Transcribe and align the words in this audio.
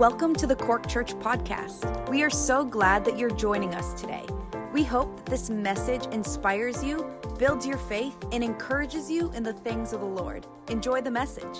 Welcome 0.00 0.34
to 0.36 0.46
the 0.46 0.56
Cork 0.56 0.88
Church 0.88 1.12
podcast. 1.16 2.08
We 2.08 2.22
are 2.22 2.30
so 2.30 2.64
glad 2.64 3.04
that 3.04 3.18
you're 3.18 3.36
joining 3.36 3.74
us 3.74 3.92
today. 4.00 4.24
We 4.72 4.82
hope 4.82 5.14
that 5.18 5.26
this 5.26 5.50
message 5.50 6.06
inspires 6.06 6.82
you, 6.82 7.06
builds 7.38 7.66
your 7.66 7.76
faith, 7.76 8.16
and 8.32 8.42
encourages 8.42 9.10
you 9.10 9.30
in 9.32 9.42
the 9.42 9.52
things 9.52 9.92
of 9.92 10.00
the 10.00 10.06
Lord. 10.06 10.46
Enjoy 10.68 11.02
the 11.02 11.10
message. 11.10 11.58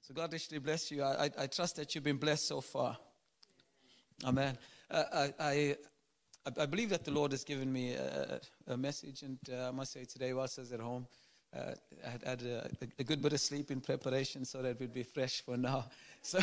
So 0.00 0.12
God 0.12 0.32
richly 0.32 0.58
bless 0.58 0.90
you. 0.90 1.04
I, 1.04 1.26
I, 1.26 1.30
I 1.38 1.46
trust 1.46 1.76
that 1.76 1.94
you've 1.94 2.02
been 2.02 2.16
blessed 2.16 2.48
so 2.48 2.60
far. 2.60 2.96
Amen. 4.24 4.58
Uh, 4.90 5.04
I, 5.12 5.32
I, 5.38 5.76
I 6.58 6.66
believe 6.66 6.90
that 6.90 7.04
the 7.04 7.12
Lord 7.12 7.30
has 7.30 7.44
given 7.44 7.72
me 7.72 7.92
a, 7.92 8.40
a 8.66 8.76
message, 8.76 9.22
and 9.22 9.38
uh, 9.52 9.68
I 9.68 9.70
must 9.70 9.92
say 9.92 10.04
today, 10.04 10.32
whilst 10.32 10.58
I 10.58 10.62
was 10.62 10.72
at 10.72 10.80
home, 10.80 11.06
uh, 11.54 11.74
I 12.06 12.10
had, 12.10 12.22
had 12.24 12.42
a, 12.42 12.70
a, 12.98 13.04
good 13.04 13.22
bit 13.22 13.32
of 13.32 13.40
sleep 13.40 13.70
in 13.70 13.80
preparation 13.80 14.44
so 14.44 14.60
that 14.62 14.78
we'd 14.78 14.92
be 14.92 15.02
fresh 15.02 15.40
for 15.42 15.56
now. 15.56 15.86
So, 16.26 16.38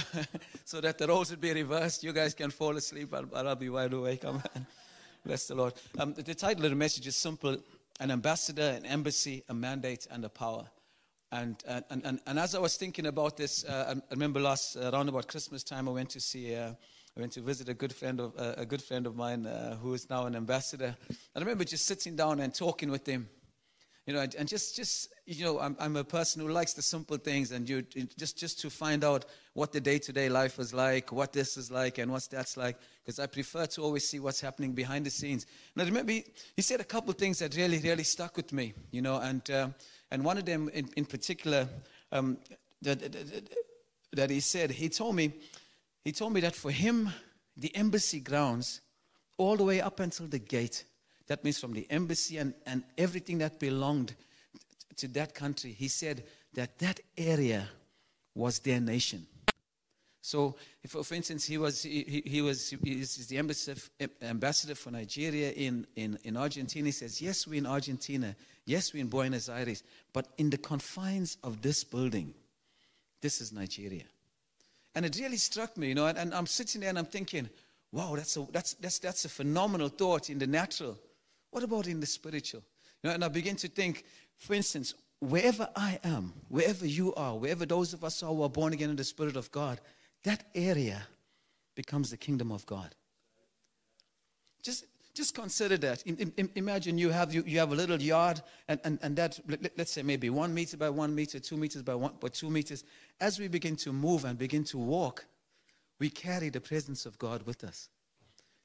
so 0.63 0.79
that 0.79 0.99
the 0.99 1.07
roles 1.07 1.31
would 1.31 1.41
be 1.41 1.52
reversed. 1.53 2.03
You 2.03 2.13
guys 2.13 2.35
can 2.35 2.52
fall 2.52 2.77
asleep, 2.77 3.09
but 3.09 3.25
I'll, 3.33 3.47
I'll 3.47 3.55
be 3.55 3.69
wide 3.69 3.93
awake. 3.93 4.23
Amen. 4.23 4.43
Bless 5.25 5.47
the 5.47 5.55
Lord. 5.55 5.73
Um, 5.97 6.13
the, 6.13 6.21
the 6.21 6.35
title 6.35 6.66
of 6.66 6.69
the 6.69 6.75
message 6.75 7.07
is 7.07 7.16
simple 7.16 7.57
An 7.99 8.11
ambassador, 8.11 8.61
an 8.77 8.85
embassy, 8.85 9.43
a 9.49 9.55
mandate, 9.55 10.05
and 10.11 10.23
a 10.23 10.29
power. 10.29 10.66
And, 11.31 11.55
and, 11.67 11.83
and, 11.89 12.19
and 12.27 12.38
as 12.38 12.53
I 12.53 12.59
was 12.59 12.77
thinking 12.77 13.07
about 13.07 13.38
this, 13.38 13.66
uh, 13.66 13.95
I 13.95 14.13
remember 14.13 14.39
last, 14.39 14.75
uh, 14.75 14.91
around 14.93 15.09
about 15.09 15.27
Christmas 15.27 15.63
time, 15.63 15.89
I 15.89 15.91
went 15.93 16.11
to 16.11 16.19
see. 16.19 16.55
Uh, 16.55 16.73
I 17.17 17.19
went 17.19 17.33
to 17.33 17.41
visit 17.41 17.67
a 17.67 17.73
good 17.73 17.91
friend 17.91 18.21
of 18.21 18.33
uh, 18.38 18.53
a 18.55 18.66
good 18.66 18.81
friend 18.81 19.05
of 19.05 19.17
mine 19.17 19.45
uh, 19.45 19.75
who 19.75 19.93
is 19.93 20.09
now 20.09 20.27
an 20.27 20.35
ambassador. 20.35 20.95
I 21.35 21.39
remember 21.39 21.66
just 21.66 21.85
sitting 21.85 22.16
down 22.16 22.39
and 22.39 22.53
talking 22.53 22.89
with 22.89 23.05
him, 23.05 23.27
you 24.11 24.17
know, 24.17 24.27
and 24.38 24.45
just, 24.45 24.75
just 24.75 25.07
you 25.25 25.45
know, 25.45 25.59
I'm, 25.61 25.73
I'm 25.79 25.95
a 25.95 26.03
person 26.03 26.41
who 26.41 26.49
likes 26.49 26.73
the 26.73 26.81
simple 26.81 27.15
things, 27.15 27.53
and 27.53 27.69
you 27.69 27.81
just, 28.17 28.38
just 28.38 28.59
to 28.59 28.69
find 28.69 29.05
out 29.05 29.23
what 29.53 29.72
the 29.72 29.80
day-to-day 29.80 30.27
life 30.27 30.58
was 30.58 30.73
like, 30.73 31.13
what 31.13 31.31
this 31.31 31.55
is 31.55 31.72
like, 31.72 31.97
and 31.97 32.11
what's 32.11 32.27
that's 32.27 32.58
like, 32.58 32.75
because 33.02 33.19
I 33.19 33.27
prefer 33.27 33.67
to 33.67 33.81
always 33.81 34.05
see 34.05 34.19
what's 34.19 34.41
happening 34.41 34.73
behind 34.73 35.05
the 35.05 35.09
scenes. 35.09 35.45
And 35.73 35.81
I 35.81 35.86
remember 35.86 36.11
he, 36.11 36.61
said 36.61 36.81
a 36.81 36.83
couple 36.83 37.13
things 37.13 37.39
that 37.39 37.55
really, 37.55 37.80
really 37.80 38.03
stuck 38.03 38.36
with 38.36 38.52
me, 38.52 38.73
you 38.91 39.02
know, 39.02 39.16
and 39.16 39.49
uh, 39.49 39.69
and 40.11 40.25
one 40.25 40.38
of 40.38 40.43
them 40.43 40.69
in, 40.73 40.89
in 40.97 41.05
particular 41.05 41.69
um, 42.11 42.38
that, 42.81 42.99
that, 42.99 43.49
that 44.11 44.30
he 44.30 44.41
said, 44.41 44.71
he 44.71 44.89
told 44.89 45.16
me, 45.16 45.31
he 46.03 46.11
told 46.11 46.33
me 46.33 46.41
that 46.41 46.55
for 46.55 46.69
him, 46.69 47.09
the 47.55 47.73
embassy 47.77 48.19
grounds, 48.19 48.81
all 49.38 49.55
the 49.55 49.64
way 49.64 49.80
up 49.80 50.02
until 50.02 50.27
the 50.27 50.39
gate 50.39 50.83
that 51.31 51.45
means 51.45 51.57
from 51.57 51.71
the 51.71 51.87
embassy 51.89 52.39
and, 52.39 52.53
and 52.65 52.83
everything 52.97 53.37
that 53.37 53.57
belonged 53.57 54.13
to 54.97 55.07
that 55.07 55.33
country. 55.33 55.71
He 55.71 55.87
said 55.87 56.25
that 56.55 56.77
that 56.79 56.99
area 57.17 57.69
was 58.35 58.59
their 58.59 58.81
nation. 58.81 59.25
So, 60.21 60.57
if, 60.83 60.91
for 60.91 61.15
instance, 61.15 61.45
he 61.45 61.57
was, 61.57 61.83
he, 61.83 62.21
he 62.25 62.41
was 62.41 62.75
he's 62.83 63.27
the 63.27 63.37
ambassador, 63.37 63.79
ambassador 64.21 64.75
for 64.75 64.91
Nigeria 64.91 65.52
in, 65.52 65.87
in, 65.95 66.19
in 66.25 66.35
Argentina. 66.35 66.87
He 66.87 66.91
says, 66.91 67.21
Yes, 67.21 67.47
we're 67.47 67.59
in 67.59 67.65
Argentina. 67.65 68.35
Yes, 68.65 68.93
we're 68.93 68.99
in 68.99 69.07
Buenos 69.07 69.47
Aires. 69.47 69.83
But 70.11 70.27
in 70.37 70.49
the 70.49 70.57
confines 70.57 71.37
of 71.45 71.61
this 71.61 71.85
building, 71.85 72.33
this 73.21 73.39
is 73.39 73.53
Nigeria. 73.53 74.03
And 74.95 75.05
it 75.05 75.17
really 75.17 75.37
struck 75.37 75.77
me, 75.77 75.87
you 75.87 75.95
know, 75.95 76.07
and, 76.07 76.17
and 76.17 76.33
I'm 76.33 76.45
sitting 76.45 76.81
there 76.81 76.89
and 76.89 76.99
I'm 76.99 77.05
thinking, 77.05 77.49
wow, 77.93 78.15
that's 78.17 78.35
a, 78.35 78.45
that's, 78.52 78.73
that's, 78.73 78.99
that's 78.99 79.23
a 79.23 79.29
phenomenal 79.29 79.87
thought 79.87 80.29
in 80.29 80.37
the 80.37 80.47
natural. 80.47 80.99
What 81.52 81.63
about 81.63 81.88
in 81.88 81.99
the 81.99 82.05
spiritual? 82.05 82.63
You 83.03 83.09
know, 83.09 83.13
and 83.16 83.23
I 83.23 83.27
begin 83.27 83.55
to 83.57 83.67
think, 83.67 84.05
for 84.38 84.53
instance, 84.53 84.95
wherever 85.19 85.69
I 85.75 85.99
am, 86.03 86.33
wherever 86.47 86.85
you 86.85 87.13
are, 87.16 87.38
wherever 87.38 87.66
those 87.66 87.93
of 87.93 88.03
us 88.03 88.23
are 88.23 88.33
who 88.33 88.43
are 88.43 88.49
born 88.49 88.73
again 88.73 88.89
in 88.89 88.95
the 88.95 89.03
Spirit 89.03 89.35
of 89.35 89.52
God, 89.52 89.80
that 90.23 90.45
area 90.55 91.03
becomes 91.76 92.09
the 92.09 92.17
kingdom 92.17 92.52
of 92.52 92.65
God. 92.65 92.95
Just, 94.64 94.86
just 95.14 95.36
consider 95.36 95.77
that. 95.77 96.03
In, 96.03 96.31
in, 96.37 96.49
imagine 96.55 96.98
you 96.98 97.09
have, 97.09 97.33
you, 97.33 97.43
you 97.45 97.59
have 97.59 97.71
a 97.71 97.76
little 97.76 98.02
yard, 98.02 98.42
and, 98.67 98.80
and, 98.83 98.99
and 99.02 99.15
that, 99.17 99.39
let, 99.47 99.80
us 99.80 99.92
say 99.92 100.03
maybe 100.03 100.30
one 100.30 100.53
meter 100.53 100.77
by 100.77 100.89
one 100.89 101.14
meter, 101.14 101.39
two 101.39 101.58
meters 101.58 101.81
by, 101.81 101.95
one, 101.95 102.14
by 102.20 102.30
two 102.30 102.49
meters. 102.49 102.83
As 103.20 103.39
we 103.39 103.47
begin 103.47 103.76
to 103.77 103.92
move 103.92 104.26
and 104.26 104.37
begin 104.37 104.64
to 104.65 104.77
walk, 104.77 105.26
we 105.99 106.09
carry 106.09 106.49
the 106.49 106.61
presence 106.61 107.05
of 107.05 107.17
God 107.20 107.43
with 107.43 107.64
us 107.64 107.89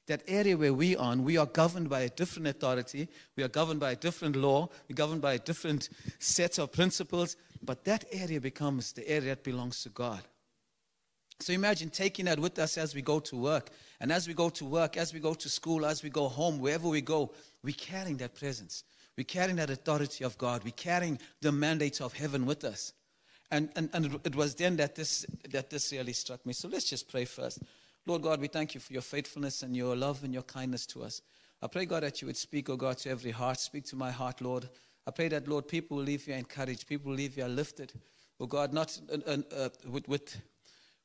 that 0.07 0.23
area 0.27 0.57
where 0.57 0.73
we 0.73 0.95
are, 0.95 1.15
we 1.15 1.37
are 1.37 1.45
governed 1.45 1.89
by 1.89 2.01
a 2.01 2.09
different 2.09 2.47
authority, 2.47 3.07
we 3.35 3.43
are 3.43 3.49
governed 3.49 3.79
by 3.79 3.91
a 3.91 3.95
different 3.95 4.35
law, 4.35 4.69
we're 4.89 4.95
governed 4.95 5.21
by 5.21 5.33
a 5.33 5.39
different 5.39 5.89
set 6.19 6.57
of 6.57 6.71
principles, 6.71 7.35
but 7.61 7.83
that 7.85 8.05
area 8.11 8.41
becomes 8.41 8.93
the 8.93 9.07
area 9.07 9.29
that 9.29 9.43
belongs 9.43 9.83
to 9.83 9.89
God. 9.89 10.21
So 11.39 11.53
imagine 11.53 11.89
taking 11.89 12.25
that 12.25 12.39
with 12.39 12.57
us 12.57 12.77
as 12.77 12.95
we 12.95 13.01
go 13.01 13.19
to 13.19 13.35
work. 13.37 13.69
And 13.99 14.11
as 14.11 14.27
we 14.27 14.33
go 14.33 14.49
to 14.49 14.65
work, 14.65 14.97
as 14.97 15.13
we 15.13 15.19
go 15.19 15.33
to 15.35 15.49
school, 15.49 15.85
as 15.85 16.01
we 16.01 16.09
go 16.09 16.27
home, 16.27 16.59
wherever 16.59 16.87
we 16.87 17.01
go, 17.01 17.31
we're 17.63 17.75
carrying 17.77 18.17
that 18.17 18.33
presence. 18.33 18.83
We're 19.17 19.25
carrying 19.25 19.57
that 19.57 19.69
authority 19.69 20.23
of 20.23 20.37
God. 20.37 20.63
We're 20.63 20.71
carrying 20.71 21.19
the 21.41 21.51
mandate 21.51 22.01
of 22.01 22.13
heaven 22.13 22.45
with 22.45 22.63
us. 22.63 22.93
And, 23.51 23.69
and, 23.75 23.89
and 23.93 24.19
it 24.23 24.35
was 24.35 24.55
then 24.55 24.77
that 24.77 24.95
this, 24.95 25.25
that 25.49 25.69
this 25.69 25.91
really 25.91 26.13
struck 26.13 26.45
me. 26.45 26.53
So 26.53 26.67
let's 26.67 26.89
just 26.89 27.09
pray 27.09 27.25
first. 27.25 27.59
Lord 28.07 28.21
God, 28.21 28.39
we 28.39 28.47
thank 28.47 28.73
you 28.73 28.79
for 28.79 28.93
your 28.93 29.01
faithfulness 29.01 29.63
and 29.63 29.75
your 29.75 29.93
love 29.93 30.23
and 30.23 30.33
your 30.33 30.43
kindness 30.43 30.85
to 30.87 31.03
us. 31.03 31.21
I 31.61 31.67
pray, 31.67 31.85
God, 31.85 32.03
that 32.03 32.21
you 32.21 32.27
would 32.27 32.37
speak, 32.37 32.69
oh 32.69 32.77
God, 32.77 32.97
to 32.99 33.09
every 33.09 33.31
heart. 33.31 33.59
Speak 33.59 33.83
to 33.87 33.97
my 33.97 34.11
heart, 34.11 34.39
Lord. 34.39 34.69
I 35.05 35.11
pray 35.11 35.27
that, 35.27 35.49
Lord, 35.49 35.67
people 35.67 35.97
will 35.97 36.05
leave 36.05 36.23
here 36.23 36.37
encouraged. 36.37 36.87
People 36.87 37.09
will 37.09 37.17
leave 37.17 37.35
here 37.35 37.49
lifted. 37.49 37.91
Oh 38.39 38.45
God, 38.45 38.71
not 38.71 38.97
uh, 39.11 39.37
uh, 39.53 39.69
with, 39.89 40.07
with, 40.07 40.41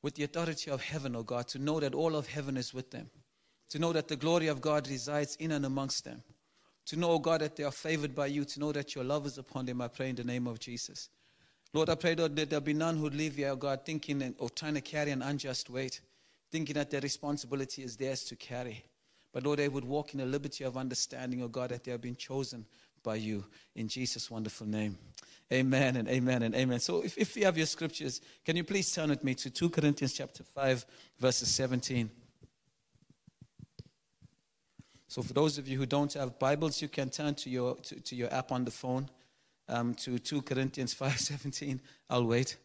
with 0.03 0.15
the 0.15 0.23
authority 0.23 0.71
of 0.71 0.81
heaven, 0.81 1.17
oh 1.17 1.25
God, 1.25 1.49
to 1.49 1.59
know 1.59 1.81
that 1.81 1.93
all 1.93 2.15
of 2.15 2.29
heaven 2.29 2.57
is 2.57 2.73
with 2.73 2.93
them. 2.93 3.11
To 3.71 3.81
know 3.81 3.93
that 3.93 4.07
the 4.07 4.17
glory 4.17 4.47
of 4.47 4.61
God 4.61 4.87
resides 4.89 5.35
in 5.37 5.51
and 5.51 5.67
amongst 5.67 6.05
them. 6.05 6.23
To 6.87 6.97
know, 6.97 7.11
oh 7.11 7.19
God, 7.19 7.41
that 7.41 7.57
they 7.57 7.65
are 7.65 7.73
favored 7.73 8.15
by 8.15 8.27
you. 8.27 8.45
To 8.45 8.61
know 8.61 8.71
that 8.71 8.95
your 8.95 9.03
love 9.03 9.27
is 9.27 9.39
upon 9.39 9.67
them. 9.67 9.81
I 9.81 9.89
pray 9.89 10.11
in 10.11 10.15
the 10.15 10.25
name 10.25 10.47
of 10.47 10.61
Jesus. 10.61 11.09
Lord, 11.75 11.89
I 11.89 11.97
pray, 11.97 12.15
Lord, 12.15 12.37
that 12.37 12.51
there 12.51 12.61
be 12.61 12.75
none 12.75 12.97
who 12.97 13.09
leave 13.11 13.35
here, 13.35 13.49
oh 13.49 13.57
God, 13.57 13.81
thinking 13.85 14.37
or 14.39 14.51
trying 14.51 14.75
to 14.75 14.81
carry 14.81 15.11
an 15.11 15.23
unjust 15.23 15.69
weight 15.69 16.01
thinking 16.53 16.75
that 16.75 16.91
their 16.91 17.01
responsibility 17.01 17.83
is 17.83 17.97
theirs 17.97 18.23
to 18.25 18.37
carry. 18.37 18.85
But 19.33 19.45
Lord, 19.45 19.59
they 19.59 19.69
would 19.69 19.85
walk 19.85 20.13
in 20.13 20.21
a 20.21 20.27
liberty 20.27 20.65
of 20.65 20.77
understanding, 20.77 21.43
oh 21.43 21.49
God, 21.49 21.71
that 21.71 21.83
they 21.83 21.91
have 21.91 22.03
been 22.03 22.15
chosen 22.15 22.67
by 23.03 23.17
you 23.17 23.45
in 23.75 23.89
Jesus' 23.89 24.31
wonderful 24.31 24.67
name. 24.67 24.99
Amen 25.51 25.97
and 25.97 26.09
amen 26.09 26.43
and 26.43 26.55
amen. 26.55 26.79
So 26.79 27.03
if, 27.03 27.17
if 27.19 27.37
you 27.37 27.47
have 27.47 27.57
your 27.57 27.67
scriptures, 27.67 28.21
can 28.45 28.57
you 28.57 28.65
please 28.65 28.93
turn 28.93 29.11
with 29.11 29.25
me 29.25 29.35
to 29.35 29.51
2 29.51 29.71
Corinthians 29.71 30.13
chapter 30.13 30.45
5, 30.45 30.87
verses 31.19 31.49
17. 31.49 32.11
So 35.09 35.23
for 35.23 35.33
those 35.33 35.59
of 35.59 35.69
you 35.69 35.79
who 35.79 35.87
don't 35.87 36.13
have 36.15 36.39
Bibles, 36.39 36.81
you 36.81 36.89
can 36.89 37.11
turn 37.11 37.35
to 37.37 37.51
your, 37.51 37.77
to, 37.77 38.01
to 38.01 38.17
your 38.17 38.33
app 38.33 38.53
on 38.53 38.65
the 38.65 38.71
phone 38.71 39.09
um, 39.69 39.95
to 39.95 40.19
2 40.19 40.43
Corinthians 40.43 40.95
5, 40.95 41.19
17. 41.19 41.81
I'll 42.09 42.25
wait. 42.25 42.57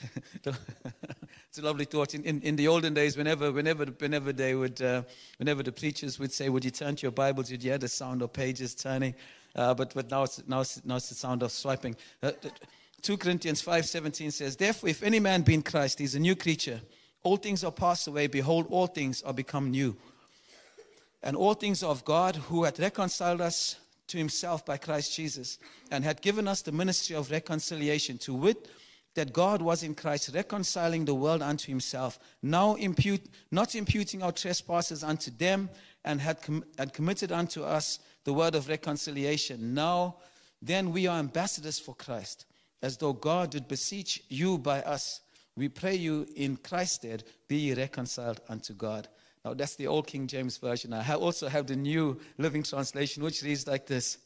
it's 0.44 1.58
a 1.58 1.62
lovely 1.62 1.84
thought. 1.84 2.14
In, 2.14 2.24
in, 2.24 2.40
in, 2.42 2.56
the 2.56 2.68
olden 2.68 2.94
days, 2.94 3.16
whenever, 3.16 3.52
whenever, 3.52 3.84
whenever 3.84 4.32
they 4.32 4.54
would, 4.54 4.80
uh, 4.80 5.02
whenever 5.38 5.62
the 5.62 5.72
preachers 5.72 6.18
would 6.18 6.32
say, 6.32 6.48
"Would 6.48 6.64
you 6.64 6.70
turn 6.70 6.96
to 6.96 7.02
your 7.02 7.12
Bibles?" 7.12 7.50
You'd 7.50 7.62
hear 7.62 7.78
the 7.78 7.88
sound 7.88 8.22
of 8.22 8.32
pages 8.32 8.74
turning. 8.74 9.14
Uh, 9.54 9.74
but 9.74 9.92
but 9.94 10.10
now 10.10 10.22
it's, 10.22 10.42
now 10.46 10.60
it's 10.60 10.84
now 10.84 10.96
it's 10.96 11.08
the 11.08 11.14
sound 11.14 11.42
of 11.42 11.52
swiping. 11.52 11.96
Uh, 12.22 12.32
2 13.02 13.18
Corinthians 13.18 13.60
five 13.60 13.86
seventeen 13.86 14.30
says, 14.30 14.56
"Therefore, 14.56 14.88
if 14.88 15.02
any 15.02 15.20
man 15.20 15.42
be 15.42 15.54
in 15.54 15.62
Christ, 15.62 15.98
he 15.98 16.04
is 16.04 16.14
a 16.14 16.20
new 16.20 16.36
creature. 16.36 16.80
All 17.22 17.36
things 17.36 17.62
are 17.64 17.72
passed 17.72 18.06
away. 18.06 18.26
Behold, 18.26 18.66
all 18.70 18.86
things 18.86 19.22
are 19.22 19.34
become 19.34 19.70
new. 19.70 19.96
And 21.22 21.36
all 21.36 21.54
things 21.54 21.82
of 21.82 22.04
God, 22.04 22.36
who 22.36 22.64
hath 22.64 22.78
reconciled 22.78 23.40
us." 23.40 23.76
To 24.08 24.18
himself 24.18 24.66
by 24.66 24.76
Christ 24.76 25.16
Jesus, 25.16 25.58
and 25.90 26.04
had 26.04 26.20
given 26.20 26.46
us 26.46 26.60
the 26.60 26.72
ministry 26.72 27.16
of 27.16 27.30
reconciliation, 27.30 28.18
to 28.18 28.34
wit, 28.34 28.68
that 29.14 29.32
God 29.32 29.60
was 29.60 29.82
in 29.82 29.94
Christ 29.94 30.30
reconciling 30.34 31.04
the 31.04 31.14
world 31.14 31.42
unto 31.42 31.70
himself, 31.70 32.18
now 32.42 32.74
impute, 32.74 33.22
not 33.50 33.74
imputing 33.74 34.22
our 34.22 34.32
trespasses 34.32 35.04
unto 35.04 35.30
them, 35.30 35.68
and 36.04 36.20
had, 36.20 36.42
com- 36.42 36.64
had 36.78 36.92
committed 36.92 37.30
unto 37.30 37.62
us 37.62 37.98
the 38.24 38.32
word 38.32 38.54
of 38.54 38.68
reconciliation. 38.68 39.74
Now, 39.74 40.16
then 40.60 40.92
we 40.92 41.06
are 41.06 41.18
ambassadors 41.18 41.78
for 41.78 41.94
Christ, 41.94 42.46
as 42.82 42.96
though 42.96 43.12
God 43.12 43.50
did 43.50 43.68
beseech 43.68 44.22
you 44.28 44.58
by 44.58 44.80
us. 44.82 45.20
We 45.56 45.68
pray 45.68 45.96
you 45.96 46.26
in 46.34 46.56
Christ's 46.56 46.96
stead, 46.96 47.24
be 47.48 47.56
ye 47.56 47.74
reconciled 47.74 48.40
unto 48.48 48.72
God. 48.72 49.08
Now, 49.44 49.54
that's 49.54 49.76
the 49.76 49.88
old 49.88 50.06
King 50.06 50.26
James 50.26 50.56
Version. 50.56 50.92
I 50.92 51.14
also 51.14 51.48
have 51.48 51.66
the 51.66 51.76
New 51.76 52.20
Living 52.38 52.62
Translation, 52.62 53.22
which 53.22 53.42
reads 53.42 53.66
like 53.66 53.86
this 53.86 54.18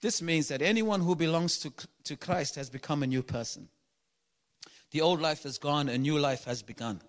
This 0.00 0.22
means 0.22 0.48
that 0.48 0.62
anyone 0.62 1.02
who 1.02 1.14
belongs 1.14 1.58
to, 1.58 1.72
to 2.04 2.16
Christ 2.16 2.56
has 2.56 2.70
become 2.70 3.02
a 3.02 3.06
new 3.06 3.22
person. 3.22 3.68
The 4.90 5.00
old 5.00 5.20
life 5.20 5.44
is 5.44 5.58
gone, 5.58 5.88
a 5.88 5.98
new 5.98 6.18
life 6.18 6.44
has 6.44 6.62
begun. 6.62 7.00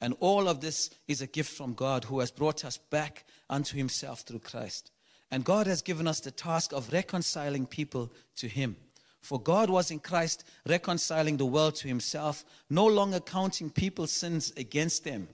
And 0.00 0.16
all 0.20 0.48
of 0.48 0.60
this 0.60 0.90
is 1.06 1.22
a 1.22 1.26
gift 1.26 1.56
from 1.56 1.74
God 1.74 2.04
who 2.04 2.20
has 2.20 2.30
brought 2.30 2.64
us 2.64 2.76
back 2.76 3.24
unto 3.48 3.76
himself 3.76 4.20
through 4.20 4.40
Christ. 4.40 4.90
And 5.30 5.44
God 5.44 5.66
has 5.66 5.80
given 5.80 6.06
us 6.08 6.20
the 6.20 6.30
task 6.30 6.72
of 6.72 6.92
reconciling 6.92 7.66
people 7.66 8.12
to 8.36 8.48
him. 8.48 8.76
For 9.20 9.40
God 9.40 9.70
was 9.70 9.90
in 9.90 10.00
Christ 10.00 10.44
reconciling 10.66 11.36
the 11.36 11.46
world 11.46 11.76
to 11.76 11.88
himself, 11.88 12.44
no 12.68 12.84
longer 12.86 13.20
counting 13.20 13.70
people's 13.70 14.12
sins 14.12 14.52
against 14.56 15.04
them. 15.04 15.28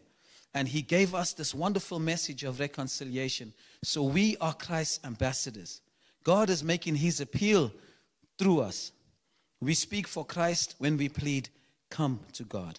And 0.55 0.69
he 0.69 0.83
gave 0.83 1.15
us 1.15 1.33
this 1.33 1.55
wonderful 1.55 1.99
message 1.99 2.45
of 2.45 2.61
reconciliation. 2.61 3.55
So 3.83 4.03
we 4.03 4.37
are 4.39 4.53
Christ's 4.53 5.01
ambassadors. 5.05 5.81
God 6.25 6.51
is 6.51 6.63
making 6.63 6.97
his 6.97 7.21
appeal 7.21 7.73
through 8.39 8.61
us. 8.61 8.93
We 9.61 9.75
speak 9.75 10.07
for 10.07 10.25
Christ 10.25 10.75
when 10.79 10.97
we 10.97 11.09
plead, 11.09 11.49
come 11.91 12.21
to 12.35 12.45
God. 12.45 12.79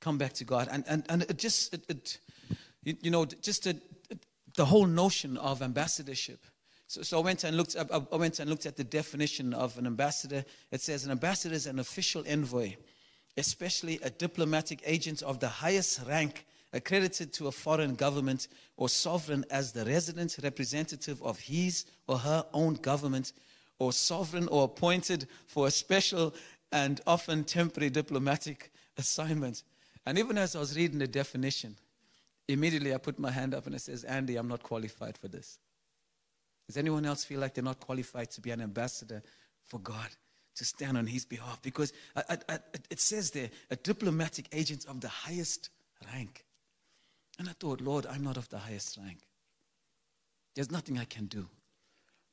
Come 0.00 0.18
back 0.18 0.32
to 0.34 0.44
God. 0.44 0.68
And, 0.70 0.84
and, 0.88 1.04
and 1.08 1.22
it 1.22 1.38
just, 1.38 1.74
it, 1.74 1.84
it 1.88 2.18
you 2.82 3.10
know, 3.10 3.24
just 3.24 3.66
a, 3.66 3.76
the 4.56 4.64
whole 4.64 4.86
notion 4.86 5.36
of 5.36 5.62
ambassadorship. 5.62 6.44
So, 6.86 7.02
so 7.02 7.18
I 7.18 7.22
went 7.22 7.44
and 7.44 7.56
looked. 7.56 7.76
I 7.76 8.16
went 8.16 8.40
and 8.40 8.50
looked 8.50 8.66
at 8.66 8.76
the 8.76 8.82
definition 8.82 9.54
of 9.54 9.78
an 9.78 9.86
ambassador. 9.86 10.44
It 10.72 10.80
says 10.80 11.04
an 11.04 11.12
ambassador 11.12 11.54
is 11.54 11.66
an 11.66 11.78
official 11.78 12.24
envoy, 12.26 12.74
especially 13.36 14.00
a 14.02 14.10
diplomatic 14.10 14.82
agent 14.84 15.22
of 15.22 15.38
the 15.38 15.48
highest 15.48 16.00
rank, 16.08 16.46
accredited 16.72 17.32
to 17.34 17.46
a 17.46 17.52
foreign 17.52 17.94
government 17.94 18.48
or 18.76 18.88
sovereign 18.88 19.44
as 19.50 19.72
the 19.72 19.84
resident 19.84 20.36
representative 20.42 21.22
of 21.22 21.38
his 21.38 21.84
or 22.08 22.18
her 22.18 22.44
own 22.52 22.74
government, 22.74 23.34
or 23.78 23.92
sovereign 23.92 24.48
or 24.48 24.64
appointed 24.64 25.28
for 25.46 25.68
a 25.68 25.70
special 25.70 26.34
and 26.72 27.00
often 27.06 27.44
temporary 27.44 27.90
diplomatic 27.90 28.72
assignment. 28.98 29.62
And 30.06 30.18
even 30.18 30.38
as 30.38 30.56
I 30.56 30.60
was 30.60 30.76
reading 30.76 30.98
the 30.98 31.06
definition, 31.06 31.76
immediately 32.48 32.94
I 32.94 32.98
put 32.98 33.18
my 33.18 33.30
hand 33.30 33.54
up 33.54 33.66
and 33.66 33.74
it 33.74 33.80
says, 33.80 34.04
Andy, 34.04 34.36
I'm 34.36 34.48
not 34.48 34.62
qualified 34.62 35.18
for 35.18 35.28
this. 35.28 35.58
Does 36.66 36.76
anyone 36.76 37.04
else 37.04 37.24
feel 37.24 37.40
like 37.40 37.54
they're 37.54 37.64
not 37.64 37.80
qualified 37.80 38.30
to 38.32 38.40
be 38.40 38.50
an 38.50 38.60
ambassador 38.60 39.22
for 39.66 39.80
God, 39.80 40.08
to 40.54 40.64
stand 40.64 40.96
on 40.96 41.06
His 41.06 41.24
behalf? 41.24 41.60
Because 41.62 41.92
I, 42.14 42.22
I, 42.30 42.38
I, 42.48 42.58
it 42.90 43.00
says 43.00 43.32
there, 43.32 43.50
a 43.70 43.76
diplomatic 43.76 44.46
agent 44.52 44.86
of 44.86 45.00
the 45.00 45.08
highest 45.08 45.70
rank. 46.12 46.44
And 47.38 47.48
I 47.48 47.52
thought, 47.58 47.80
Lord, 47.80 48.06
I'm 48.06 48.22
not 48.22 48.36
of 48.36 48.48
the 48.50 48.58
highest 48.58 48.98
rank. 48.98 49.18
There's 50.54 50.70
nothing 50.70 50.98
I 50.98 51.04
can 51.04 51.26
do. 51.26 51.48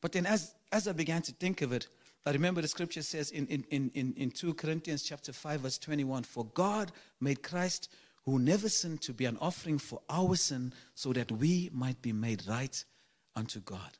But 0.02 0.12
then 0.12 0.26
as, 0.26 0.54
as 0.72 0.88
I 0.88 0.92
began 0.92 1.22
to 1.24 1.32
think 1.32 1.62
of 1.62 1.72
it, 1.74 1.88
I 2.28 2.32
remember 2.32 2.62
the 2.62 2.68
scripture 2.68 3.02
says 3.02 3.32
in, 3.32 3.48
in, 3.48 3.92
in, 3.94 4.14
in 4.18 4.32
2 4.32 4.54
Corinthians 4.56 5.04
chapter 5.04 5.32
5, 5.32 5.62
verse 5.62 5.78
21, 5.78 6.24
For 6.24 6.46
God 6.54 6.92
made 7.22 7.42
Christ 7.44 7.90
who 8.26 8.40
never 8.40 8.68
sinned 8.68 9.02
to 9.04 9.14
be 9.14 9.24
an 9.24 9.38
offering 9.40 9.78
for 9.78 10.02
our 10.10 10.36
sin 10.36 10.74
so 10.96 11.14
that 11.14 11.32
we 11.32 11.70
might 11.74 12.02
be 12.02 12.12
made 12.12 12.44
right 12.46 12.84
unto 13.38 13.62
God. 13.62 13.98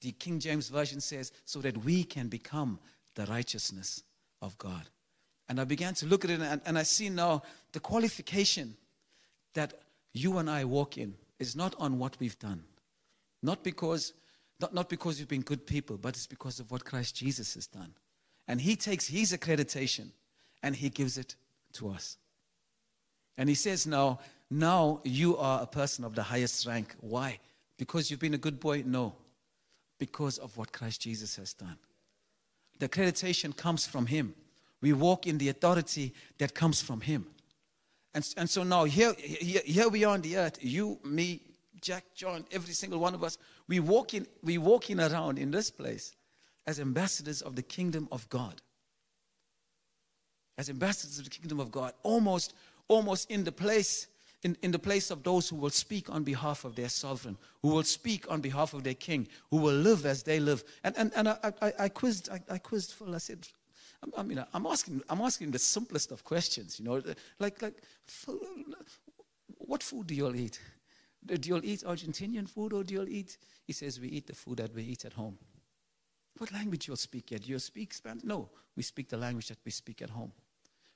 The 0.00 0.10
King 0.10 0.40
James 0.40 0.68
Version 0.68 1.00
says, 1.00 1.30
so 1.44 1.60
that 1.60 1.84
we 1.84 2.02
can 2.02 2.26
become 2.26 2.80
the 3.14 3.26
righteousness 3.26 4.02
of 4.40 4.58
God. 4.58 4.88
And 5.48 5.60
I 5.60 5.64
began 5.64 5.94
to 5.94 6.06
look 6.06 6.24
at 6.24 6.30
it 6.30 6.40
and, 6.40 6.60
and 6.66 6.76
I 6.76 6.82
see 6.82 7.08
now 7.08 7.42
the 7.72 7.78
qualification 7.78 8.76
that 9.54 9.74
you 10.12 10.38
and 10.38 10.50
I 10.50 10.64
walk 10.64 10.98
in 10.98 11.14
is 11.38 11.54
not 11.54 11.76
on 11.78 12.00
what 12.00 12.18
we've 12.18 12.38
done. 12.38 12.64
Not 13.42 13.62
because, 13.62 14.12
not, 14.62 14.72
not 14.72 14.88
because 14.88 15.18
we've 15.18 15.28
been 15.28 15.42
good 15.42 15.66
people, 15.66 15.98
but 15.98 16.16
it's 16.16 16.26
because 16.26 16.60
of 16.60 16.70
what 16.70 16.84
Christ 16.84 17.16
Jesus 17.16 17.54
has 17.54 17.66
done. 17.66 17.92
And 18.48 18.60
He 18.60 18.76
takes 18.76 19.06
His 19.08 19.32
accreditation 19.32 20.08
and 20.62 20.74
He 20.74 20.88
gives 20.88 21.18
it 21.18 21.36
to 21.74 21.90
us. 21.90 22.16
And 23.38 23.48
he 23.48 23.54
says, 23.54 23.86
now, 23.86 24.20
now 24.50 25.00
you 25.04 25.36
are 25.36 25.62
a 25.62 25.66
person 25.66 26.04
of 26.04 26.14
the 26.14 26.22
highest 26.22 26.66
rank. 26.66 26.94
Why? 27.00 27.38
Because 27.78 28.10
you've 28.10 28.20
been 28.20 28.34
a 28.34 28.38
good 28.38 28.60
boy? 28.60 28.82
No. 28.86 29.14
Because 29.98 30.38
of 30.38 30.56
what 30.56 30.72
Christ 30.72 31.00
Jesus 31.00 31.36
has 31.36 31.54
done. 31.54 31.76
The 32.78 32.88
accreditation 32.88 33.56
comes 33.56 33.86
from 33.86 34.06
him. 34.06 34.34
We 34.80 34.92
walk 34.92 35.26
in 35.26 35.38
the 35.38 35.48
authority 35.48 36.12
that 36.38 36.54
comes 36.54 36.82
from 36.82 37.00
him. 37.00 37.26
And, 38.14 38.28
and 38.36 38.50
so 38.50 38.62
now 38.62 38.84
here, 38.84 39.14
here, 39.18 39.62
here 39.64 39.88
we 39.88 40.04
are 40.04 40.12
on 40.12 40.20
the 40.20 40.36
earth, 40.36 40.58
you, 40.60 40.98
me, 41.04 41.40
Jack, 41.80 42.04
John, 42.14 42.44
every 42.52 42.74
single 42.74 43.00
one 43.00 43.14
of 43.14 43.24
us, 43.24 43.38
we 43.68 43.80
walk 43.80 44.14
in, 44.14 44.26
we 44.42 44.58
walking 44.58 45.00
around 45.00 45.38
in 45.38 45.50
this 45.50 45.70
place 45.70 46.14
as 46.66 46.80
ambassadors 46.80 47.42
of 47.42 47.56
the 47.56 47.62
kingdom 47.62 48.08
of 48.12 48.28
God. 48.28 48.60
As 50.58 50.68
ambassadors 50.68 51.18
of 51.18 51.24
the 51.24 51.30
kingdom 51.30 51.60
of 51.60 51.70
God, 51.70 51.92
almost 52.02 52.54
almost 52.88 53.30
in 53.30 53.44
the 53.44 53.52
place 53.52 54.08
in, 54.42 54.56
in 54.62 54.72
the 54.72 54.78
place 54.78 55.10
of 55.10 55.22
those 55.22 55.48
who 55.48 55.56
will 55.56 55.70
speak 55.70 56.10
on 56.10 56.24
behalf 56.24 56.64
of 56.64 56.74
their 56.74 56.88
sovereign, 56.88 57.36
who 57.62 57.68
will 57.68 57.84
speak 57.84 58.28
on 58.30 58.40
behalf 58.40 58.74
of 58.74 58.82
their 58.82 58.94
king, 58.94 59.28
who 59.50 59.58
will 59.58 59.74
live 59.74 60.04
as 60.04 60.24
they 60.24 60.40
live. 60.40 60.64
And, 60.82 60.96
and, 60.98 61.12
and 61.14 61.28
I, 61.28 61.52
I, 61.60 61.72
I 61.78 61.88
quizzed, 61.88 62.28
I, 62.28 62.40
I 62.50 62.58
quizzed 62.58 62.92
Phil. 62.92 63.14
I 63.14 63.18
said, 63.18 63.46
I 64.16 64.22
mean, 64.24 64.44
I'm 64.52 64.66
asking, 64.66 65.00
I'm 65.08 65.20
asking 65.20 65.52
the 65.52 65.60
simplest 65.60 66.10
of 66.10 66.24
questions, 66.24 66.80
you 66.80 66.84
know, 66.84 67.00
like, 67.38 67.62
like, 67.62 67.82
what 69.58 69.82
food 69.82 70.08
do 70.08 70.14
you 70.14 70.26
all 70.26 70.34
eat? 70.34 70.58
Do 71.24 71.48
you 71.48 71.54
all 71.54 71.64
eat 71.64 71.84
Argentinian 71.84 72.48
food 72.48 72.72
or 72.72 72.82
do 72.82 72.94
you 72.94 73.00
all 73.00 73.08
eat? 73.08 73.38
He 73.64 73.72
says, 73.72 74.00
we 74.00 74.08
eat 74.08 74.26
the 74.26 74.34
food 74.34 74.58
that 74.58 74.74
we 74.74 74.82
eat 74.82 75.04
at 75.04 75.12
home. 75.12 75.38
What 76.38 76.52
language 76.52 76.88
you 76.88 76.92
all 76.92 76.96
speak 76.96 77.30
yet? 77.30 77.42
Do 77.42 77.50
you 77.50 77.58
speak 77.58 77.94
Spanish? 77.94 78.24
No, 78.24 78.48
we 78.76 78.82
speak 78.82 79.08
the 79.08 79.16
language 79.16 79.48
that 79.48 79.58
we 79.64 79.70
speak 79.70 80.02
at 80.02 80.10
home 80.10 80.32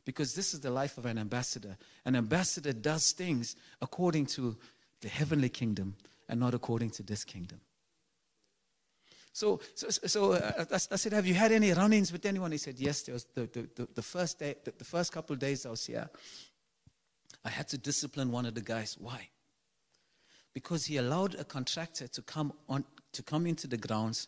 because 0.04 0.34
this 0.34 0.54
is 0.54 0.60
the 0.60 0.70
life 0.70 0.98
of 0.98 1.06
an 1.06 1.18
ambassador. 1.18 1.76
An 2.04 2.16
ambassador 2.16 2.72
does 2.72 3.12
things 3.12 3.56
according 3.82 4.26
to 4.26 4.56
the 5.02 5.08
heavenly 5.08 5.48
kingdom 5.48 5.94
and 6.28 6.40
not 6.40 6.54
according 6.54 6.90
to 6.90 7.02
this 7.02 7.24
kingdom. 7.24 7.60
So, 9.32 9.60
so, 9.74 9.88
so 9.90 10.32
uh, 10.32 10.64
I, 10.70 10.74
I, 10.74 10.96
said, 10.96 11.12
Have 11.12 11.26
you 11.26 11.34
had 11.34 11.52
any 11.52 11.70
run 11.72 11.92
ins 11.92 12.10
with 12.10 12.24
anyone? 12.24 12.52
He 12.52 12.58
said, 12.58 12.78
Yes, 12.78 13.02
there 13.02 13.12
was 13.12 13.26
the, 13.34 13.42
the, 13.42 13.68
the, 13.74 13.88
the 13.96 14.02
first 14.02 14.38
day, 14.38 14.54
the, 14.64 14.72
the 14.78 14.84
first 14.84 15.12
couple 15.12 15.34
of 15.34 15.40
days 15.40 15.66
I 15.66 15.70
was 15.70 15.84
here. 15.84 16.08
I 17.44 17.50
had 17.50 17.68
to 17.68 17.78
discipline 17.78 18.32
one 18.32 18.46
of 18.46 18.54
the 18.54 18.62
guys. 18.62 18.96
Why? 18.98 19.28
Because 20.56 20.86
he 20.86 20.96
allowed 20.96 21.34
a 21.34 21.44
contractor 21.44 22.08
to 22.08 22.22
come, 22.22 22.50
on, 22.66 22.82
to 23.12 23.22
come 23.22 23.46
into 23.46 23.66
the 23.66 23.76
grounds 23.76 24.26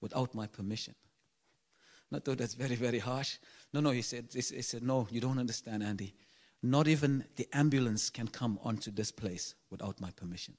without 0.00 0.34
my 0.34 0.46
permission. 0.46 0.94
And 2.10 2.16
I 2.16 2.20
thought 2.24 2.38
that's 2.38 2.54
very, 2.54 2.76
very 2.76 2.98
harsh. 2.98 3.36
No, 3.74 3.80
no, 3.80 3.90
he 3.90 4.00
said, 4.00 4.28
he 4.32 4.40
said, 4.40 4.82
no, 4.82 5.06
you 5.10 5.20
don't 5.20 5.38
understand, 5.38 5.82
Andy. 5.82 6.14
Not 6.62 6.88
even 6.88 7.26
the 7.36 7.46
ambulance 7.52 8.08
can 8.08 8.26
come 8.26 8.58
onto 8.64 8.90
this 8.90 9.12
place 9.12 9.54
without 9.70 10.00
my 10.00 10.10
permission. 10.12 10.54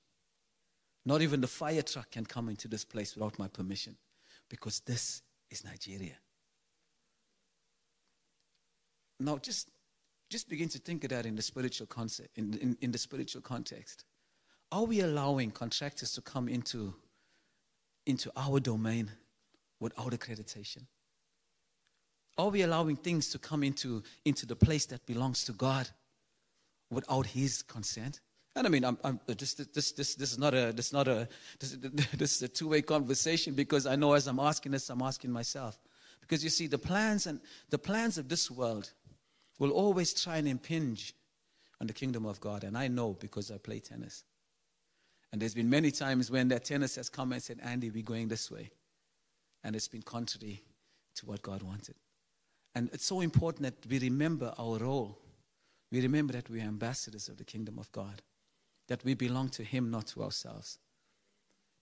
Not 1.04 1.24
even 1.24 1.42
the 1.42 1.48
fire 1.48 1.82
truck 1.82 2.12
can 2.12 2.28
come 2.28 2.48
into 2.48 2.68
this 2.68 2.86
place 2.86 3.16
without 3.16 3.40
my 3.40 3.48
permission 3.48 3.98
because 4.50 4.82
this 4.82 5.24
is 5.50 5.66
Nigeria. 5.66 6.20
Now, 9.20 9.40
just, 9.40 9.72
just 10.30 10.48
begin 10.48 10.70
to 10.70 10.78
think 10.78 11.04
of 11.06 11.10
that 11.10 11.26
in 11.26 11.36
the 11.36 11.42
spiritual 11.42 11.88
concept, 11.88 12.38
in, 12.38 12.54
in, 12.60 12.78
in 12.82 12.92
the 12.92 13.00
spiritual 13.00 13.42
context. 13.42 14.06
Are 14.72 14.84
we 14.84 15.00
allowing 15.00 15.52
contractors 15.52 16.12
to 16.14 16.22
come 16.22 16.50
into, 16.50 16.94
into 18.06 18.32
our 18.36 18.60
domain 18.60 19.12
without 19.80 20.12
accreditation? 20.12 20.84
Are 22.38 22.50
we 22.50 22.62
allowing 22.62 22.98
things 22.98 23.30
to 23.30 23.40
come 23.40 23.64
into, 23.64 24.04
into 24.26 24.46
the 24.46 24.56
place 24.56 24.86
that 24.88 25.06
belongs 25.06 25.44
to 25.46 25.54
God 25.54 25.90
without 26.92 27.28
His 27.28 27.62
consent? 27.62 28.20
And 28.56 28.68
I 28.68 28.70
mean, 28.70 28.84
I'm, 28.84 28.98
I'm, 29.04 29.20
this, 29.28 29.54
this, 29.54 29.92
this, 29.92 30.16
this 30.16 30.32
is 30.32 30.38
not 30.38 30.54
a, 30.54 30.72
this 30.74 30.88
is 30.88 30.94
not 30.94 31.08
a, 31.08 31.28
this, 31.60 31.78
this 32.18 32.36
is 32.36 32.42
a 32.42 32.48
two-way 32.48 32.82
conversation 32.82 33.54
because 33.54 33.86
I 33.86 33.96
know 33.96 34.14
as 34.14 34.28
I'm 34.28 34.40
asking 34.40 34.74
this, 34.74 34.90
I'm 34.90 35.02
asking 35.02 35.32
myself. 35.32 35.80
Because 36.22 36.44
you 36.44 36.50
see, 36.50 36.68
the 36.68 36.78
plans 36.78 37.26
and 37.26 37.40
the 37.70 37.78
plans 37.78 38.18
of 38.18 38.28
this 38.28 38.52
world 38.52 38.92
will 39.60 39.72
always 39.72 40.14
try 40.14 40.38
and 40.38 40.48
impinge 40.48 41.14
on 41.80 41.88
the 41.88 41.94
kingdom 41.94 42.26
of 42.26 42.40
God. 42.40 42.64
And 42.64 42.78
I 42.78 42.88
know 42.88 43.14
because 43.20 43.50
I 43.50 43.58
play 43.58 43.80
tennis. 43.80 44.24
And 45.32 45.42
there's 45.42 45.54
been 45.54 45.70
many 45.70 45.92
times 45.92 46.32
when 46.32 46.48
that 46.50 46.66
tennis 46.66 46.96
has 46.96 47.10
come 47.10 47.34
and 47.34 47.44
said, 47.44 47.60
Andy, 47.62 47.90
we're 47.90 48.04
going 48.04 48.28
this 48.28 48.50
way. 48.50 48.72
And 49.64 49.76
it's 49.76 49.88
been 49.88 50.02
contrary 50.02 50.64
to 51.16 51.26
what 51.26 51.42
God 51.42 51.64
wanted. 51.64 51.96
And 52.76 52.90
it's 52.94 53.06
so 53.06 53.22
important 53.22 53.64
that 53.64 53.90
we 53.90 54.00
remember 54.00 54.54
our 54.58 54.78
role. 54.78 55.18
We 55.92 56.02
remember 56.02 56.34
that 56.34 56.50
we 56.50 56.60
are 56.60 56.64
ambassadors 56.64 57.28
of 57.28 57.38
the 57.38 57.44
kingdom 57.44 57.80
of 57.80 57.92
God, 57.92 58.22
that 58.88 59.04
we 59.04 59.14
belong 59.16 59.50
to 59.50 59.64
Him, 59.64 59.90
not 59.90 60.08
to 60.08 60.24
ourselves. 60.24 60.78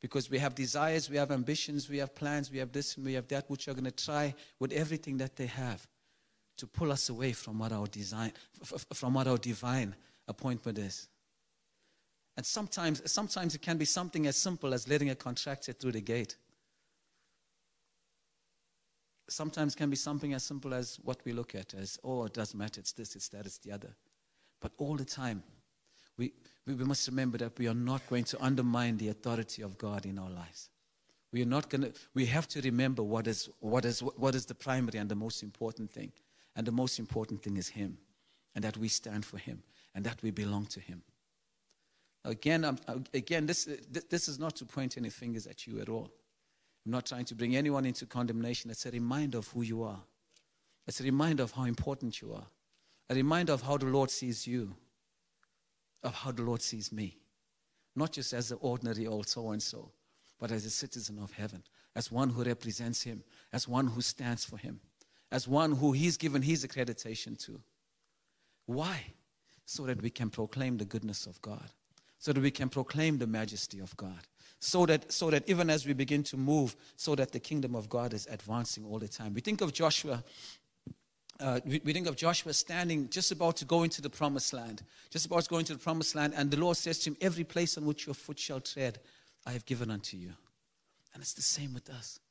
Because 0.01 0.29
we 0.29 0.37
have 0.37 0.55
desires, 0.55 1.09
we 1.09 1.17
have 1.17 1.31
ambitions, 1.31 1.89
we 1.89 1.97
have 1.97 2.15
plans, 2.15 2.51
we 2.51 2.59
have 2.59 2.71
this 2.71 2.95
and 2.95 3.05
we 3.05 3.13
have 3.13 3.27
that, 3.29 3.49
which 3.49 3.67
are 3.67 3.73
going 3.73 3.85
to 3.85 3.91
try 3.91 4.33
with 4.59 4.71
everything 4.71 5.17
that 5.17 5.35
they 5.35 5.47
have 5.47 5.87
to 6.57 6.67
pull 6.67 6.91
us 6.91 7.09
away 7.09 7.33
from 7.33 7.59
what 7.59 7.71
our 7.71 7.87
design, 7.87 8.31
from 8.93 9.15
what 9.15 9.27
our 9.27 9.37
divine 9.37 9.95
appointment 10.27 10.77
is. 10.77 11.07
And 12.37 12.45
sometimes, 12.45 13.01
sometimes 13.11 13.55
it 13.55 13.61
can 13.61 13.77
be 13.77 13.85
something 13.85 14.27
as 14.27 14.35
simple 14.35 14.73
as 14.73 14.87
letting 14.87 15.09
a 15.09 15.15
contractor 15.15 15.73
through 15.73 15.93
the 15.93 16.01
gate 16.01 16.35
sometimes 19.29 19.75
can 19.75 19.89
be 19.89 19.95
something 19.95 20.33
as 20.33 20.43
simple 20.43 20.73
as 20.73 20.99
what 21.03 21.19
we 21.25 21.33
look 21.33 21.55
at 21.55 21.73
as, 21.73 21.99
oh, 22.03 22.25
it 22.25 22.33
doesn't 22.33 22.57
matter, 22.57 22.79
it's 22.79 22.93
this, 22.93 23.15
it's 23.15 23.29
that, 23.29 23.45
it's 23.45 23.57
the 23.59 23.71
other. 23.71 23.95
But 24.61 24.71
all 24.77 24.95
the 24.95 25.05
time, 25.05 25.43
we, 26.17 26.33
we, 26.65 26.75
we 26.75 26.85
must 26.85 27.07
remember 27.07 27.37
that 27.39 27.57
we 27.57 27.67
are 27.67 27.73
not 27.73 28.07
going 28.07 28.23
to 28.25 28.43
undermine 28.43 28.97
the 28.97 29.09
authority 29.09 29.61
of 29.61 29.77
God 29.77 30.05
in 30.05 30.17
our 30.17 30.29
lives. 30.29 30.69
We 31.31 31.41
are 31.41 31.47
not 31.47 31.69
going 31.69 31.81
to, 31.81 31.93
we 32.13 32.25
have 32.27 32.47
to 32.49 32.61
remember 32.61 33.03
what 33.03 33.27
is, 33.27 33.49
what, 33.59 33.85
is, 33.85 33.99
what 33.99 34.35
is 34.35 34.45
the 34.45 34.55
primary 34.55 34.99
and 34.99 35.09
the 35.09 35.15
most 35.15 35.43
important 35.43 35.91
thing. 35.91 36.11
And 36.55 36.65
the 36.65 36.71
most 36.71 36.99
important 36.99 37.43
thing 37.43 37.57
is 37.57 37.67
Him, 37.67 37.97
and 38.53 38.63
that 38.63 38.77
we 38.77 38.87
stand 38.87 39.25
for 39.25 39.37
Him, 39.37 39.61
and 39.93 40.05
that 40.05 40.21
we 40.23 40.31
belong 40.31 40.67
to 40.67 40.79
Him. 40.79 41.01
Again, 42.25 42.65
I'm, 42.65 43.05
again 43.13 43.45
this, 43.45 43.69
this 44.09 44.27
is 44.27 44.39
not 44.39 44.55
to 44.57 44.65
point 44.65 44.97
any 44.97 45.09
fingers 45.09 45.47
at 45.47 45.67
you 45.67 45.79
at 45.79 45.89
all. 45.89 46.11
I'm 46.85 46.91
not 46.91 47.05
trying 47.05 47.25
to 47.25 47.35
bring 47.35 47.55
anyone 47.55 47.85
into 47.85 48.05
condemnation. 48.05 48.69
It's 48.71 48.85
a 48.85 48.91
reminder 48.91 49.37
of 49.37 49.47
who 49.47 49.61
you 49.61 49.83
are. 49.83 50.01
It's 50.87 50.99
a 50.99 51.03
reminder 51.03 51.43
of 51.43 51.51
how 51.51 51.63
important 51.63 52.21
you 52.21 52.33
are. 52.33 52.45
A 53.09 53.15
reminder 53.15 53.53
of 53.53 53.61
how 53.61 53.77
the 53.77 53.85
Lord 53.85 54.09
sees 54.09 54.45
you, 54.45 54.75
of 56.03 56.13
how 56.13 56.31
the 56.31 56.41
Lord 56.41 56.61
sees 56.61 56.91
me. 56.91 57.17
Not 57.95 58.11
just 58.11 58.33
as 58.33 58.51
an 58.51 58.57
ordinary 58.61 59.07
old 59.07 59.27
so 59.27 59.51
and 59.51 59.61
so, 59.61 59.91
but 60.39 60.51
as 60.51 60.65
a 60.65 60.69
citizen 60.69 61.19
of 61.19 61.31
heaven, 61.31 61.63
as 61.95 62.11
one 62.11 62.29
who 62.29 62.43
represents 62.43 63.03
Him, 63.03 63.23
as 63.53 63.67
one 63.67 63.87
who 63.87 64.01
stands 64.01 64.43
for 64.43 64.57
Him, 64.57 64.79
as 65.31 65.47
one 65.47 65.71
who 65.71 65.91
He's 65.91 66.17
given 66.17 66.41
His 66.41 66.65
accreditation 66.65 67.37
to. 67.45 67.61
Why? 68.65 69.01
So 69.65 69.83
that 69.85 70.01
we 70.01 70.09
can 70.09 70.29
proclaim 70.29 70.77
the 70.77 70.85
goodness 70.85 71.25
of 71.25 71.41
God, 71.41 71.71
so 72.25 72.33
that 72.33 72.41
we 72.41 72.49
can 72.49 72.69
proclaim 72.69 73.19
the 73.19 73.27
majesty 73.27 73.79
of 73.79 73.95
God, 73.97 74.17
so 74.59 74.87
that, 74.87 75.11
so 75.11 75.29
that 75.29 75.47
even 75.47 75.69
as 75.69 75.85
we 75.85 75.93
begin 75.93 76.23
to 76.23 76.37
move, 76.37 76.75
so 76.95 77.13
that 77.13 77.31
the 77.31 77.39
kingdom 77.39 77.75
of 77.75 77.87
God 77.87 78.15
is 78.15 78.25
advancing 78.31 78.83
all 78.83 78.97
the 78.97 79.07
time. 79.07 79.35
We 79.35 79.41
think 79.41 79.61
of 79.61 79.71
Joshua 79.73 80.23
uh, 81.39 81.59
we, 81.65 81.81
we, 81.83 81.93
think 81.93 82.07
of 82.07 82.15
Joshua 82.15 82.51
standing 82.53 83.09
just 83.09 83.31
about 83.31 83.57
to 83.57 83.65
go 83.65 83.83
into 83.83 84.01
the 84.01 84.09
promised 84.09 84.53
land, 84.53 84.81
just 85.11 85.27
about 85.27 85.43
to 85.43 85.49
go 85.49 85.57
into 85.59 85.73
the 85.73 85.79
promised 85.79 86.15
land, 86.15 86.33
and 86.35 86.49
the 86.49 86.57
Lord 86.57 86.77
says 86.77 86.97
to 86.99 87.11
him, 87.11 87.17
Every 87.21 87.43
place 87.43 87.77
on 87.77 87.85
which 87.85 88.07
your 88.07 88.15
foot 88.15 88.39
shall 88.39 88.61
tread, 88.61 88.99
I 89.45 89.51
have 89.51 89.65
given 89.65 89.91
unto 89.91 90.17
you. 90.17 90.31
And 91.13 91.21
it's 91.21 91.33
the 91.33 91.41
same 91.41 91.73
with 91.73 91.89
us. 91.89 92.21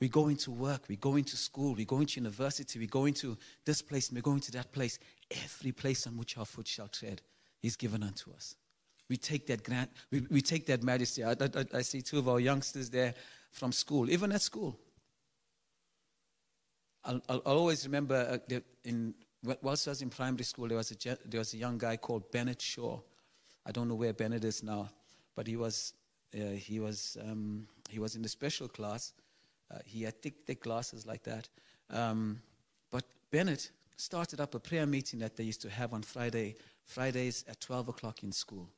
We 0.00 0.08
go 0.08 0.28
into 0.28 0.50
work, 0.50 0.88
we 0.88 0.96
go 0.96 1.16
into 1.16 1.36
school, 1.36 1.74
we 1.74 1.84
go 1.84 2.00
into 2.00 2.18
university, 2.18 2.78
we 2.78 2.86
go 2.86 3.04
into 3.04 3.36
this 3.64 3.82
place, 3.82 4.08
and 4.08 4.16
we 4.16 4.22
go 4.22 4.32
into 4.32 4.50
that 4.52 4.72
place. 4.72 4.98
Every 5.30 5.70
place 5.70 6.06
on 6.06 6.16
which 6.16 6.36
our 6.38 6.46
foot 6.46 6.66
shall 6.66 6.88
tread 6.88 7.20
is 7.62 7.76
given 7.76 8.02
unto 8.02 8.32
us. 8.32 8.56
We 9.12 9.18
take 9.18 9.46
that 9.48 9.62
grant, 9.62 9.90
we, 10.10 10.26
we 10.30 10.40
take 10.40 10.64
that 10.68 10.82
majesty. 10.82 11.22
I, 11.22 11.32
I, 11.32 11.66
I 11.74 11.82
see 11.82 12.00
two 12.00 12.18
of 12.18 12.30
our 12.30 12.40
youngsters 12.40 12.88
there 12.88 13.12
from 13.50 13.70
school, 13.70 14.08
even 14.10 14.32
at 14.32 14.40
school. 14.40 14.78
I'll, 17.04 17.20
I'll, 17.28 17.40
always 17.40 17.84
remember 17.84 18.40
uh, 18.50 18.60
in, 18.84 19.12
whilst 19.60 19.86
I 19.86 19.90
was 19.90 20.00
in 20.00 20.08
primary 20.08 20.44
school, 20.44 20.66
there 20.66 20.78
was, 20.78 20.92
a, 20.92 21.18
there 21.26 21.40
was 21.40 21.52
a 21.52 21.58
young 21.58 21.76
guy 21.76 21.98
called 21.98 22.32
Bennett 22.32 22.62
Shaw. 22.62 23.00
I 23.66 23.70
don't 23.70 23.86
know 23.86 23.96
where 23.96 24.14
Bennett 24.14 24.44
is 24.44 24.62
now, 24.62 24.88
but 25.36 25.46
he 25.46 25.56
was, 25.58 25.92
uh, 26.34 26.52
he 26.52 26.80
was, 26.80 27.18
um, 27.20 27.68
he 27.90 27.98
was 27.98 28.16
in 28.16 28.22
the 28.22 28.30
special 28.30 28.66
class. 28.66 29.12
Uh, 29.70 29.76
he 29.84 30.04
had 30.04 30.22
thick, 30.22 30.36
thick 30.46 30.62
glasses 30.62 31.04
like 31.04 31.22
that. 31.24 31.50
Um, 31.90 32.40
but 32.90 33.04
Bennett 33.30 33.72
started 33.98 34.40
up 34.40 34.54
a 34.54 34.58
prayer 34.58 34.86
meeting 34.86 35.18
that 35.18 35.36
they 35.36 35.44
used 35.44 35.60
to 35.60 35.68
have 35.68 35.92
on 35.92 36.00
Friday, 36.00 36.56
Fridays 36.86 37.44
at 37.46 37.60
12 37.60 37.88
o'clock 37.88 38.22
in 38.22 38.32
school. 38.32 38.70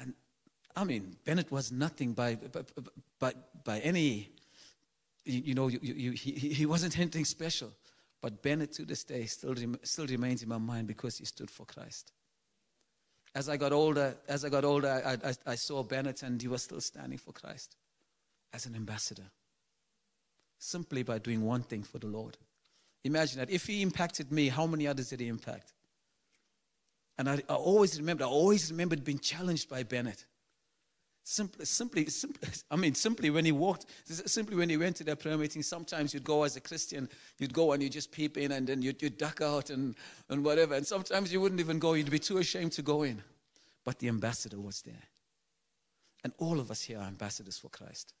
And 0.00 0.14
I 0.76 0.84
mean, 0.84 1.16
Bennett 1.24 1.50
was 1.50 1.70
nothing 1.70 2.12
by, 2.12 2.34
by, 2.34 2.62
by, 3.18 3.32
by 3.64 3.78
any 3.80 4.34
you, 5.24 5.42
you 5.46 5.54
know, 5.54 5.68
you, 5.68 5.78
you, 5.82 6.10
he, 6.12 6.32
he 6.32 6.66
wasn't 6.66 6.98
anything 6.98 7.24
special. 7.24 7.70
But 8.20 8.42
Bennett 8.42 8.72
to 8.74 8.84
this 8.84 9.04
day 9.04 9.26
still, 9.26 9.54
rem- 9.54 9.78
still 9.82 10.06
remains 10.06 10.42
in 10.42 10.48
my 10.48 10.58
mind 10.58 10.86
because 10.86 11.18
he 11.18 11.24
stood 11.24 11.50
for 11.50 11.66
Christ. 11.66 12.12
As 13.34 13.48
I 13.48 13.56
got 13.56 13.72
older, 13.72 14.16
as 14.28 14.44
I 14.44 14.48
got 14.48 14.64
older, 14.64 14.88
I, 14.88 15.28
I, 15.28 15.34
I 15.46 15.54
saw 15.56 15.82
Bennett 15.82 16.22
and 16.22 16.40
he 16.40 16.48
was 16.48 16.62
still 16.62 16.80
standing 16.80 17.18
for 17.18 17.32
Christ 17.32 17.76
as 18.52 18.66
an 18.66 18.76
ambassador. 18.76 19.30
Simply 20.58 21.02
by 21.02 21.18
doing 21.18 21.44
one 21.44 21.62
thing 21.62 21.82
for 21.82 21.98
the 21.98 22.06
Lord. 22.06 22.38
Imagine 23.02 23.40
that. 23.40 23.50
If 23.50 23.66
he 23.66 23.82
impacted 23.82 24.30
me, 24.32 24.48
how 24.48 24.66
many 24.66 24.86
others 24.86 25.10
did 25.10 25.20
he 25.20 25.28
impact? 25.28 25.72
And 27.18 27.28
I, 27.28 27.42
I 27.48 27.54
always 27.54 27.98
remember, 27.98 28.24
I 28.24 28.28
always 28.28 28.70
remembered 28.70 29.04
being 29.04 29.18
challenged 29.18 29.68
by 29.68 29.82
Bennett. 29.82 30.24
Simply, 31.22 31.64
simply, 31.64 32.06
simply, 32.06 32.48
I 32.70 32.76
mean, 32.76 32.94
simply 32.94 33.30
when 33.30 33.44
he 33.44 33.52
walked, 33.52 33.86
simply 34.04 34.56
when 34.56 34.68
he 34.68 34.76
went 34.76 34.96
to 34.96 35.04
their 35.04 35.16
prayer 35.16 35.38
meeting, 35.38 35.62
sometimes 35.62 36.12
you'd 36.12 36.24
go 36.24 36.42
as 36.42 36.56
a 36.56 36.60
Christian, 36.60 37.08
you'd 37.38 37.54
go 37.54 37.72
and 37.72 37.82
you 37.82 37.88
just 37.88 38.12
peep 38.12 38.36
in 38.36 38.52
and 38.52 38.66
then 38.66 38.82
you'd, 38.82 39.00
you'd 39.00 39.16
duck 39.16 39.40
out 39.40 39.70
and, 39.70 39.94
and 40.28 40.44
whatever. 40.44 40.74
And 40.74 40.86
sometimes 40.86 41.32
you 41.32 41.40
wouldn't 41.40 41.60
even 41.60 41.78
go, 41.78 41.94
you'd 41.94 42.10
be 42.10 42.18
too 42.18 42.38
ashamed 42.38 42.72
to 42.72 42.82
go 42.82 43.04
in. 43.04 43.22
But 43.84 43.98
the 43.98 44.08
ambassador 44.08 44.60
was 44.60 44.82
there. 44.82 45.02
And 46.24 46.32
all 46.38 46.58
of 46.58 46.70
us 46.70 46.82
here 46.82 46.98
are 46.98 47.06
ambassadors 47.06 47.58
for 47.58 47.68
Christ. 47.68 48.12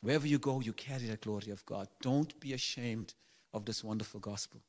Wherever 0.00 0.26
you 0.26 0.38
go, 0.38 0.60
you 0.60 0.72
carry 0.72 1.06
the 1.06 1.16
glory 1.16 1.50
of 1.50 1.64
God. 1.66 1.88
Don't 2.00 2.38
be 2.40 2.52
ashamed 2.52 3.14
of 3.52 3.64
this 3.64 3.82
wonderful 3.82 4.20
gospel. 4.20 4.60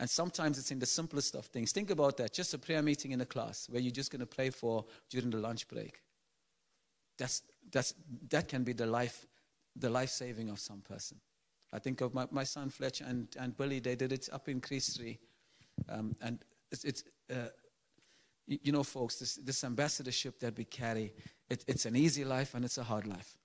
And 0.00 0.08
sometimes 0.08 0.58
it's 0.58 0.70
in 0.70 0.78
the 0.78 0.86
simplest 0.86 1.34
of 1.34 1.46
things. 1.46 1.72
Think 1.72 1.90
about 1.90 2.16
that. 2.18 2.32
Just 2.32 2.54
a 2.54 2.58
prayer 2.58 2.82
meeting 2.82 3.12
in 3.12 3.20
a 3.20 3.26
class 3.26 3.66
where 3.68 3.80
you're 3.80 3.90
just 3.90 4.12
going 4.12 4.20
to 4.20 4.26
pray 4.26 4.50
for 4.50 4.84
during 5.10 5.30
the 5.30 5.38
lunch 5.38 5.66
break. 5.66 6.00
That's, 7.18 7.42
that's, 7.72 7.94
that 8.30 8.46
can 8.46 8.62
be 8.62 8.72
the 8.72 8.86
life, 8.86 9.26
the 9.74 9.90
life 9.90 10.10
saving 10.10 10.50
of 10.50 10.60
some 10.60 10.82
person. 10.82 11.18
I 11.72 11.80
think 11.80 12.00
of 12.00 12.14
my, 12.14 12.26
my 12.30 12.44
son 12.44 12.70
Fletcher 12.70 13.04
and, 13.08 13.26
and 13.38 13.56
Billy, 13.56 13.80
they 13.80 13.96
did 13.96 14.12
it 14.12 14.28
up 14.32 14.48
in 14.48 14.60
Crease 14.60 14.98
Um, 15.88 16.14
and 16.22 16.38
it's, 16.70 16.84
it's 16.84 17.04
uh, 17.30 17.48
you, 18.46 18.58
you, 18.62 18.72
know, 18.72 18.84
folks, 18.84 19.16
this, 19.16 19.34
this 19.34 19.64
ambassadorship 19.64 20.38
that 20.40 20.56
we 20.56 20.64
carry, 20.64 21.12
it, 21.50 21.64
it's 21.66 21.86
an 21.86 21.96
easy 21.96 22.24
life 22.24 22.54
and 22.54 22.64
it's 22.64 22.78
a 22.78 22.84
hard 22.84 23.06
life. 23.06 23.36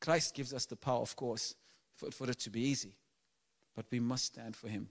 Christ 0.00 0.34
gives 0.34 0.54
us 0.54 0.64
the 0.66 0.76
power, 0.76 1.00
of 1.00 1.14
course, 1.14 1.54
for, 1.94 2.10
for 2.10 2.30
it 2.30 2.38
to 2.40 2.50
be 2.50 2.62
easy. 2.62 2.94
But 3.76 3.86
we 3.90 4.00
must 4.00 4.24
stand 4.24 4.56
for 4.56 4.68
him. 4.68 4.88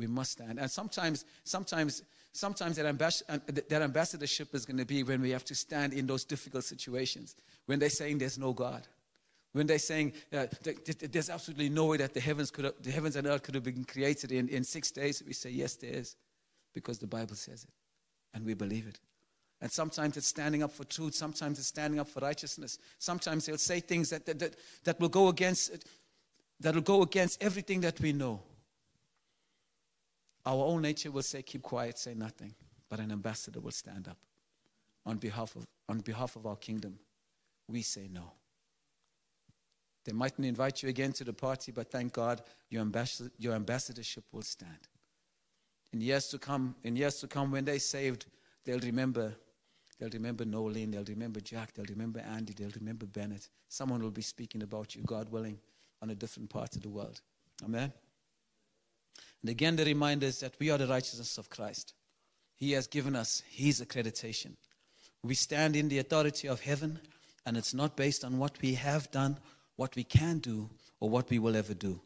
We 0.00 0.08
must 0.08 0.32
stand. 0.32 0.58
And 0.58 0.70
sometimes, 0.70 1.24
sometimes 1.44 2.02
Sometimes 2.32 2.76
that, 2.76 2.86
ambas- 2.86 3.22
uh, 3.28 3.38
that 3.46 3.82
ambassadorship 3.82 4.54
is 4.54 4.64
going 4.64 4.76
to 4.76 4.84
be 4.84 5.02
when 5.02 5.20
we 5.20 5.30
have 5.30 5.44
to 5.46 5.54
stand 5.54 5.92
in 5.92 6.06
those 6.06 6.24
difficult 6.24 6.64
situations, 6.64 7.34
when 7.66 7.78
they're 7.78 7.90
saying 7.90 8.18
there's 8.18 8.38
no 8.38 8.52
God. 8.52 8.86
When 9.52 9.66
they're 9.66 9.80
saying 9.80 10.12
uh, 10.32 10.46
there's 11.10 11.28
absolutely 11.28 11.70
no 11.70 11.86
way 11.86 11.96
that 11.96 12.14
the 12.14 12.20
heavens, 12.20 12.52
could 12.52 12.66
have, 12.66 12.74
the 12.80 12.92
heavens 12.92 13.16
and 13.16 13.26
earth 13.26 13.42
could 13.42 13.56
have 13.56 13.64
been 13.64 13.84
created 13.84 14.30
in, 14.30 14.48
in 14.48 14.62
six 14.62 14.92
days, 14.92 15.24
we 15.26 15.32
say, 15.32 15.50
yes, 15.50 15.74
there 15.74 15.92
is, 15.92 16.14
because 16.72 17.00
the 17.00 17.06
Bible 17.08 17.34
says 17.34 17.64
it, 17.64 17.70
and 18.32 18.46
we 18.46 18.54
believe 18.54 18.86
it. 18.86 19.00
And 19.60 19.70
sometimes 19.72 20.16
it's 20.16 20.28
standing 20.28 20.62
up 20.62 20.70
for 20.70 20.84
truth, 20.84 21.16
sometimes 21.16 21.58
it's 21.58 21.66
standing 21.66 21.98
up 21.98 22.06
for 22.06 22.20
righteousness. 22.20 22.78
Sometimes 23.00 23.46
they'll 23.46 23.58
say 23.58 23.80
things 23.80 24.10
that, 24.10 24.24
that, 24.26 24.38
that, 24.38 24.54
that 24.84 25.00
will 25.00 25.08
go 25.08 25.28
against 25.28 25.84
that 26.60 26.74
will 26.74 26.82
go 26.82 27.02
against 27.02 27.42
everything 27.42 27.80
that 27.80 27.98
we 28.00 28.12
know. 28.12 28.40
Our 30.46 30.64
own 30.64 30.82
nature 30.82 31.10
will 31.10 31.22
say, 31.22 31.42
keep 31.42 31.62
quiet, 31.62 31.98
say 31.98 32.14
nothing. 32.14 32.54
But 32.88 33.00
an 33.00 33.12
ambassador 33.12 33.60
will 33.60 33.70
stand 33.70 34.08
up 34.08 34.18
on 35.06 35.18
behalf 35.18 35.54
of, 35.56 35.64
on 35.88 36.00
behalf 36.00 36.36
of 36.36 36.46
our 36.46 36.56
kingdom. 36.56 36.98
We 37.68 37.82
say 37.82 38.08
no. 38.12 38.32
They 40.04 40.12
mightn't 40.12 40.46
invite 40.46 40.82
you 40.82 40.88
again 40.88 41.12
to 41.12 41.24
the 41.24 41.32
party, 41.32 41.72
but 41.72 41.90
thank 41.90 42.12
God 42.12 42.42
your, 42.70 42.80
ambassador, 42.80 43.30
your 43.38 43.54
ambassadorship 43.54 44.24
will 44.32 44.42
stand. 44.42 44.88
In 45.92 46.00
years 46.00 46.28
to 46.28 46.38
come, 46.38 46.74
in 46.84 46.96
years 46.96 47.16
to 47.20 47.26
come, 47.26 47.50
when 47.50 47.64
they 47.64 47.78
saved, 47.78 48.26
they'll 48.64 48.80
remember. 48.80 49.34
They'll 49.98 50.10
remember 50.10 50.46
Nolene, 50.46 50.92
they'll 50.92 51.04
remember 51.04 51.40
Jack, 51.40 51.74
they'll 51.74 51.84
remember 51.90 52.20
Andy, 52.20 52.54
they'll 52.54 52.70
remember 52.70 53.04
Bennett. 53.04 53.50
Someone 53.68 54.02
will 54.02 54.10
be 54.10 54.22
speaking 54.22 54.62
about 54.62 54.94
you, 54.94 55.02
God 55.02 55.28
willing, 55.28 55.58
on 56.00 56.08
a 56.08 56.14
different 56.14 56.48
part 56.48 56.74
of 56.74 56.80
the 56.82 56.88
world. 56.88 57.20
Amen. 57.62 57.92
And 59.42 59.50
again, 59.50 59.76
the 59.76 59.84
reminder 59.84 60.26
is 60.26 60.40
that 60.40 60.54
we 60.58 60.70
are 60.70 60.78
the 60.78 60.86
righteousness 60.86 61.38
of 61.38 61.50
Christ. 61.50 61.94
He 62.54 62.72
has 62.72 62.86
given 62.86 63.16
us 63.16 63.42
His 63.48 63.80
accreditation. 63.80 64.56
We 65.22 65.34
stand 65.34 65.76
in 65.76 65.88
the 65.88 65.98
authority 65.98 66.48
of 66.48 66.60
heaven, 66.60 67.00
and 67.46 67.56
it's 67.56 67.74
not 67.74 67.96
based 67.96 68.24
on 68.24 68.38
what 68.38 68.60
we 68.60 68.74
have 68.74 69.10
done, 69.10 69.38
what 69.76 69.96
we 69.96 70.04
can 70.04 70.38
do, 70.38 70.68
or 71.00 71.08
what 71.08 71.30
we 71.30 71.38
will 71.38 71.56
ever 71.56 71.74
do. 71.74 72.00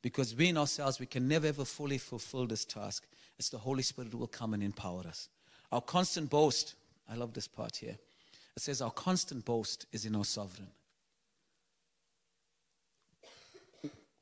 Because 0.00 0.34
we 0.34 0.48
in 0.48 0.56
ourselves, 0.56 0.98
we 0.98 1.06
can 1.06 1.28
never 1.28 1.48
ever 1.48 1.64
fully 1.64 1.98
fulfill 1.98 2.46
this 2.46 2.64
task. 2.64 3.06
It's 3.38 3.50
the 3.50 3.58
Holy 3.58 3.82
Spirit 3.82 4.12
who 4.12 4.18
will 4.18 4.26
come 4.26 4.54
and 4.54 4.62
empower 4.62 5.06
us. 5.06 5.28
Our 5.70 5.80
constant 5.80 6.30
boast, 6.30 6.74
I 7.10 7.14
love 7.14 7.34
this 7.34 7.48
part 7.48 7.76
here. 7.76 7.98
It 8.56 8.62
says, 8.62 8.80
Our 8.80 8.90
constant 8.90 9.44
boast 9.44 9.86
is 9.92 10.06
in 10.06 10.16
our 10.16 10.24
sovereign. 10.24 10.68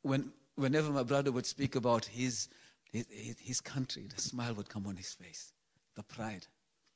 When, 0.03 0.33
whenever 0.57 0.91
my 0.91 1.03
brother 1.03 1.31
would 1.33 1.47
speak 1.47 1.77
about 1.77 2.05
his, 2.07 2.49
his, 2.91 3.07
his 3.39 3.61
country, 3.61 4.09
the 4.15 4.21
smile 4.21 4.55
would 4.55 4.69
come 4.69 4.87
on 4.87 4.97
his 4.97 5.13
face, 5.13 5.53
the 5.95 6.03
pride. 6.03 6.47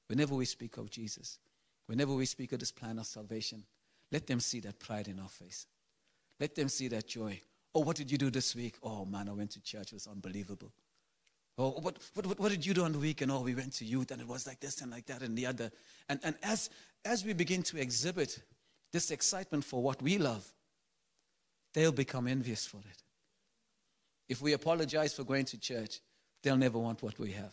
Whenever 0.08 0.34
we 0.34 0.44
speak 0.44 0.76
of 0.76 0.90
Jesus, 0.90 1.38
whenever 1.86 2.12
we 2.12 2.26
speak 2.26 2.52
of 2.52 2.58
this 2.58 2.72
plan 2.72 2.98
of 2.98 3.06
salvation, 3.06 3.64
let 4.10 4.26
them 4.26 4.40
see 4.40 4.60
that 4.60 4.78
pride 4.80 5.08
in 5.08 5.20
our 5.20 5.28
face. 5.28 5.66
Let 6.40 6.54
them 6.54 6.68
see 6.68 6.88
that 6.88 7.06
joy. 7.06 7.40
Oh, 7.74 7.80
what 7.80 7.96
did 7.96 8.10
you 8.10 8.18
do 8.18 8.30
this 8.30 8.56
week? 8.56 8.76
Oh, 8.82 9.04
man, 9.04 9.28
I 9.28 9.32
went 9.32 9.52
to 9.52 9.62
church. 9.62 9.92
It 9.92 9.94
was 9.94 10.08
unbelievable. 10.08 10.72
Oh, 11.58 11.78
what, 11.80 11.98
what, 12.14 12.38
what, 12.38 12.50
did 12.50 12.64
you 12.64 12.72
do 12.74 12.84
on 12.84 12.92
the 12.92 12.98
weekend? 12.98 13.30
Oh, 13.30 13.42
we 13.42 13.54
went 13.54 13.74
to 13.74 13.84
youth 13.84 14.10
and 14.10 14.20
it 14.20 14.26
was 14.26 14.46
like 14.46 14.60
this 14.60 14.80
and 14.80 14.90
like 14.90 15.06
that 15.06 15.22
and 15.22 15.36
the 15.36 15.46
other. 15.46 15.70
And, 16.08 16.18
and 16.24 16.34
as, 16.42 16.70
as 17.04 17.24
we 17.24 17.34
begin 17.34 17.62
to 17.64 17.78
exhibit 17.78 18.42
this 18.92 19.10
excitement 19.10 19.64
for 19.64 19.82
what 19.82 20.00
we 20.00 20.16
love, 20.16 20.50
they'll 21.74 21.92
become 21.92 22.26
envious 22.26 22.66
for 22.66 22.78
it. 22.78 23.02
If 24.30 24.40
we 24.40 24.52
apologize 24.52 25.12
for 25.12 25.24
going 25.24 25.44
to 25.46 25.58
church, 25.58 25.98
they'll 26.40 26.56
never 26.56 26.78
want 26.78 27.02
what 27.02 27.18
we 27.18 27.32
have. 27.32 27.52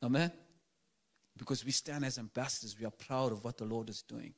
Amen? 0.00 0.30
Because 1.36 1.64
we 1.64 1.72
stand 1.72 2.04
as 2.04 2.18
ambassadors. 2.18 2.78
We 2.78 2.86
are 2.86 2.92
proud 2.92 3.32
of 3.32 3.44
what 3.44 3.58
the 3.58 3.64
Lord 3.64 3.88
is 3.90 4.02
doing. 4.02 4.32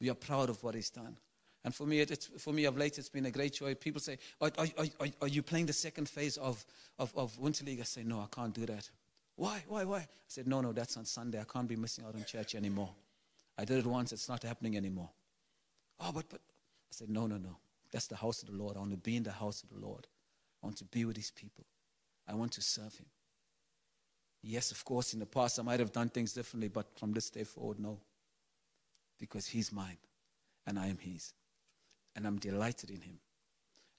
We 0.00 0.10
are 0.10 0.14
proud 0.14 0.50
of 0.50 0.60
what 0.64 0.74
He's 0.74 0.90
done. 0.90 1.16
And 1.62 1.72
for 1.72 1.86
me, 1.86 2.00
it's, 2.00 2.26
for 2.38 2.52
me 2.52 2.64
of 2.64 2.76
late, 2.76 2.98
it's 2.98 3.08
been 3.08 3.26
a 3.26 3.30
great 3.30 3.52
joy. 3.52 3.76
People 3.76 4.00
say, 4.00 4.18
Are, 4.40 4.50
are, 4.58 4.66
are, 4.98 5.06
are 5.22 5.28
you 5.28 5.42
playing 5.42 5.66
the 5.66 5.72
second 5.72 6.08
phase 6.08 6.36
of, 6.38 6.64
of, 6.98 7.16
of 7.16 7.38
Winter 7.38 7.64
League? 7.64 7.78
I 7.78 7.84
say, 7.84 8.02
No, 8.02 8.18
I 8.18 8.26
can't 8.34 8.52
do 8.52 8.66
that. 8.66 8.90
Why? 9.36 9.62
Why? 9.68 9.84
Why? 9.84 9.98
I 9.98 10.06
said, 10.26 10.48
No, 10.48 10.60
no, 10.60 10.72
that's 10.72 10.96
on 10.96 11.04
Sunday. 11.04 11.40
I 11.40 11.44
can't 11.44 11.68
be 11.68 11.76
missing 11.76 12.04
out 12.04 12.16
on 12.16 12.24
church 12.24 12.56
anymore. 12.56 12.90
I 13.56 13.64
did 13.64 13.78
it 13.78 13.86
once, 13.86 14.10
it's 14.10 14.28
not 14.28 14.42
happening 14.42 14.76
anymore. 14.76 15.10
Oh, 16.00 16.10
but, 16.12 16.28
but. 16.28 16.40
I 16.40 16.92
said, 16.92 17.10
No, 17.10 17.28
no, 17.28 17.36
no. 17.36 17.58
That's 17.92 18.08
the 18.08 18.16
house 18.16 18.42
of 18.42 18.48
the 18.48 18.56
Lord. 18.56 18.76
I 18.76 18.80
want 18.80 18.90
to 18.90 18.96
be 18.96 19.16
in 19.16 19.22
the 19.22 19.30
house 19.30 19.62
of 19.62 19.68
the 19.68 19.86
Lord. 19.86 20.08
I 20.62 20.66
want 20.66 20.76
to 20.78 20.84
be 20.84 21.04
with 21.04 21.16
His 21.16 21.30
people. 21.30 21.64
I 22.28 22.34
want 22.34 22.52
to 22.52 22.62
serve 22.62 22.94
Him. 22.96 23.06
Yes, 24.42 24.70
of 24.70 24.84
course, 24.84 25.12
in 25.12 25.20
the 25.20 25.26
past 25.26 25.58
I 25.58 25.62
might 25.62 25.80
have 25.80 25.92
done 25.92 26.08
things 26.08 26.32
differently, 26.32 26.68
but 26.68 26.86
from 26.98 27.12
this 27.12 27.30
day 27.30 27.44
forward, 27.44 27.78
no. 27.78 27.98
Because 29.18 29.46
He's 29.46 29.72
mine 29.72 29.98
and 30.66 30.78
I 30.78 30.86
am 30.86 30.98
His. 30.98 31.32
And 32.16 32.26
I'm 32.26 32.38
delighted 32.38 32.90
in 32.90 33.00
Him. 33.00 33.18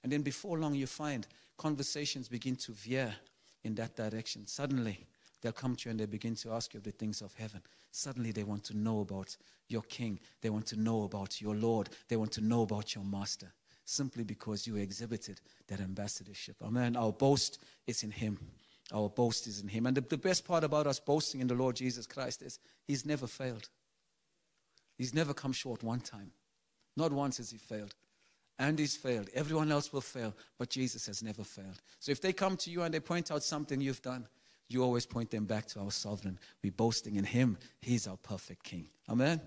And 0.02 0.12
then 0.12 0.22
before 0.22 0.58
long, 0.58 0.74
you 0.74 0.86
find 0.86 1.26
conversations 1.56 2.28
begin 2.28 2.56
to 2.56 2.72
veer 2.72 3.14
in 3.62 3.74
that 3.76 3.94
direction. 3.94 4.46
Suddenly, 4.46 5.06
they'll 5.40 5.52
come 5.52 5.76
to 5.76 5.88
you 5.88 5.90
and 5.92 6.00
they 6.00 6.06
begin 6.06 6.34
to 6.36 6.52
ask 6.52 6.74
you 6.74 6.78
of 6.78 6.84
the 6.84 6.90
things 6.90 7.22
of 7.22 7.32
heaven. 7.34 7.62
Suddenly, 7.92 8.32
they 8.32 8.42
want 8.42 8.64
to 8.64 8.76
know 8.76 9.00
about 9.00 9.36
your 9.68 9.82
King. 9.82 10.18
They 10.40 10.50
want 10.50 10.66
to 10.66 10.76
know 10.76 11.04
about 11.04 11.40
your 11.40 11.54
Lord. 11.54 11.90
They 12.08 12.16
want 12.16 12.32
to 12.32 12.40
know 12.40 12.62
about 12.62 12.94
your 12.94 13.04
Master. 13.04 13.52
Simply 13.84 14.24
because 14.24 14.66
you 14.66 14.76
exhibited 14.76 15.40
that 15.68 15.80
ambassadorship. 15.80 16.56
Amen. 16.62 16.96
Our 16.96 17.12
boast 17.12 17.58
is 17.86 18.02
in 18.02 18.10
Him. 18.10 18.38
Our 18.92 19.08
boast 19.08 19.46
is 19.46 19.60
in 19.60 19.68
Him. 19.68 19.86
And 19.86 19.96
the, 19.96 20.02
the 20.02 20.18
best 20.18 20.44
part 20.44 20.64
about 20.64 20.86
us 20.86 21.00
boasting 21.00 21.40
in 21.40 21.46
the 21.46 21.54
Lord 21.54 21.76
Jesus 21.76 22.06
Christ 22.06 22.42
is 22.42 22.58
He's 22.86 23.04
never 23.04 23.26
failed. 23.26 23.68
He's 24.96 25.14
never 25.14 25.34
come 25.34 25.52
short 25.52 25.82
one 25.82 26.00
time. 26.00 26.30
Not 26.96 27.12
once 27.12 27.38
has 27.38 27.50
He 27.50 27.58
failed. 27.58 27.94
And 28.58 28.78
He's 28.78 28.96
failed. 28.96 29.30
Everyone 29.34 29.72
else 29.72 29.92
will 29.92 30.00
fail, 30.00 30.34
but 30.58 30.70
Jesus 30.70 31.06
has 31.06 31.22
never 31.22 31.42
failed. 31.42 31.80
So 31.98 32.12
if 32.12 32.20
they 32.20 32.32
come 32.32 32.56
to 32.58 32.70
you 32.70 32.82
and 32.82 32.94
they 32.94 33.00
point 33.00 33.30
out 33.30 33.42
something 33.42 33.80
you've 33.80 34.02
done, 34.02 34.26
you 34.68 34.82
always 34.82 35.06
point 35.06 35.30
them 35.30 35.44
back 35.44 35.66
to 35.68 35.80
our 35.80 35.90
sovereign. 35.90 36.38
We're 36.62 36.72
boasting 36.72 37.16
in 37.16 37.24
Him. 37.24 37.58
He's 37.80 38.06
our 38.06 38.16
perfect 38.16 38.62
King. 38.62 38.88
Amen. 39.08 39.40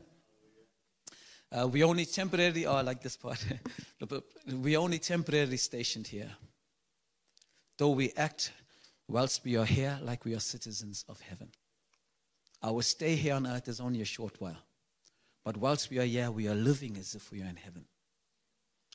Uh, 1.55 1.67
we 1.67 1.83
only 1.83 2.05
temporarily 2.05 2.65
are 2.65 2.83
like 2.83 3.01
this 3.01 3.15
part. 3.15 3.43
we 4.51 4.75
only 4.75 4.99
temporarily 4.99 5.57
stationed 5.57 6.07
here. 6.07 6.31
Though 7.77 7.91
we 7.91 8.11
act 8.17 8.51
whilst 9.07 9.45
we 9.45 9.55
are 9.55 9.65
here 9.65 9.97
like 10.01 10.25
we 10.25 10.35
are 10.35 10.39
citizens 10.39 11.05
of 11.07 11.21
heaven. 11.21 11.49
Our 12.61 12.81
stay 12.81 13.15
here 13.15 13.35
on 13.35 13.47
earth 13.47 13.67
is 13.67 13.79
only 13.79 14.01
a 14.01 14.05
short 14.05 14.41
while. 14.41 14.57
But 15.45 15.57
whilst 15.57 15.89
we 15.89 15.99
are 15.99 16.05
here, 16.05 16.31
we 16.31 16.47
are 16.47 16.55
living 16.55 16.97
as 16.97 17.15
if 17.15 17.31
we 17.31 17.41
are 17.41 17.47
in 17.47 17.55
heaven, 17.55 17.85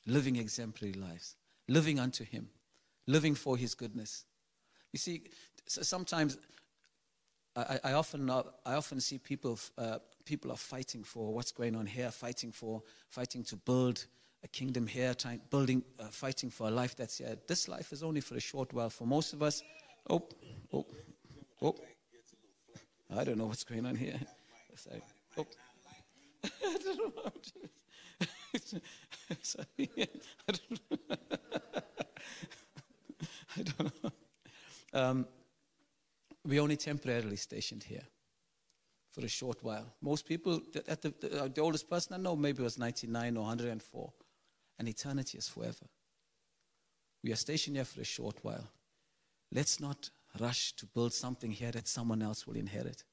living 0.05 0.35
exemplary 0.35 0.93
lives, 0.93 1.37
living 1.67 1.99
unto 1.99 2.25
Him, 2.25 2.49
living 3.07 3.33
for 3.33 3.55
His 3.55 3.73
goodness. 3.73 4.25
You 4.91 4.99
see, 4.99 5.23
sometimes 5.65 6.37
I, 7.55 7.93
often, 7.93 8.29
I 8.29 8.43
often 8.65 9.01
see 9.01 9.17
people, 9.17 9.59
uh, 9.77 9.99
people 10.23 10.51
are 10.51 10.57
fighting 10.57 11.03
for 11.03 11.33
what's 11.33 11.51
going 11.51 11.75
on 11.75 11.85
here, 11.85 12.09
fighting 12.09 12.51
for, 12.51 12.81
fighting 13.09 13.43
to 13.45 13.57
build 13.57 14.05
a 14.43 14.47
kingdom 14.47 14.87
here, 14.87 15.13
trying, 15.13 15.41
building, 15.49 15.83
uh, 15.99 16.05
fighting 16.05 16.49
for 16.49 16.67
a 16.67 16.71
life 16.71 16.95
that's 16.95 17.17
here. 17.17 17.35
This 17.47 17.67
life 17.67 17.91
is 17.91 18.03
only 18.03 18.21
for 18.21 18.35
a 18.35 18.39
short 18.39 18.71
while. 18.73 18.89
For 18.89 19.05
most 19.05 19.33
of 19.33 19.43
us, 19.43 19.61
Oh, 20.09 20.27
oh, 20.73 20.85
oh. 21.61 21.75
I 23.15 23.23
don't 23.23 23.37
know 23.37 23.45
what's 23.45 23.63
going 23.63 23.85
on 23.85 23.95
here. 23.95 24.19
Sorry. 24.75 25.01
Oh. 25.37 25.45
I 26.43 26.77
don't 26.83 27.15
know. 27.15 27.31
Sorry. 29.41 29.65
I 30.47 30.51
don't 30.51 30.71
know. 30.89 30.97
I 33.57 33.61
don't 33.61 34.03
know. 34.03 34.11
Um, 34.93 35.27
we 36.45 36.59
only 36.59 36.77
temporarily 36.77 37.35
stationed 37.35 37.83
here 37.83 38.03
for 39.11 39.23
a 39.25 39.27
short 39.27 39.63
while. 39.63 39.93
Most 40.01 40.25
people, 40.25 40.61
at 40.87 41.01
the, 41.01 41.13
the, 41.19 41.43
uh, 41.43 41.47
the 41.47 41.61
oldest 41.61 41.89
person 41.89 42.13
I 42.13 42.17
know, 42.17 42.35
maybe 42.35 42.63
was 42.63 42.77
99 42.77 43.37
or 43.37 43.41
104. 43.41 44.13
And 44.79 44.87
eternity 44.87 45.37
is 45.37 45.47
forever. 45.47 45.85
We 47.23 47.31
are 47.31 47.35
stationed 47.35 47.75
here 47.75 47.85
for 47.85 48.01
a 48.01 48.05
short 48.05 48.37
while. 48.41 48.67
Let's 49.51 49.79
not 49.79 50.09
rush 50.39 50.73
to 50.77 50.85
build 50.85 51.13
something 51.13 51.51
here 51.51 51.71
that 51.71 51.87
someone 51.87 52.21
else 52.21 52.47
will 52.47 52.55
inherit. 52.55 53.03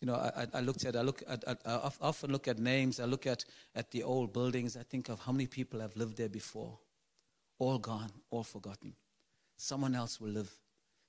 You 0.00 0.06
know, 0.06 0.14
I, 0.14 0.46
I 0.54 0.60
looked 0.60 0.84
at, 0.84 0.96
I 0.96 1.02
look 1.02 1.22
at, 1.28 1.44
I 1.66 1.90
often 2.00 2.30
look 2.30 2.48
at 2.48 2.58
names, 2.58 3.00
I 3.00 3.04
look 3.04 3.26
at, 3.26 3.44
at 3.74 3.90
the 3.90 4.04
old 4.04 4.32
buildings, 4.32 4.76
I 4.76 4.84
think 4.84 5.08
of 5.08 5.20
how 5.20 5.32
many 5.32 5.46
people 5.46 5.80
have 5.80 5.96
lived 5.96 6.16
there 6.16 6.28
before. 6.28 6.78
All 7.58 7.78
gone, 7.78 8.10
all 8.30 8.44
forgotten. 8.44 8.94
Someone 9.56 9.96
else 9.96 10.20
will 10.20 10.30
live. 10.30 10.52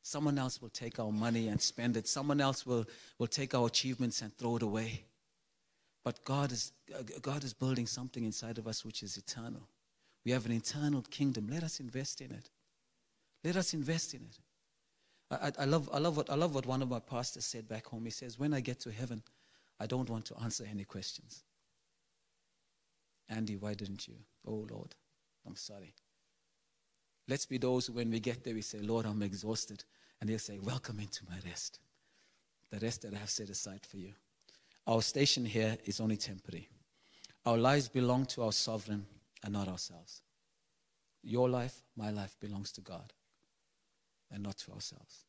Someone 0.01 0.37
else 0.37 0.61
will 0.61 0.69
take 0.69 0.99
our 0.99 1.11
money 1.11 1.49
and 1.49 1.61
spend 1.61 1.97
it. 1.97 2.07
Someone 2.07 2.41
else 2.41 2.65
will, 2.65 2.85
will 3.17 3.27
take 3.27 3.53
our 3.53 3.67
achievements 3.67 4.21
and 4.21 4.35
throw 4.37 4.55
it 4.55 4.63
away. 4.63 5.03
But 6.03 6.23
God 6.23 6.51
is, 6.51 6.71
God 7.21 7.43
is 7.43 7.53
building 7.53 7.85
something 7.85 8.23
inside 8.23 8.57
of 8.57 8.67
us 8.67 8.85
which 8.85 9.03
is 9.03 9.17
eternal. 9.17 9.67
We 10.25 10.31
have 10.31 10.45
an 10.45 10.51
eternal 10.51 11.03
kingdom. 11.09 11.47
Let 11.49 11.63
us 11.63 11.79
invest 11.79 12.21
in 12.21 12.31
it. 12.31 12.49
Let 13.43 13.55
us 13.55 13.73
invest 13.73 14.13
in 14.13 14.21
it. 14.21 14.37
I, 15.31 15.51
I, 15.63 15.65
love, 15.65 15.89
I, 15.93 15.99
love 15.99 16.17
what, 16.17 16.29
I 16.29 16.35
love 16.35 16.55
what 16.55 16.65
one 16.65 16.81
of 16.81 16.89
my 16.89 16.99
pastors 16.99 17.45
said 17.45 17.67
back 17.67 17.87
home. 17.87 18.05
He 18.05 18.11
says, 18.11 18.39
When 18.39 18.53
I 18.53 18.59
get 18.59 18.79
to 18.81 18.91
heaven, 18.91 19.21
I 19.79 19.85
don't 19.85 20.09
want 20.09 20.25
to 20.25 20.39
answer 20.41 20.65
any 20.69 20.83
questions. 20.83 21.43
Andy, 23.29 23.55
why 23.55 23.75
didn't 23.75 24.07
you? 24.07 24.15
Oh, 24.45 24.65
Lord, 24.69 24.95
I'm 25.45 25.55
sorry. 25.55 25.93
Let's 27.29 27.45
be 27.45 27.59
those 27.59 27.91
when 27.91 28.09
we 28.09 28.19
get 28.19 28.43
there, 28.43 28.55
we 28.55 28.63
say, 28.63 28.79
Lord, 28.79 29.05
I'm 29.05 29.21
exhausted. 29.21 29.83
And 30.19 30.29
he'll 30.29 30.39
say, 30.39 30.57
Welcome 30.59 30.99
into 30.99 31.23
my 31.29 31.37
rest. 31.47 31.79
The 32.71 32.79
rest 32.79 33.03
that 33.03 33.13
I 33.13 33.17
have 33.17 33.29
set 33.29 33.49
aside 33.49 33.85
for 33.85 33.97
you. 33.97 34.13
Our 34.87 35.03
station 35.03 35.45
here 35.45 35.77
is 35.85 35.99
only 35.99 36.17
temporary. 36.17 36.69
Our 37.45 37.57
lives 37.57 37.87
belong 37.87 38.25
to 38.27 38.43
our 38.43 38.51
sovereign 38.51 39.05
and 39.43 39.53
not 39.53 39.67
ourselves. 39.67 40.23
Your 41.21 41.47
life, 41.47 41.83
my 41.95 42.09
life 42.09 42.35
belongs 42.39 42.71
to 42.73 42.81
God 42.81 43.13
and 44.31 44.41
not 44.41 44.57
to 44.59 44.71
ourselves. 44.71 45.25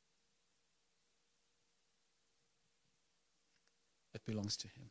It 4.15 4.25
belongs 4.25 4.57
to 4.59 4.69
Him. 4.69 4.91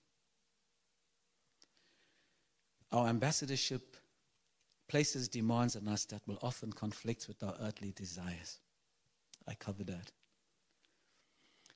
Our 2.91 3.08
ambassadorship 3.08 3.98
places 4.89 5.30
demands 5.30 5.75
on 5.75 5.88
us 5.88 6.04
that 6.06 6.28
will 6.28 6.39
often 6.41 6.73
conflict 6.73 7.28
with 7.28 7.41
our 7.41 7.56
earthly 7.62 7.93
desires. 7.95 8.60
I 9.47 9.54
covered 9.54 9.88
that. 9.88 10.12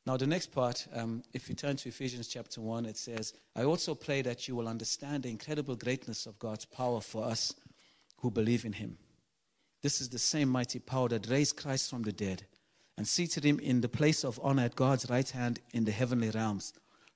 Now, 0.06 0.18
the 0.18 0.28
next 0.28 0.52
part, 0.52 0.86
um, 0.94 1.24
if 1.32 1.48
you 1.48 1.56
turn 1.56 1.78
to 1.78 1.90
Ephesians 1.90 2.28
chapter 2.28 2.60
1, 2.60 2.86
it 2.86 2.98
says, 2.98 3.34
I 3.56 3.64
also 3.64 3.96
pray 3.96 4.22
that 4.24 4.50
you 4.50 4.56
will 4.56 4.68
understand 4.68 5.24
the 5.24 5.30
incredible 5.30 5.78
greatness 5.78 6.26
of 6.26 6.38
God's 6.40 6.66
power 6.66 7.00
for 7.00 7.24
us 7.24 7.54
who 8.18 8.30
believe 8.30 8.66
in 8.66 8.74
Him. 8.74 8.98
This 9.82 10.02
is 10.02 10.10
the 10.10 10.20
same 10.20 10.50
mighty 10.50 10.80
power 10.80 11.08
that 11.10 11.30
raised 11.30 11.56
Christ 11.56 11.90
from 11.90 12.02
the 12.02 12.12
dead 12.12 12.44
and 12.98 13.08
seated 13.08 13.44
him 13.44 13.60
in 13.60 13.82
the 13.82 13.90
place 13.90 14.24
of 14.24 14.40
honor 14.44 14.64
at 14.64 14.76
God's 14.76 15.10
right 15.10 15.30
hand 15.30 15.60
in 15.74 15.86
the 15.86 15.92
heavenly 15.92 16.30
realms. 16.30 16.74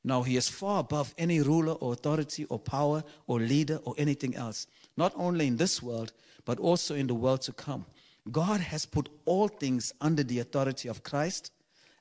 Now 0.07 0.21
he 0.23 0.37
is 0.37 0.47
far 0.47 0.79
above 0.79 1.13
any 1.17 1.41
ruler 1.41 1.73
or 1.73 1.91
authority 1.91 2.45
or 2.45 2.59
power 2.59 3.03
or 3.27 3.41
leader 3.41 3.81
or 3.83 3.93
anything 3.97 4.35
else, 4.35 4.65
not 4.95 5.11
only 5.17 5.47
in 5.47 5.57
this 5.57 5.83
world, 5.83 6.13
but 6.45 6.59
also 6.59 6.95
in 6.95 7.07
the 7.07 7.13
world 7.13 7.41
to 7.41 7.51
come. 7.51 7.85
God 8.31 8.61
has 8.61 8.85
put 8.85 9.09
all 9.25 9.49
things 9.49 9.93
under 9.99 10.23
the 10.23 10.39
authority 10.39 10.87
of 10.87 11.03
Christ 11.03 11.51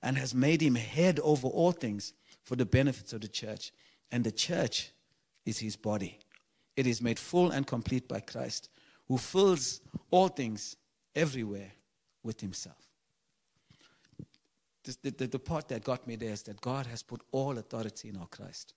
and 0.05 0.17
has 0.17 0.37
made 0.37 0.61
him 0.63 0.77
head 0.77 1.19
over 1.19 1.49
all 1.49 1.73
things 1.73 2.13
for 2.45 2.55
the 2.55 2.65
benefits 2.65 3.13
of 3.13 3.23
the 3.23 3.29
church. 3.29 3.73
And 4.13 4.23
the 4.23 4.31
church 4.31 4.93
is 5.45 5.59
his 5.59 5.75
body. 5.75 6.21
It 6.77 6.87
is 6.87 7.03
made 7.03 7.19
full 7.19 7.51
and 7.51 7.67
complete 7.67 8.07
by 8.07 8.21
Christ 8.21 8.69
who 9.09 9.19
fills 9.19 9.81
all 10.13 10.29
things 10.29 10.77
everywhere 11.17 11.73
with 12.23 12.41
himself. 12.41 12.86
The, 14.87 15.11
the, 15.11 15.27
the, 15.27 15.39
part 15.39 15.67
that 15.69 15.83
got 15.83 16.07
me 16.07 16.15
there 16.15 16.31
is 16.31 16.43
that 16.45 16.61
God 16.61 16.87
has 16.87 17.03
put 17.03 17.21
all 17.33 17.59
authority 17.59 18.09
in 18.09 18.17
our 18.17 18.29
Christ. 18.29 18.75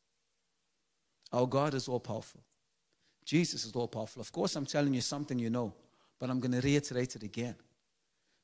Our 1.31 1.45
God 1.45 1.75
is 1.75 1.87
all 1.87 1.99
powerful. 1.99 2.41
Jesus 3.25 3.63
is 3.63 3.73
all 3.73 3.87
powerful. 3.87 4.19
Of 4.19 4.31
course, 4.31 4.55
I'm 4.55 4.65
telling 4.65 4.95
you 4.95 5.01
something 5.01 5.37
you 5.37 5.51
know, 5.51 5.71
but 6.19 6.31
I'm 6.31 6.39
going 6.39 6.59
to 6.59 6.61
reiterate 6.61 7.15
it 7.15 7.21
again. 7.21 7.55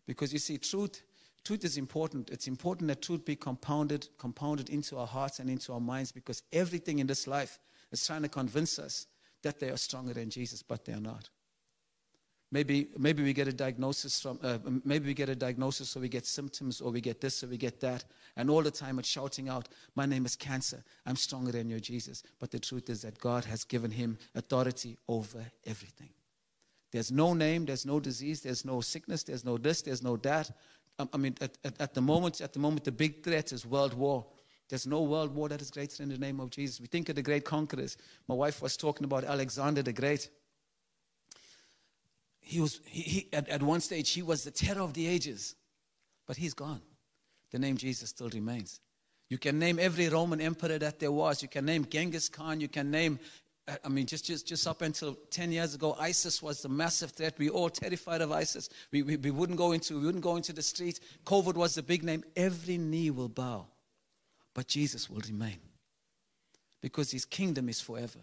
Because 0.06 0.32
you 0.32 0.38
see, 0.38 0.60
truth, 0.60 1.02
truth 1.44 1.66
is 1.66 1.78
important. 1.78 2.30
It's 2.30 2.48
important 2.48 2.88
that 2.90 3.02
truth 3.02 3.26
be 3.26 3.36
compounded, 3.36 4.10
compounded 4.20 4.70
into 4.70 5.00
our 5.00 5.08
hearts 5.08 5.40
and 5.40 5.50
into 5.50 5.74
our 5.74 5.80
minds 5.80 6.12
because 6.12 6.44
everything 6.54 7.00
in 7.00 7.08
this 7.08 7.26
life 7.26 7.58
is 7.92 8.06
trying 8.06 8.22
to 8.22 8.30
convince 8.30 8.78
us 8.78 9.08
that 9.42 9.60
they 9.60 9.70
are 9.70 9.78
stronger 9.78 10.14
than 10.14 10.30
Jesus, 10.30 10.62
but 10.62 10.86
they 10.86 10.94
are 10.94 11.02
not. 11.02 11.30
Maybe, 12.52 12.90
maybe 12.98 13.24
we 13.24 13.34
get 13.34 13.48
a 13.48 13.54
diagnosis 13.54 14.20
from, 14.20 14.40
uh, 14.44 14.60
maybe 14.84 15.08
we 15.08 15.14
get 15.14 15.30
a 15.30 15.36
diagnosis 15.36 15.96
or 15.98 16.00
we 16.00 16.10
get 16.10 16.26
symptoms 16.26 16.80
or 16.80 16.92
we 16.92 17.02
get 17.02 17.20
this 17.20 17.44
or 17.44 17.48
we 17.48 17.58
get 17.58 17.80
that. 17.82 18.06
And 18.38 18.50
all 18.50 18.62
the 18.62 18.72
time 18.72 19.00
it's 19.00 19.10
shouting 19.10 19.50
out, 19.50 19.68
My 19.96 20.06
name 20.06 20.26
is 20.26 20.36
cancer. 20.36 20.84
I'm 21.06 21.16
stronger 21.16 21.52
than 21.52 21.70
your 21.70 21.80
Jesus. 21.80 22.24
But 22.40 22.52
the 22.52 22.60
truth 22.60 22.90
is 22.90 23.02
that 23.02 23.20
God 23.20 23.46
has 23.46 23.64
given 23.64 23.92
him 23.92 24.18
authority 24.36 24.98
over 25.08 25.44
everything. 25.66 26.10
There's 26.92 27.12
no 27.12 27.34
name, 27.34 27.66
there's 27.66 27.86
no 27.86 28.00
disease, 28.00 28.42
there's 28.42 28.64
no 28.64 28.80
sickness, 28.80 29.24
there's 29.24 29.44
no 29.44 29.58
this, 29.58 29.82
there's 29.82 30.04
no 30.04 30.16
that. 30.18 30.50
Um, 31.00 31.10
I 31.14 31.18
mean, 31.18 31.36
at, 31.42 31.58
at, 31.66 31.82
at 31.82 31.94
the 31.94 32.02
moment, 32.02 32.40
at 32.42 32.54
the 32.54 32.60
moment, 32.60 32.86
the 32.86 32.92
big 32.92 33.24
threat 33.24 33.52
is 33.52 33.66
world 33.66 33.94
war. 33.94 34.26
There's 34.70 34.88
no 34.88 35.02
world 35.02 35.36
war 35.36 35.50
that 35.50 35.62
is 35.62 35.72
greater 35.72 35.98
than 35.98 36.10
the 36.10 36.18
name 36.18 36.40
of 36.40 36.52
Jesus. 36.52 36.80
We 36.80 36.88
think 36.88 37.10
of 37.10 37.16
the 37.16 37.22
great 37.22 37.44
conquerors. 37.44 37.98
My 38.28 38.36
wife 38.36 38.62
was 38.62 38.78
talking 38.78 39.04
about 39.04 39.24
Alexander 39.24 39.84
the 39.84 39.94
Great 39.94 40.30
he 42.46 42.62
was 42.62 42.80
he, 42.86 43.02
he, 43.02 43.30
at, 43.34 43.50
at 43.50 43.62
one 43.62 43.82
stage 43.82 44.12
he 44.12 44.22
was 44.22 44.44
the 44.44 44.52
terror 44.52 44.82
of 44.82 44.94
the 44.94 45.08
ages 45.08 45.56
but 46.28 46.38
he's 46.38 46.54
gone 46.54 46.82
the 47.52 47.60
name 47.60 47.76
jesus 47.76 48.10
still 48.10 48.30
remains 48.30 48.80
you 49.30 49.38
can 49.38 49.58
name 49.60 49.80
every 49.80 50.08
roman 50.08 50.40
emperor 50.40 50.78
that 50.78 51.00
there 51.00 51.12
was 51.12 51.42
you 51.42 51.50
can 51.50 51.66
name 51.66 51.86
genghis 51.86 52.30
khan 52.30 52.62
you 52.62 52.68
can 52.68 52.92
name 52.92 53.20
I 53.84 53.90
mean, 53.90 54.06
just, 54.06 54.26
just, 54.26 54.46
just 54.46 54.68
up 54.68 54.84
until 54.84 55.18
10 55.32 55.52
years 55.52 55.74
ago, 55.74 55.96
ISIS 56.00 56.40
was 56.40 56.62
the 56.62 56.70
massive 56.70 57.10
threat. 57.10 57.34
We 57.40 57.50
all 57.50 57.72
terrified 57.72 58.22
of 58.22 58.32
ISIS. 58.32 58.70
We, 58.92 59.02
we, 59.02 59.18
we, 59.18 59.32
wouldn't 59.32 59.58
go 59.58 59.72
into, 59.72 59.98
we 60.00 60.06
wouldn't 60.06 60.24
go 60.24 60.36
into 60.36 60.54
the 60.54 60.62
street. 60.62 61.00
COVID 61.26 61.56
was 61.56 61.74
the 61.74 61.82
big 61.82 62.04
name. 62.04 62.24
Every 62.36 62.78
knee 62.78 63.10
will 63.10 63.28
bow, 63.28 63.66
but 64.54 64.68
Jesus 64.68 65.10
will 65.10 65.22
remain 65.28 65.58
because 66.80 67.10
his 67.10 67.26
kingdom 67.26 67.68
is 67.68 67.82
forever. 67.82 68.20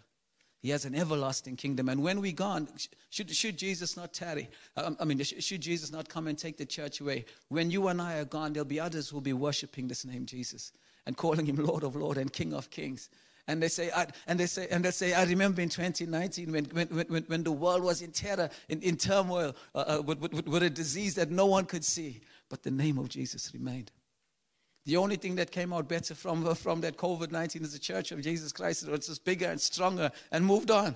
He 0.63 0.69
has 0.69 0.85
an 0.85 0.95
everlasting 0.95 1.57
kingdom. 1.57 1.89
And 1.89 2.01
when 2.01 2.21
we're 2.21 2.31
gone, 2.31 2.69
should, 3.09 3.29
should 3.35 3.57
Jesus 3.57 3.97
not 3.97 4.13
tarry? 4.13 4.49
Um, 4.77 4.95
I 4.97 5.03
mean, 5.03 5.21
should 5.21 5.59
Jesus 5.59 5.91
not 5.91 6.07
come 6.07 6.27
and 6.27 6.37
take 6.37 6.55
the 6.55 6.65
church 6.65 7.01
away? 7.01 7.25
When 7.49 7.69
you 7.69 7.89
and 7.89 8.01
I 8.01 8.19
are 8.19 8.25
gone, 8.25 8.53
there'll 8.53 8.65
be 8.65 8.79
others 8.79 9.09
who 9.09 9.17
will 9.17 9.21
be 9.21 9.33
worshiping 9.33 9.89
this 9.89 10.05
name 10.05 10.25
Jesus 10.25 10.71
and 11.05 11.17
calling 11.17 11.45
him 11.45 11.57
Lord 11.57 11.83
of 11.83 11.97
Lords 11.97 12.17
and 12.17 12.31
King 12.31 12.53
of 12.53 12.69
Kings. 12.69 13.09
And 13.45 13.61
they 13.61 13.67
say, 13.67 13.91
I, 13.93 14.07
and 14.25 14.39
they 14.39 14.45
say, 14.45 14.69
and 14.71 14.85
they 14.85 14.91
say, 14.91 15.13
I 15.13 15.25
remember 15.25 15.61
in 15.61 15.67
2019 15.67 16.49
when, 16.53 16.63
when, 16.65 16.87
when, 16.87 17.23
when 17.23 17.43
the 17.43 17.51
world 17.51 17.83
was 17.83 18.01
in 18.01 18.11
terror, 18.11 18.49
in, 18.69 18.81
in 18.81 18.95
turmoil, 18.95 19.57
uh, 19.75 19.97
uh, 19.97 20.01
with, 20.01 20.21
with, 20.21 20.47
with 20.47 20.63
a 20.63 20.69
disease 20.69 21.15
that 21.15 21.29
no 21.29 21.45
one 21.45 21.65
could 21.65 21.83
see, 21.83 22.21
but 22.47 22.63
the 22.63 22.71
name 22.71 22.97
of 22.97 23.09
Jesus 23.09 23.51
remained. 23.53 23.91
The 24.85 24.97
only 24.97 25.15
thing 25.15 25.35
that 25.35 25.51
came 25.51 25.71
out 25.71 25.87
better 25.87 26.13
from, 26.13 26.55
from 26.55 26.81
that 26.81 26.97
COVID 26.97 27.31
19 27.31 27.63
is 27.63 27.73
the 27.73 27.79
Church 27.79 28.11
of 28.11 28.21
Jesus 28.21 28.51
Christ. 28.51 28.85
It's 28.87 29.07
just 29.07 29.23
bigger 29.23 29.47
and 29.47 29.59
stronger 29.59 30.11
and 30.31 30.45
moved 30.45 30.71
on. 30.71 30.95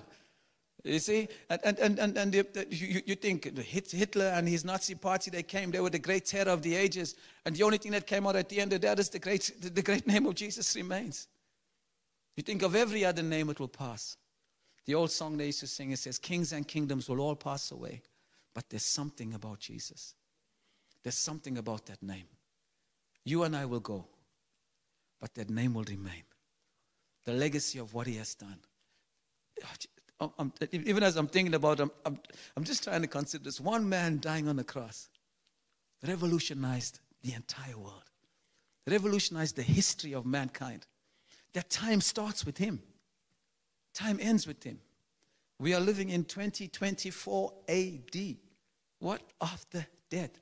You 0.84 0.98
see? 0.98 1.28
And, 1.50 1.60
and, 1.64 1.78
and, 1.78 1.98
and, 1.98 2.18
and 2.18 2.34
you, 2.34 3.02
you 3.06 3.14
think 3.14 3.58
Hitler 3.58 4.26
and 4.26 4.48
his 4.48 4.64
Nazi 4.64 4.94
party, 4.94 5.30
they 5.30 5.42
came, 5.42 5.70
they 5.70 5.80
were 5.80 5.90
the 5.90 5.98
great 5.98 6.26
terror 6.26 6.50
of 6.50 6.62
the 6.62 6.74
ages. 6.74 7.16
And 7.44 7.56
the 7.56 7.62
only 7.62 7.78
thing 7.78 7.92
that 7.92 8.06
came 8.06 8.26
out 8.26 8.36
at 8.36 8.48
the 8.48 8.60
end 8.60 8.72
of 8.72 8.80
that 8.82 8.98
is 8.98 9.08
the 9.08 9.18
great, 9.18 9.52
the 9.60 9.82
great 9.82 10.06
name 10.06 10.26
of 10.26 10.34
Jesus 10.34 10.76
remains. 10.76 11.26
You 12.36 12.42
think 12.42 12.62
of 12.62 12.76
every 12.76 13.04
other 13.04 13.22
name, 13.22 13.50
it 13.50 13.58
will 13.58 13.68
pass. 13.68 14.16
The 14.86 14.94
old 14.94 15.10
song 15.10 15.36
they 15.36 15.46
used 15.46 15.60
to 15.60 15.66
sing, 15.66 15.90
it 15.90 15.98
says, 15.98 16.18
Kings 16.18 16.52
and 16.52 16.66
kingdoms 16.66 17.08
will 17.08 17.20
all 17.20 17.36
pass 17.36 17.72
away. 17.72 18.00
But 18.54 18.70
there's 18.70 18.84
something 18.84 19.34
about 19.34 19.58
Jesus. 19.58 20.14
There's 21.02 21.16
something 21.16 21.58
about 21.58 21.86
that 21.86 22.02
name. 22.02 22.26
You 23.28 23.42
and 23.42 23.54
I 23.54 23.66
will 23.66 23.80
go, 23.80 24.06
but 25.20 25.34
that 25.34 25.50
name 25.50 25.74
will 25.74 25.84
remain. 25.84 26.22
The 27.26 27.34
legacy 27.34 27.78
of 27.78 27.92
what 27.92 28.06
he 28.06 28.16
has 28.16 28.34
done. 28.34 28.56
Ah, 29.62 29.74
oh, 30.20 30.32
I'm, 30.38 30.50
even 30.72 31.02
as 31.02 31.16
I'm 31.16 31.26
thinking 31.26 31.52
about 31.52 31.78
it, 31.78 31.82
I'm, 31.82 31.90
I'm, 32.06 32.18
I'm 32.56 32.64
just 32.64 32.84
trying 32.84 33.02
to 33.02 33.06
consider 33.06 33.44
this. 33.44 33.60
One 33.60 33.86
man 33.86 34.18
dying 34.18 34.48
on 34.48 34.56
the 34.56 34.64
cross 34.64 35.10
revolutionized 36.06 37.00
the 37.22 37.34
entire 37.34 37.76
world, 37.76 38.10
revolutionized 38.86 39.56
the 39.56 39.62
history 39.62 40.14
of 40.14 40.24
mankind. 40.24 40.86
That 41.52 41.68
time 41.68 42.00
starts 42.00 42.46
with 42.46 42.56
him, 42.56 42.80
time 43.92 44.18
ends 44.22 44.46
with 44.46 44.64
him. 44.64 44.78
We 45.58 45.74
are 45.74 45.80
living 45.80 46.08
in 46.08 46.24
2024 46.24 47.52
AD. 47.68 48.36
What 49.00 49.20
after 49.42 49.86
death? 50.08 50.40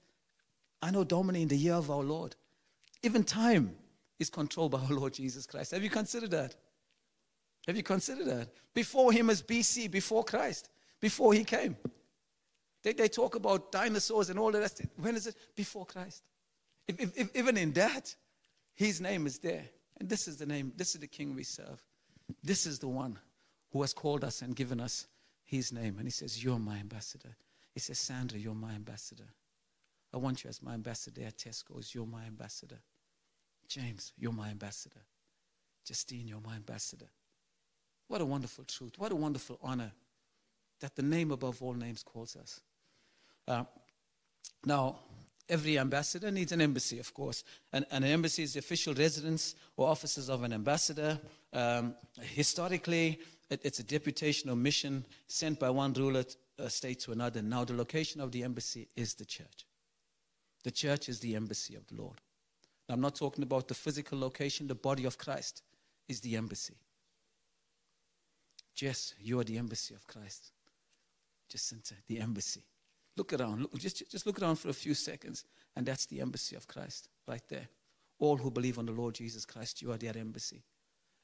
Anno, 0.82 1.02
Domini 1.02 1.42
in 1.42 1.48
the 1.48 1.56
year 1.56 1.74
of 1.74 1.90
our 1.90 2.04
Lord. 2.04 2.36
Even 3.02 3.24
time 3.24 3.74
is 4.18 4.30
controlled 4.30 4.72
by 4.72 4.80
our 4.80 4.92
Lord 4.92 5.14
Jesus 5.14 5.46
Christ. 5.46 5.72
Have 5.72 5.82
you 5.82 5.90
considered 5.90 6.30
that? 6.30 6.54
Have 7.66 7.76
you 7.76 7.82
considered 7.82 8.26
that? 8.26 8.48
Before 8.74 9.12
him 9.12 9.30
is 9.30 9.42
BC, 9.42 9.90
before 9.90 10.24
Christ, 10.24 10.70
before 11.00 11.34
he 11.34 11.44
came. 11.44 11.76
They, 12.82 12.92
they 12.92 13.08
talk 13.08 13.34
about 13.34 13.72
dinosaurs 13.72 14.30
and 14.30 14.38
all 14.38 14.52
the 14.52 14.60
rest. 14.60 14.80
When 14.96 15.16
is 15.16 15.26
it? 15.26 15.34
Before 15.56 15.84
Christ. 15.84 16.22
If, 16.86 17.00
if, 17.00 17.18
if, 17.18 17.36
even 17.36 17.56
in 17.56 17.72
that, 17.72 18.14
his 18.74 19.00
name 19.00 19.26
is 19.26 19.38
there. 19.38 19.64
And 19.98 20.08
this 20.08 20.28
is 20.28 20.36
the 20.36 20.46
name, 20.46 20.72
this 20.76 20.94
is 20.94 21.00
the 21.00 21.06
king 21.06 21.34
we 21.34 21.42
serve. 21.42 21.82
This 22.42 22.66
is 22.66 22.78
the 22.78 22.88
one 22.88 23.18
who 23.72 23.80
has 23.80 23.92
called 23.92 24.22
us 24.22 24.42
and 24.42 24.54
given 24.54 24.80
us 24.80 25.06
his 25.44 25.72
name. 25.72 25.96
And 25.98 26.06
he 26.06 26.10
says, 26.10 26.42
You're 26.42 26.58
my 26.58 26.78
ambassador. 26.78 27.36
He 27.72 27.80
says, 27.80 27.98
Sandra, 27.98 28.38
you're 28.38 28.54
my 28.54 28.72
ambassador. 28.72 29.28
I 30.16 30.18
want 30.18 30.44
you 30.44 30.48
as 30.48 30.62
my 30.62 30.72
ambassador 30.72 31.20
at 31.26 31.36
Tesco's. 31.36 31.94
You're 31.94 32.06
my 32.06 32.24
ambassador. 32.24 32.78
James, 33.68 34.14
you're 34.16 34.32
my 34.32 34.48
ambassador. 34.48 35.02
Justine, 35.84 36.26
you're 36.26 36.40
my 36.40 36.56
ambassador. 36.56 37.10
What 38.08 38.22
a 38.22 38.24
wonderful 38.24 38.64
truth. 38.64 38.94
What 38.96 39.12
a 39.12 39.14
wonderful 39.14 39.58
honor 39.62 39.92
that 40.80 40.96
the 40.96 41.02
name 41.02 41.32
above 41.32 41.62
all 41.62 41.74
names 41.74 42.02
calls 42.02 42.34
us. 42.34 42.62
Uh, 43.46 43.64
now, 44.64 45.00
every 45.50 45.78
ambassador 45.78 46.30
needs 46.30 46.50
an 46.50 46.62
embassy, 46.62 46.98
of 46.98 47.12
course. 47.12 47.44
And, 47.74 47.84
and, 47.90 48.02
an 48.02 48.10
embassy 48.10 48.42
is 48.42 48.54
the 48.54 48.60
official 48.60 48.94
residence 48.94 49.54
or 49.76 49.86
offices 49.86 50.30
of 50.30 50.44
an 50.44 50.54
ambassador. 50.54 51.20
Um, 51.52 51.94
historically, 52.22 53.20
it, 53.50 53.60
it's 53.64 53.80
a 53.80 53.84
deputation 53.84 54.48
or 54.48 54.56
mission 54.56 55.04
sent 55.26 55.60
by 55.60 55.68
one 55.68 55.92
ruler 55.92 56.24
uh, 56.58 56.68
state 56.68 57.00
to 57.00 57.12
another. 57.12 57.42
Now, 57.42 57.64
the 57.64 57.74
location 57.74 58.22
of 58.22 58.32
the 58.32 58.44
embassy 58.44 58.88
is 58.96 59.12
the 59.12 59.26
church. 59.26 59.65
The 60.66 60.72
church 60.72 61.08
is 61.08 61.20
the 61.20 61.36
embassy 61.36 61.76
of 61.76 61.86
the 61.86 61.94
Lord. 61.94 62.20
Now, 62.88 62.96
I'm 62.96 63.00
not 63.00 63.14
talking 63.14 63.44
about 63.44 63.68
the 63.68 63.74
physical 63.74 64.18
location, 64.18 64.66
the 64.66 64.74
body 64.74 65.04
of 65.04 65.16
Christ 65.16 65.62
is 66.08 66.20
the 66.20 66.34
embassy. 66.34 66.74
Jess, 68.74 69.14
you 69.20 69.38
are 69.38 69.44
the 69.44 69.58
embassy 69.58 69.94
of 69.94 70.08
Christ. 70.08 70.50
Jacinta, 71.48 71.94
the 72.08 72.18
embassy. 72.18 72.64
Look 73.16 73.32
around. 73.32 73.60
Look, 73.60 73.78
just, 73.78 74.10
just 74.10 74.26
look 74.26 74.42
around 74.42 74.56
for 74.56 74.70
a 74.70 74.72
few 74.72 74.92
seconds, 74.92 75.44
and 75.76 75.86
that's 75.86 76.06
the 76.06 76.20
embassy 76.20 76.56
of 76.56 76.66
Christ 76.66 77.10
right 77.28 77.46
there. 77.48 77.68
All 78.18 78.36
who 78.36 78.50
believe 78.50 78.80
on 78.80 78.86
the 78.86 78.92
Lord 78.92 79.14
Jesus 79.14 79.44
Christ, 79.44 79.80
you 79.80 79.92
are 79.92 79.98
their 79.98 80.18
embassy. 80.18 80.64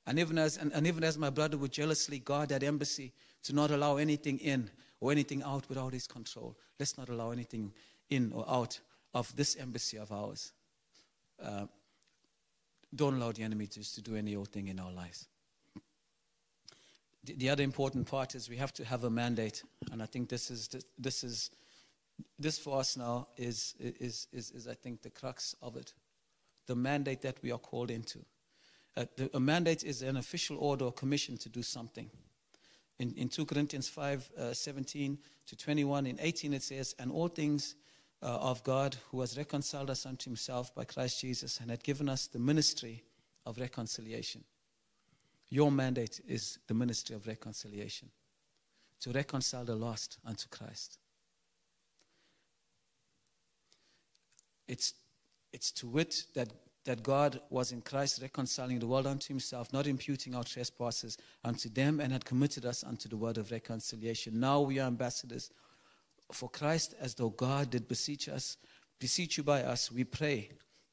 And 0.07 0.20
even 0.20 0.38
as, 0.38 0.57
and, 0.57 0.72
and 0.72 0.87
even 0.87 1.02
as 1.02 1.18
my 1.18 1.31
brother 1.31 1.59
would 1.59 1.72
jealously 1.72 2.20
guard 2.20 2.50
that 2.50 2.62
embassy 2.62 3.12
to 3.42 3.52
not 3.52 3.72
allow 3.72 3.96
anything 3.96 4.38
in 4.38 4.70
or 5.00 5.11
anything 5.11 5.42
out 5.42 5.68
without 5.68 5.94
his 5.94 6.07
control, 6.07 6.57
let's 6.78 6.96
not 6.96 7.09
allow 7.09 7.33
anything 7.33 7.72
in 8.09 8.31
or 8.33 8.48
out 8.48 8.78
of 9.14 9.35
this 9.37 9.57
embassy 9.57 9.98
of 9.98 10.12
ours. 10.12 10.53
Uh, 11.42 11.66
don't 12.94 13.14
allow 13.14 13.33
the 13.33 13.42
enemy 13.42 13.66
to, 13.66 13.94
to 13.94 14.03
do 14.03 14.16
any 14.16 14.37
old 14.37 14.48
thing 14.48 14.68
in 14.68 14.79
our 14.79 14.92
lives. 14.92 15.27
The, 17.25 17.35
the, 17.35 17.51
other 17.51 17.62
important 17.62 18.07
part 18.07 18.35
is 18.35 18.48
we 18.48 18.57
have 18.57 18.72
to 18.75 18.85
have 18.85 19.05
a 19.05 19.11
mandate, 19.11 19.62
and 19.90 20.03
I 20.03 20.07
think 20.07 20.29
this 20.29 20.51
is 20.51 20.68
this 20.98 21.22
is 21.22 21.51
this 22.38 22.59
for 22.59 22.81
us 22.81 22.96
now 22.96 23.29
is 23.37 23.75
is 23.79 24.27
is, 24.33 24.51
is 24.51 24.66
I 24.66 24.75
think 24.75 25.03
the 25.03 25.11
crux 25.11 25.55
of 25.62 25.77
it, 25.77 25.94
the 26.66 26.75
mandate 26.75 27.22
that 27.22 27.37
we 27.42 27.53
are 27.53 27.59
called 27.59 27.90
into. 27.90 28.18
Uh, 28.96 29.05
the, 29.16 29.31
a 29.35 29.40
mandate 29.40 29.85
is 29.85 30.03
an 30.03 30.16
official 30.16 30.59
order 30.59 30.87
or 30.87 30.92
commission 30.92 31.38
to 31.38 31.48
do 31.48 31.62
something. 31.62 32.11
In, 32.98 33.14
in 33.16 33.29
2 33.29 33.46
Corinthians 33.46 33.88
5 33.88 34.31
uh, 34.38 34.53
17 34.53 35.18
to 35.46 35.57
21, 35.57 36.07
in 36.07 36.18
18 36.20 36.53
it 36.53 36.62
says, 36.62 36.94
And 36.98 37.11
all 37.11 37.29
things 37.29 37.75
uh, 38.22 38.26
of 38.26 38.62
God 38.62 38.96
who 39.11 39.20
has 39.20 39.37
reconciled 39.37 39.90
us 39.90 40.06
unto 40.06 40.30
himself 40.30 40.74
by 40.74 40.85
Christ 40.85 41.20
Jesus 41.20 41.58
and 41.61 41.70
had 41.70 41.82
given 41.82 42.08
us 42.08 42.26
the 42.26 42.38
ministry 42.38 43.02
of 43.44 43.58
reconciliation. 43.58 44.44
Your 45.48 45.70
mandate 45.70 46.20
is 46.26 46.58
the 46.66 46.74
ministry 46.74 47.16
of 47.16 47.26
reconciliation 47.26 48.08
to 49.00 49.11
reconcile 49.11 49.64
the 49.64 49.74
lost 49.74 50.18
unto 50.24 50.48
Christ. 50.48 50.98
It's, 54.68 54.94
it's 55.52 55.72
to 55.72 55.88
wit 55.88 56.24
that, 56.35 56.48
that 56.85 57.02
God 57.02 57.40
was 57.50 57.72
in 57.72 57.82
Christ 57.82 58.22
reconciling 58.22 58.78
the 58.78 58.87
world 58.87 59.06
unto 59.06 59.28
himself, 59.28 59.72
not 59.72 59.88
imputing 59.88 60.35
our 60.35 60.44
trespasses 60.44 61.18
unto 61.44 61.68
them, 61.68 62.00
and 62.00 62.12
had 62.12 62.24
committed 62.24 62.64
us 62.64 62.85
unto 62.85 63.08
the 63.08 63.16
word 63.16 63.37
of 63.37 63.50
reconciliation. 63.50 64.38
Now 64.38 64.61
we 64.61 64.78
are 64.78 64.87
ambassadors 64.87 65.50
for 66.35 66.49
Christ 66.49 66.95
as 67.01 67.14
though 67.14 67.31
God 67.31 67.71
did 67.71 67.88
beseech 67.88 68.29
us 68.29 68.57
beseech 69.03 69.37
you 69.37 69.42
by 69.42 69.64
us, 69.64 69.90
we 69.90 70.05
pray 70.05 70.49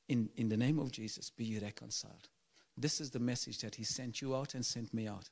in, 0.08 0.30
in 0.36 0.50
the 0.50 0.58
name 0.58 0.80
of 0.80 0.92
Jesus, 0.92 1.30
be 1.30 1.60
reconciled. 1.60 2.28
This 2.76 3.00
is 3.00 3.12
the 3.12 3.20
message 3.20 3.60
that 3.60 3.76
he 3.76 3.84
sent 3.84 4.20
you 4.20 4.36
out 4.36 4.56
and 4.56 4.66
sent 4.66 4.92
me 4.96 5.08
out 5.08 5.30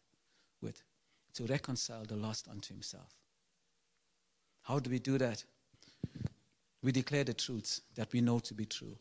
with 0.62 0.84
to 1.34 1.46
reconcile 1.46 2.04
the 2.06 2.16
lost 2.16 2.48
unto 2.48 2.76
himself. 2.76 3.16
How 4.62 4.78
do 4.78 4.92
we 4.92 5.00
do 5.00 5.18
that? 5.18 5.44
We 6.84 6.92
declare 6.92 7.24
the 7.24 7.34
truths 7.34 7.82
that 7.96 8.14
we 8.14 8.22
know 8.22 8.38
to 8.40 8.54
be 8.54 8.66
true. 8.66 8.96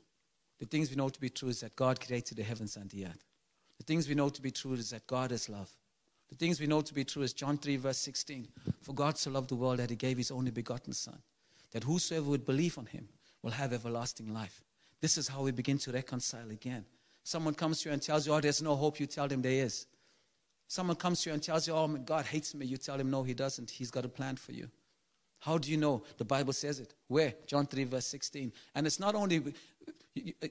The 0.59 0.65
things 0.65 0.89
we 0.89 0.97
know 0.97 1.11
to 1.11 1.21
be 1.21 1.29
true 1.29 1.51
is 1.51 1.61
that 1.61 1.77
God 1.77 2.01
created 2.01 2.39
the 2.39 2.45
heavens 2.45 2.77
and 2.77 2.89
the 2.89 3.05
earth. 3.05 3.25
The 3.77 3.85
things 3.85 4.09
we 4.09 4.15
know 4.15 4.31
to 4.31 4.41
be 4.41 4.53
true 4.53 4.73
is 4.73 4.89
that 4.89 5.07
God 5.07 5.33
is 5.33 5.51
love. 5.51 5.71
The 6.31 6.37
things 6.37 6.61
we 6.61 6.67
know 6.67 6.81
to 6.81 6.95
be 6.95 7.05
true 7.05 7.25
is 7.25 7.35
John 7.35 7.59
3, 7.59 7.77
verse 7.77 7.99
16. 7.99 8.49
For 8.87 8.95
God 8.95 9.19
so 9.19 9.33
loved 9.33 9.49
the 9.49 9.57
world 9.57 9.81
that 9.81 9.91
he 9.91 9.97
gave 9.97 10.17
his 10.17 10.31
only 10.31 10.53
begotten 10.53 10.93
Son, 10.93 11.19
that 11.73 11.83
whosoever 11.83 12.31
would 12.31 12.47
believe 12.47 12.79
on 12.79 12.87
him 12.87 13.09
will 13.43 13.51
have 13.51 13.73
everlasting 13.73 14.33
life. 14.33 14.63
This 15.01 15.19
is 15.19 15.27
how 15.27 15.43
we 15.43 15.51
begin 15.51 15.77
to 15.79 15.91
reconcile 15.91 16.49
again. 16.53 16.85
Someone 17.25 17.55
comes 17.55 17.81
to 17.81 17.89
you 17.89 17.95
and 17.95 18.01
tells 18.01 18.29
you, 18.29 18.33
Oh, 18.33 18.41
there's 18.41 18.63
no 18.63 18.77
hope. 18.77 19.01
You 19.01 19.07
tell 19.07 19.27
them 19.27 19.43
there 19.43 19.65
is. 19.65 19.87
Someone 20.69 20.95
comes 20.95 21.21
to 21.23 21.31
you 21.31 21.35
and 21.35 21.43
tells 21.43 21.67
you, 21.67 21.75
Oh, 21.75 21.89
God 21.89 22.27
hates 22.27 22.55
me. 22.55 22.65
You 22.65 22.77
tell 22.77 22.97
him, 22.97 23.11
No, 23.11 23.25
he 23.25 23.35
doesn't. 23.35 23.69
He's 23.69 23.91
got 23.91 24.05
a 24.05 24.09
plan 24.09 24.37
for 24.37 24.53
you. 24.53 24.71
How 25.41 25.59
do 25.59 25.69
you 25.69 25.79
know? 25.79 26.05
The 26.19 26.25
Bible 26.25 26.53
says 26.53 26.79
it. 26.79 26.95
Where? 27.09 27.35
John 27.49 27.67
3, 27.67 27.83
verse 27.83 28.07
16. 28.07 28.53
And 28.77 28.87
it's 28.87 29.01
not 29.01 29.17
only, 29.17 29.53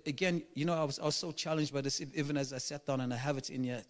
again, 0.05 0.43
you 0.53 0.65
know, 0.65 0.73
I 0.73 0.83
was, 0.83 0.99
I 0.99 1.05
was 1.05 1.15
so 1.15 1.31
challenged 1.31 1.73
by 1.73 1.79
this 1.79 2.01
even 2.13 2.35
as 2.35 2.51
I 2.51 2.57
sat 2.57 2.85
down 2.85 2.99
and 2.99 3.13
I 3.13 3.17
have 3.17 3.37
it 3.37 3.49
in 3.49 3.63
yet, 3.63 3.85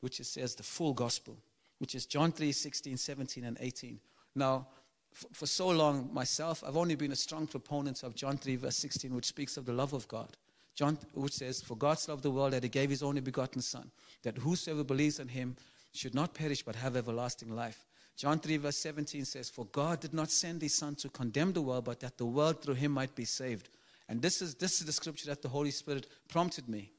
which 0.00 0.20
it 0.20 0.24
says 0.24 0.54
the 0.54 0.62
full 0.62 0.94
gospel, 0.94 1.36
which 1.80 1.94
is 1.94 2.06
John 2.06 2.30
3, 2.30 2.52
16, 2.52 2.96
17, 2.96 3.44
and 3.44 3.56
18. 3.60 3.98
Now, 4.34 4.68
for, 5.12 5.28
for 5.32 5.46
so 5.46 5.68
long 5.68 6.08
myself, 6.12 6.62
I've 6.64 6.76
only 6.76 6.94
been 6.94 7.12
a 7.12 7.16
strong 7.16 7.46
proponent 7.46 8.02
of 8.02 8.14
John 8.14 8.36
3, 8.36 8.56
verse 8.56 8.76
16, 8.76 9.14
which 9.14 9.26
speaks 9.26 9.56
of 9.56 9.64
the 9.64 9.72
love 9.72 9.92
of 9.92 10.06
God. 10.06 10.36
John, 10.74 10.98
which 11.14 11.34
says, 11.34 11.60
For 11.60 11.76
God 11.76 11.98
so 11.98 12.12
loved 12.12 12.22
the 12.22 12.30
world 12.30 12.52
that 12.52 12.62
he 12.62 12.68
gave 12.68 12.90
his 12.90 13.02
only 13.02 13.20
begotten 13.20 13.60
Son, 13.60 13.90
that 14.22 14.38
whosoever 14.38 14.84
believes 14.84 15.18
in 15.18 15.28
him 15.28 15.56
should 15.92 16.14
not 16.14 16.34
perish 16.34 16.62
but 16.62 16.76
have 16.76 16.96
everlasting 16.96 17.54
life. 17.54 17.86
John 18.16 18.38
3, 18.38 18.58
verse 18.58 18.76
17 18.76 19.24
says, 19.24 19.48
For 19.48 19.64
God 19.66 20.00
did 20.00 20.12
not 20.12 20.30
send 20.30 20.62
his 20.62 20.74
Son 20.74 20.94
to 20.96 21.08
condemn 21.08 21.52
the 21.52 21.62
world, 21.62 21.86
but 21.86 22.00
that 22.00 22.18
the 22.18 22.26
world 22.26 22.62
through 22.62 22.74
him 22.74 22.92
might 22.92 23.14
be 23.14 23.24
saved. 23.24 23.70
And 24.08 24.20
this 24.20 24.42
is, 24.42 24.54
this 24.54 24.80
is 24.80 24.86
the 24.86 24.92
scripture 24.92 25.28
that 25.28 25.40
the 25.40 25.48
Holy 25.48 25.70
Spirit 25.70 26.06
prompted 26.28 26.68
me 26.68 26.92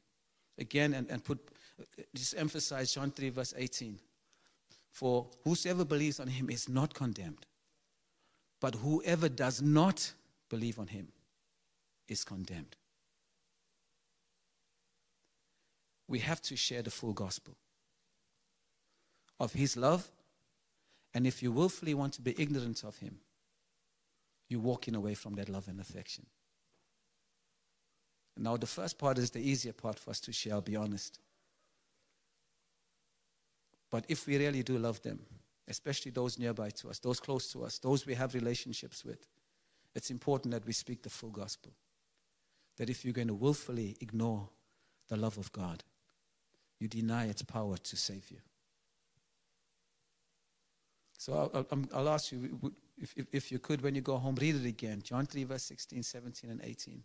again 0.57 0.93
and, 0.93 1.09
and 1.09 1.23
put, 1.23 1.39
uh, 1.79 1.83
just 2.15 2.35
emphasize 2.37 2.93
John 2.93 3.11
3, 3.11 3.29
verse 3.29 3.53
18. 3.55 3.99
For 4.91 5.27
whosoever 5.43 5.85
believes 5.85 6.19
on 6.19 6.27
him 6.27 6.49
is 6.49 6.67
not 6.67 6.93
condemned, 6.93 7.45
but 8.59 8.75
whoever 8.75 9.29
does 9.29 9.61
not 9.61 10.13
believe 10.49 10.77
on 10.77 10.87
him 10.87 11.07
is 12.07 12.23
condemned. 12.23 12.75
We 16.07 16.19
have 16.19 16.41
to 16.43 16.57
share 16.57 16.81
the 16.81 16.91
full 16.91 17.13
gospel 17.13 17.55
of 19.39 19.53
his 19.53 19.77
love. 19.77 20.11
And 21.13 21.25
if 21.25 21.41
you 21.41 21.51
willfully 21.51 21.93
want 21.93 22.13
to 22.13 22.21
be 22.21 22.35
ignorant 22.37 22.83
of 22.83 22.97
him, 22.97 23.19
you're 24.49 24.59
walking 24.59 24.95
away 24.95 25.13
from 25.13 25.35
that 25.35 25.49
love 25.49 25.67
and 25.67 25.79
affection. 25.79 26.25
Now, 28.37 28.57
the 28.57 28.67
first 28.67 28.97
part 28.97 29.17
is 29.17 29.31
the 29.31 29.39
easier 29.39 29.73
part 29.73 29.99
for 29.99 30.11
us 30.11 30.19
to 30.21 30.33
share, 30.33 30.53
I'll 30.53 30.61
be 30.61 30.75
honest. 30.75 31.19
But 33.91 34.05
if 34.07 34.25
we 34.25 34.37
really 34.37 34.63
do 34.63 34.77
love 34.77 35.01
them, 35.01 35.19
especially 35.67 36.11
those 36.11 36.39
nearby 36.39 36.69
to 36.69 36.89
us, 36.89 36.99
those 36.99 37.19
close 37.19 37.51
to 37.51 37.63
us, 37.63 37.77
those 37.77 38.05
we 38.05 38.15
have 38.15 38.33
relationships 38.33 39.05
with, 39.05 39.27
it's 39.93 40.09
important 40.09 40.53
that 40.53 40.65
we 40.65 40.73
speak 40.73 41.03
the 41.03 41.09
full 41.09 41.29
gospel. 41.29 41.73
That 42.77 42.89
if 42.89 43.03
you're 43.03 43.13
going 43.13 43.27
to 43.27 43.33
willfully 43.33 43.97
ignore 43.99 44.47
the 45.09 45.17
love 45.17 45.37
of 45.37 45.51
God, 45.51 45.83
you 46.79 46.87
deny 46.87 47.25
its 47.25 47.43
power 47.43 47.77
to 47.77 47.97
save 47.97 48.31
you. 48.31 48.37
So 51.17 51.33
I'll, 51.33 51.51
I'll, 51.53 51.67
um, 51.71 51.89
I'll 51.93 52.09
ask 52.09 52.31
you, 52.31 52.73
if, 52.97 53.13
if, 53.15 53.25
if, 53.31 53.51
you 53.51 53.59
could, 53.59 53.81
when 53.81 53.93
you 53.93 54.01
go 54.01 54.17
home, 54.17 54.35
read 54.35 54.55
it 54.55 54.65
again. 54.65 55.01
John 55.03 55.27
3, 55.27 55.43
verse 55.43 55.63
16, 55.63 56.01
17, 56.01 56.49
and 56.49 56.61
18. 56.63 57.03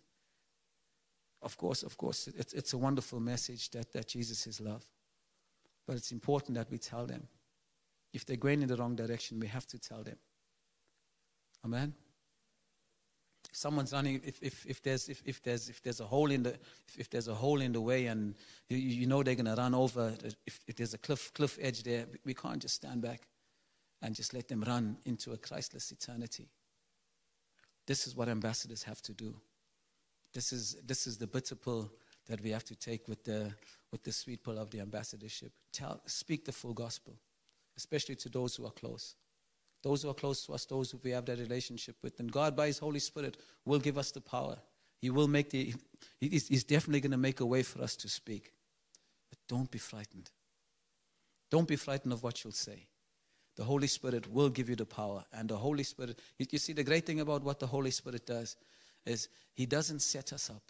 Of 1.42 1.58
course, 1.58 1.82
of 1.82 1.98
course, 1.98 2.28
it's, 2.28 2.54
it's 2.54 2.72
a 2.72 2.78
wonderful 2.78 3.20
message 3.20 3.70
that, 3.72 3.92
that 3.92 4.08
Jesus 4.08 4.46
is 4.46 4.60
love. 4.60 4.84
But 5.86 5.96
it's 5.96 6.12
important 6.12 6.56
that 6.56 6.70
we 6.70 6.78
tell 6.78 7.06
them. 7.06 7.28
If 8.12 8.24
they're 8.24 8.36
going 8.36 8.62
in 8.62 8.68
the 8.68 8.76
wrong 8.76 8.96
direction, 8.96 9.38
we 9.38 9.46
have 9.46 9.66
to 9.68 9.78
tell 9.78 10.02
them. 10.02 10.16
Amen? 11.64 11.94
If 13.50 13.56
someone's 13.56 13.92
running, 13.92 14.20
if, 14.24 14.42
if, 14.42 14.66
if, 14.66 14.82
there's, 14.82 15.08
if, 15.08 15.22
if, 15.24 15.42
there's, 15.42 15.68
if 15.68 15.82
there's 15.82 16.00
a 16.00 16.04
hole 16.04 16.30
in 16.30 16.42
the, 16.42 16.50
if, 16.88 16.98
if 16.98 17.10
there's 17.10 17.28
a 17.28 17.34
hole 17.34 17.60
in 17.60 17.72
the 17.72 17.80
way 17.80 18.06
and 18.06 18.34
you, 18.68 18.76
you 18.76 19.06
know 19.06 19.22
they're 19.22 19.34
going 19.34 19.46
to 19.46 19.54
run 19.54 19.74
over, 19.74 20.14
if, 20.46 20.60
if 20.66 20.76
there's 20.76 20.94
a 20.94 20.98
cliff, 20.98 21.32
cliff 21.34 21.58
edge 21.60 21.82
there, 21.82 22.06
we 22.24 22.34
can't 22.34 22.60
just 22.60 22.74
stand 22.76 23.02
back 23.02 23.28
and 24.02 24.14
just 24.14 24.34
let 24.34 24.48
them 24.48 24.62
run 24.66 24.98
into 25.04 25.32
a 25.32 25.36
Christless 25.36 25.90
eternity. 25.90 26.48
This 27.86 28.06
is 28.06 28.16
what 28.16 28.28
ambassadors 28.28 28.82
have 28.82 29.00
to 29.02 29.12
do. 29.12 29.36
This 30.34 30.52
is, 30.52 30.76
this 30.84 31.06
is 31.06 31.18
the 31.18 31.26
bitter 31.26 31.54
pill 31.54 31.90
that 32.26 32.40
we 32.40 32.50
have 32.50 32.64
to 32.64 32.74
take 32.74 33.06
with 33.08 33.24
the, 33.24 33.52
with 33.92 34.02
the 34.02 34.12
sweet 34.12 34.42
pill 34.42 34.58
of 34.58 34.70
the 34.70 34.80
ambassadorship. 34.80 35.52
Tell, 35.72 36.00
speak 36.06 36.44
the 36.44 36.52
full 36.52 36.74
gospel, 36.74 37.14
especially 37.76 38.16
to 38.16 38.28
those 38.28 38.56
who 38.56 38.66
are 38.66 38.72
close. 38.72 39.14
Those 39.82 40.02
who 40.02 40.10
are 40.10 40.14
close 40.14 40.44
to 40.46 40.52
us, 40.52 40.64
those 40.64 40.90
who 40.90 41.00
we 41.02 41.10
have 41.10 41.26
that 41.26 41.38
relationship 41.38 41.96
with. 42.02 42.18
And 42.18 42.32
God, 42.32 42.56
by 42.56 42.66
His 42.66 42.78
Holy 42.78 42.98
Spirit, 42.98 43.36
will 43.64 43.78
give 43.78 43.98
us 43.98 44.10
the 44.10 44.20
power. 44.20 44.56
He 45.00 45.10
will 45.10 45.28
make 45.28 45.50
the, 45.50 45.74
He's, 46.20 46.64
definitely 46.64 47.00
going 47.00 47.12
to 47.12 47.16
make 47.16 47.40
a 47.40 47.46
way 47.46 47.62
for 47.62 47.82
us 47.82 47.94
to 47.96 48.08
speak. 48.08 48.52
But 49.30 49.38
don't 49.48 49.70
be 49.70 49.78
frightened. 49.78 50.30
Don't 51.50 51.68
be 51.68 51.76
frightened 51.76 52.12
of 52.12 52.22
what 52.22 52.42
you'll 52.42 52.52
say 52.52 52.88
the 53.56 53.64
Holy 53.64 53.86
Spirit 53.86 54.30
will 54.30 54.50
give 54.50 54.68
you 54.68 54.76
the 54.76 54.86
power. 54.86 55.24
And 55.32 55.48
the 55.48 55.56
Holy 55.56 55.82
Spirit, 55.82 56.20
you 56.38 56.58
see, 56.58 56.74
the 56.74 56.84
great 56.84 57.06
thing 57.06 57.20
about 57.20 57.42
what 57.42 57.58
the 57.58 57.66
Holy 57.66 57.90
Spirit 57.90 58.26
does 58.26 58.56
is 59.06 59.28
He 59.54 59.66
doesn't 59.66 60.00
set 60.00 60.32
us 60.32 60.50
up, 60.50 60.62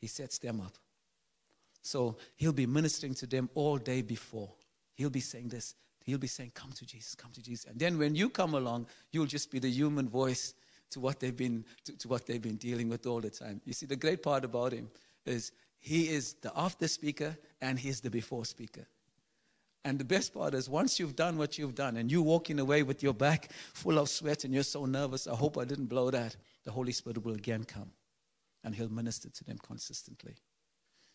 He 0.00 0.06
sets 0.06 0.38
them 0.38 0.60
up. 0.60 0.72
So 1.82 2.16
He'll 2.36 2.52
be 2.52 2.66
ministering 2.66 3.14
to 3.14 3.26
them 3.26 3.50
all 3.54 3.76
day 3.76 4.02
before. 4.02 4.50
He'll 4.94 5.10
be 5.10 5.20
saying 5.20 5.48
this. 5.48 5.74
He'll 6.04 6.18
be 6.18 6.26
saying, 6.26 6.52
Come 6.54 6.72
to 6.72 6.86
Jesus, 6.86 7.14
come 7.14 7.30
to 7.32 7.42
Jesus. 7.42 7.66
And 7.66 7.78
then 7.78 7.98
when 7.98 8.14
you 8.14 8.30
come 8.30 8.54
along, 8.54 8.86
you'll 9.12 9.26
just 9.26 9.50
be 9.50 9.58
the 9.58 9.70
human 9.70 10.08
voice 10.08 10.54
to 10.90 11.00
what 11.00 11.20
they've 11.20 11.36
been, 11.36 11.64
to, 11.84 11.96
to 11.98 12.08
what 12.08 12.26
they've 12.26 12.42
been 12.42 12.56
dealing 12.56 12.88
with 12.88 13.06
all 13.06 13.20
the 13.20 13.30
time. 13.30 13.60
You 13.64 13.72
see, 13.72 13.86
the 13.86 13.96
great 13.96 14.22
part 14.22 14.44
about 14.44 14.72
Him 14.72 14.90
is 15.26 15.52
He 15.78 16.08
is 16.08 16.34
the 16.34 16.52
after 16.56 16.88
speaker 16.88 17.36
and 17.60 17.78
He's 17.78 18.00
the 18.00 18.10
before 18.10 18.44
speaker. 18.44 18.86
And 19.84 19.98
the 19.98 20.04
best 20.04 20.34
part 20.34 20.52
is, 20.54 20.68
once 20.68 20.98
you've 20.98 21.16
done 21.16 21.38
what 21.38 21.56
you've 21.56 21.74
done 21.74 21.96
and 21.96 22.10
you're 22.10 22.22
walking 22.22 22.58
away 22.58 22.82
with 22.82 23.02
your 23.02 23.14
back 23.14 23.50
full 23.72 23.98
of 23.98 24.10
sweat 24.10 24.44
and 24.44 24.52
you're 24.52 24.62
so 24.62 24.84
nervous, 24.84 25.26
I 25.26 25.34
hope 25.34 25.56
I 25.56 25.64
didn't 25.64 25.86
blow 25.86 26.10
that, 26.10 26.36
the 26.64 26.70
Holy 26.70 26.92
Spirit 26.92 27.24
will 27.24 27.34
again 27.34 27.64
come 27.64 27.90
and 28.64 28.74
He'll 28.74 28.88
minister 28.88 29.28
to 29.30 29.44
them 29.44 29.58
consistently. 29.58 30.36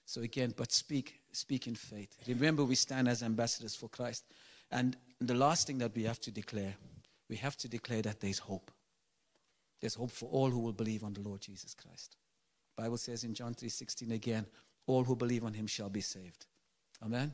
So, 0.06 0.22
again, 0.22 0.54
but 0.56 0.72
speak, 0.72 1.20
speak 1.32 1.68
in 1.68 1.76
faith. 1.76 2.16
Remember, 2.28 2.64
we 2.64 2.76
stand 2.76 3.08
as 3.08 3.24
ambassadors 3.24 3.76
for 3.76 3.90
Christ. 3.90 4.24
And 4.72 4.96
the 5.20 5.34
last 5.34 5.68
thing 5.68 5.80
that 5.80 5.96
we 5.96 6.04
have 6.04 6.20
to 6.22 6.32
declare, 6.32 6.76
we 7.30 7.36
have 7.38 7.58
to 7.58 7.68
declare 7.68 8.02
that 8.04 8.20
there's 8.20 8.40
hope. 8.40 8.72
There's 9.82 9.96
hope 9.96 10.12
for 10.12 10.30
all 10.30 10.50
who 10.50 10.60
will 10.60 10.74
believe 10.74 11.04
on 11.04 11.14
the 11.14 11.22
Lord 11.22 11.42
Jesus 11.42 11.74
Christ. 11.74 12.18
Bible 12.76 12.98
says 12.98 13.24
in 13.24 13.34
John 13.34 13.54
3:16 13.56 14.12
again, 14.12 14.46
all 14.88 15.04
who 15.04 15.16
believe 15.16 15.44
on 15.44 15.54
him 15.54 15.68
shall 15.68 15.90
be 15.90 16.02
saved. 16.02 16.46
Amen. 17.04 17.34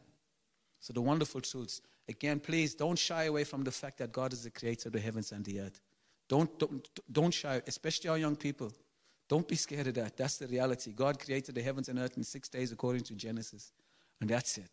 So, 0.80 0.94
the 0.94 1.02
wonderful 1.02 1.42
truths. 1.42 1.82
Again, 2.08 2.40
please 2.40 2.74
don't 2.74 2.98
shy 2.98 3.26
away 3.26 3.44
from 3.44 3.64
the 3.64 3.72
fact 3.72 3.98
that 4.00 4.12
God 4.12 4.34
is 4.34 4.44
the 4.44 4.50
creator 4.50 4.90
of 4.90 4.94
the 4.94 5.00
heavens 5.00 5.32
and 5.32 5.46
the 5.46 5.62
earth. 5.62 5.80
Don't, 6.28 6.58
don't, 6.58 6.90
don't 7.12 7.34
shy, 7.34 7.62
especially 7.68 8.10
our 8.10 8.18
young 8.18 8.36
people. 8.36 8.72
Don't 9.32 9.48
be 9.48 9.56
scared 9.56 9.88
of 9.88 9.94
that. 9.94 10.18
That's 10.18 10.36
the 10.40 10.48
reality. 10.48 10.92
God 10.92 11.18
created 11.18 11.56
the 11.56 11.62
heavens 11.62 11.88
and 11.88 11.98
earth 11.98 12.18
in 12.18 12.24
six 12.26 12.50
days 12.50 12.74
according 12.74 13.04
to 13.04 13.14
Genesis. 13.14 13.72
And 14.20 14.30
that's 14.30 14.58
it. 14.58 14.70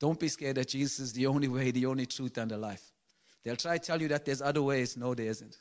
Don't 0.00 0.18
be 0.18 0.26
scared 0.26 0.56
that 0.56 0.70
Jesus 0.70 0.98
is 0.98 1.12
the 1.12 1.28
only 1.28 1.46
way, 1.46 1.70
the 1.70 1.86
only 1.86 2.04
truth, 2.04 2.36
and 2.38 2.50
the 2.50 2.58
life. 2.58 2.82
They'll 3.44 3.54
try 3.54 3.78
to 3.78 3.84
tell 3.84 4.02
you 4.02 4.08
that 4.08 4.24
there's 4.24 4.42
other 4.42 4.60
ways. 4.60 4.96
No, 4.96 5.14
there 5.14 5.26
isn't. 5.26 5.56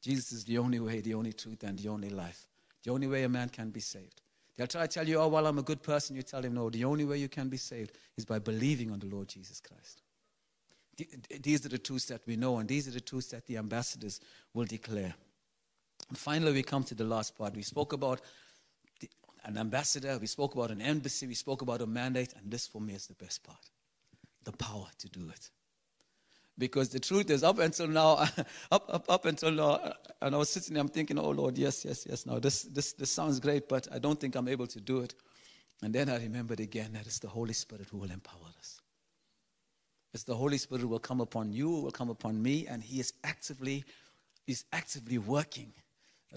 Jesus 0.00 0.32
is 0.32 0.44
the 0.44 0.56
only 0.56 0.80
way, 0.80 1.02
the 1.02 1.12
only 1.12 1.34
truth, 1.34 1.62
and 1.62 1.78
the 1.78 1.90
only 1.90 2.08
life. 2.08 2.46
The 2.84 2.90
only 2.90 3.06
way 3.06 3.24
a 3.24 3.28
man 3.28 3.50
can 3.50 3.68
be 3.68 3.80
saved. 3.80 4.22
They'll 4.56 4.66
try 4.66 4.86
to 4.86 4.88
tell 4.88 5.06
you, 5.06 5.18
oh, 5.18 5.28
well, 5.28 5.46
I'm 5.46 5.58
a 5.58 5.62
good 5.62 5.82
person. 5.82 6.16
You 6.16 6.22
tell 6.22 6.40
them, 6.40 6.54
no, 6.54 6.70
the 6.70 6.86
only 6.86 7.04
way 7.04 7.18
you 7.18 7.28
can 7.28 7.50
be 7.50 7.58
saved 7.58 7.92
is 8.16 8.24
by 8.24 8.38
believing 8.38 8.90
on 8.92 8.98
the 8.98 9.14
Lord 9.14 9.28
Jesus 9.28 9.60
Christ. 9.60 10.00
These 11.42 11.66
are 11.66 11.68
the 11.68 11.76
truths 11.76 12.06
that 12.06 12.22
we 12.26 12.36
know, 12.36 12.56
and 12.56 12.66
these 12.66 12.88
are 12.88 12.92
the 12.92 13.00
truths 13.02 13.26
that 13.32 13.44
the 13.44 13.58
ambassadors 13.58 14.20
will 14.54 14.64
declare. 14.64 15.14
And 16.08 16.16
finally, 16.16 16.52
we 16.52 16.62
come 16.62 16.84
to 16.84 16.94
the 16.94 17.04
last 17.04 17.36
part. 17.36 17.54
We 17.54 17.62
spoke 17.62 17.92
about 17.92 18.20
the, 19.00 19.08
an 19.44 19.58
ambassador, 19.58 20.18
we 20.18 20.26
spoke 20.26 20.54
about 20.54 20.70
an 20.70 20.80
embassy, 20.80 21.26
we 21.26 21.34
spoke 21.34 21.62
about 21.62 21.80
a 21.82 21.86
mandate, 21.86 22.34
and 22.38 22.50
this 22.50 22.66
for 22.66 22.80
me 22.80 22.94
is 22.94 23.06
the 23.06 23.14
best 23.14 23.42
part 23.42 23.70
the 24.46 24.52
power 24.52 24.86
to 24.98 25.08
do 25.08 25.28
it. 25.28 25.50
Because 26.58 26.88
the 26.88 27.00
truth 27.00 27.28
is, 27.28 27.42
up 27.42 27.58
until 27.58 27.86
now, 27.86 28.24
up, 28.70 28.88
up, 28.88 29.04
up 29.10 29.24
until 29.26 29.50
now, 29.50 29.92
and 30.22 30.34
I 30.34 30.38
was 30.38 30.48
sitting 30.48 30.74
there, 30.74 30.80
I'm 30.80 30.88
thinking, 30.88 31.18
oh 31.18 31.30
Lord, 31.30 31.58
yes, 31.58 31.84
yes, 31.84 32.06
yes. 32.08 32.24
Now, 32.24 32.38
this, 32.38 32.62
this, 32.62 32.94
this 32.94 33.10
sounds 33.10 33.40
great, 33.40 33.68
but 33.68 33.86
I 33.92 33.98
don't 33.98 34.18
think 34.18 34.34
I'm 34.34 34.48
able 34.48 34.66
to 34.68 34.80
do 34.80 35.00
it. 35.00 35.14
And 35.82 35.94
then 35.94 36.08
I 36.08 36.16
remembered 36.16 36.60
again 36.60 36.92
that 36.94 37.04
it's 37.04 37.18
the 37.18 37.28
Holy 37.28 37.52
Spirit 37.52 37.88
who 37.90 37.98
will 37.98 38.10
empower 38.10 38.48
us. 38.58 38.80
It's 40.14 40.24
the 40.24 40.34
Holy 40.34 40.56
Spirit 40.56 40.80
who 40.80 40.88
will 40.88 40.98
come 40.98 41.20
upon 41.20 41.52
you, 41.52 41.68
will 41.68 41.90
come 41.90 42.08
upon 42.08 42.40
me, 42.40 42.66
and 42.66 42.82
He 42.82 43.00
is 43.00 43.12
actively, 43.22 43.84
is 44.46 44.64
actively 44.72 45.18
working 45.18 45.74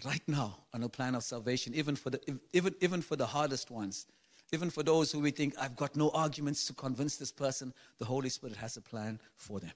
right 0.06 0.22
now 0.28 0.58
on 0.74 0.84
a 0.84 0.90
plan 0.90 1.16
of 1.16 1.24
salvation, 1.24 1.74
even 1.74 1.96
for 1.96 2.10
the, 2.10 2.40
even, 2.54 2.76
even 2.82 3.02
for 3.02 3.16
the 3.16 3.26
hardest 3.26 3.72
ones. 3.72 4.06
Even 4.52 4.70
for 4.70 4.82
those 4.82 5.12
who 5.12 5.20
we 5.20 5.30
think, 5.30 5.54
I've 5.60 5.76
got 5.76 5.96
no 5.96 6.10
arguments 6.10 6.66
to 6.66 6.74
convince 6.74 7.18
this 7.18 7.32
person, 7.32 7.72
the 8.00 8.06
Holy 8.06 8.30
Spirit 8.30 8.56
has 8.56 8.78
a 8.78 8.82
plan 8.82 9.20
for 9.36 9.60
them. 9.60 9.72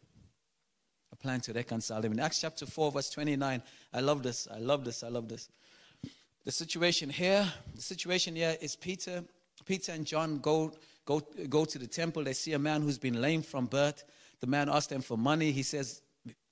A 1.12 1.16
plan 1.16 1.42
to 1.42 1.54
reconcile 1.54 2.02
them. 2.02 2.14
In 2.14 2.20
Acts 2.20 2.42
chapter 2.42 2.66
4, 2.66 2.92
verse 2.92 3.12
29, 3.12 3.62
I 3.94 4.00
love 4.00 4.24
this, 4.24 4.48
I 4.52 4.58
love 4.58 4.84
this, 4.84 5.04
I 5.04 5.10
love 5.10 5.30
this. 5.30 5.48
The 6.44 6.52
situation 6.52 7.10
here, 7.10 7.52
the 7.76 7.82
situation 7.82 8.36
here 8.36 8.58
is 8.62 8.76
Peter, 8.76 9.24
Peter 9.66 9.92
and 9.92 10.06
John 10.06 10.40
go, 10.40 10.74
go, 11.06 11.22
go 11.50 11.66
to 11.66 11.78
the 11.78 11.88
temple. 11.88 12.24
They 12.24 12.34
see 12.34 12.54
a 12.54 12.60
man 12.60 12.82
who's 12.82 12.98
been 12.98 13.22
lame 13.22 13.42
from 13.42 13.68
birth. 13.68 14.04
The 14.42 14.48
man 14.48 14.70
asks 14.70 14.88
them 14.88 15.02
for 15.02 15.18
money. 15.18 15.52
He 15.52 15.64
says, 15.64 16.02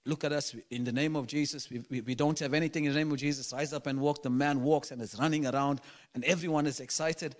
Look 0.06 0.24
at 0.24 0.32
us 0.32 0.56
in 0.72 0.84
the 0.84 0.92
name 0.92 1.16
of 1.16 1.28
Jesus. 1.28 1.70
We, 1.70 1.84
we, 1.90 2.02
we, 2.02 2.16
don't 2.16 2.38
have 2.40 2.56
anything 2.56 2.86
in 2.86 2.94
the 2.94 2.98
name 2.98 3.12
of 3.12 3.18
Jesus. 3.18 3.54
Rise 3.54 3.72
up 3.72 3.86
and 3.86 4.00
walk. 4.00 4.24
The 4.24 4.32
man 4.32 4.64
walks 4.64 4.90
and 4.90 5.00
is 5.02 5.16
running 5.20 5.46
around, 5.46 5.80
and 6.16 6.24
everyone 6.24 6.66
is 6.66 6.80
excited. 6.80 7.36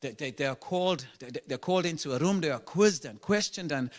They, 0.00 0.12
they, 0.12 0.30
they 0.30 0.46
are 0.46 0.54
called, 0.54 1.06
they, 1.18 1.28
they're 1.46 1.58
called 1.58 1.84
into 1.84 2.14
a 2.14 2.18
room, 2.18 2.40
they 2.40 2.50
are 2.50 2.58
quizzed 2.58 3.04
and 3.04 3.20
questioned, 3.20 3.70
and, 3.70 3.90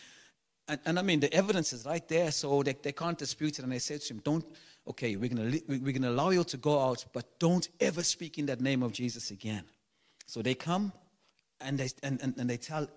and, 0.67 0.79
and 0.85 0.97
I 0.97 1.03
mean, 1.03 1.19
the 1.19 1.31
evidence 1.31 1.73
is 1.73 1.85
right 1.85 2.07
there, 2.07 2.31
so 2.31 2.63
they, 2.63 2.75
they 2.81 2.91
can't 2.91 3.17
dispute 3.17 3.59
it. 3.59 3.63
And 3.63 3.71
they 3.71 3.79
said 3.79 4.01
to 4.01 4.13
him, 4.15 4.21
Don't, 4.23 4.45
okay, 4.87 5.15
we're 5.15 5.29
going 5.29 5.51
to 5.51 5.61
we're 5.67 5.93
to 5.93 6.09
allow 6.09 6.31
you 6.31 6.43
to 6.43 6.57
go 6.57 6.79
out, 6.79 7.05
but 7.13 7.39
don't 7.39 7.69
ever 7.79 8.01
speak 8.01 8.39
in 8.39 8.47
that 8.47 8.61
name 8.61 8.81
of 8.81 8.93
Jesus 8.93 9.29
again. 9.29 9.63
So 10.25 10.41
they 10.41 10.55
come 10.55 10.91
and 11.59 11.77
they, 11.77 11.89
and, 12.01 12.19
and, 12.23 12.33
and 12.37 12.49
they 12.49 12.57
tell, 12.57 12.87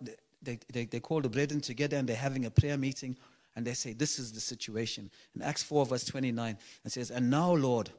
they, 0.40 0.59
they, 0.73 0.85
they 0.87 1.01
call 1.01 1.21
the 1.21 1.29
brethren 1.29 1.61
together 1.61 1.97
and 1.97 2.09
they're 2.09 2.17
having 2.17 2.47
a 2.47 2.51
prayer 2.51 2.79
meeting 2.79 3.17
and 3.57 3.67
they 3.67 3.75
say, 3.75 3.93
This 3.93 4.19
is 4.19 4.33
the 4.33 4.40
situation. 4.40 5.11
In 5.35 5.43
Acts 5.43 5.62
4, 5.62 5.87
verse 5.87 6.05
29, 6.05 6.57
it 6.85 6.93
says, 6.93 7.11
And 7.11 7.31
now, 7.31 7.53
Lord, 7.53 7.90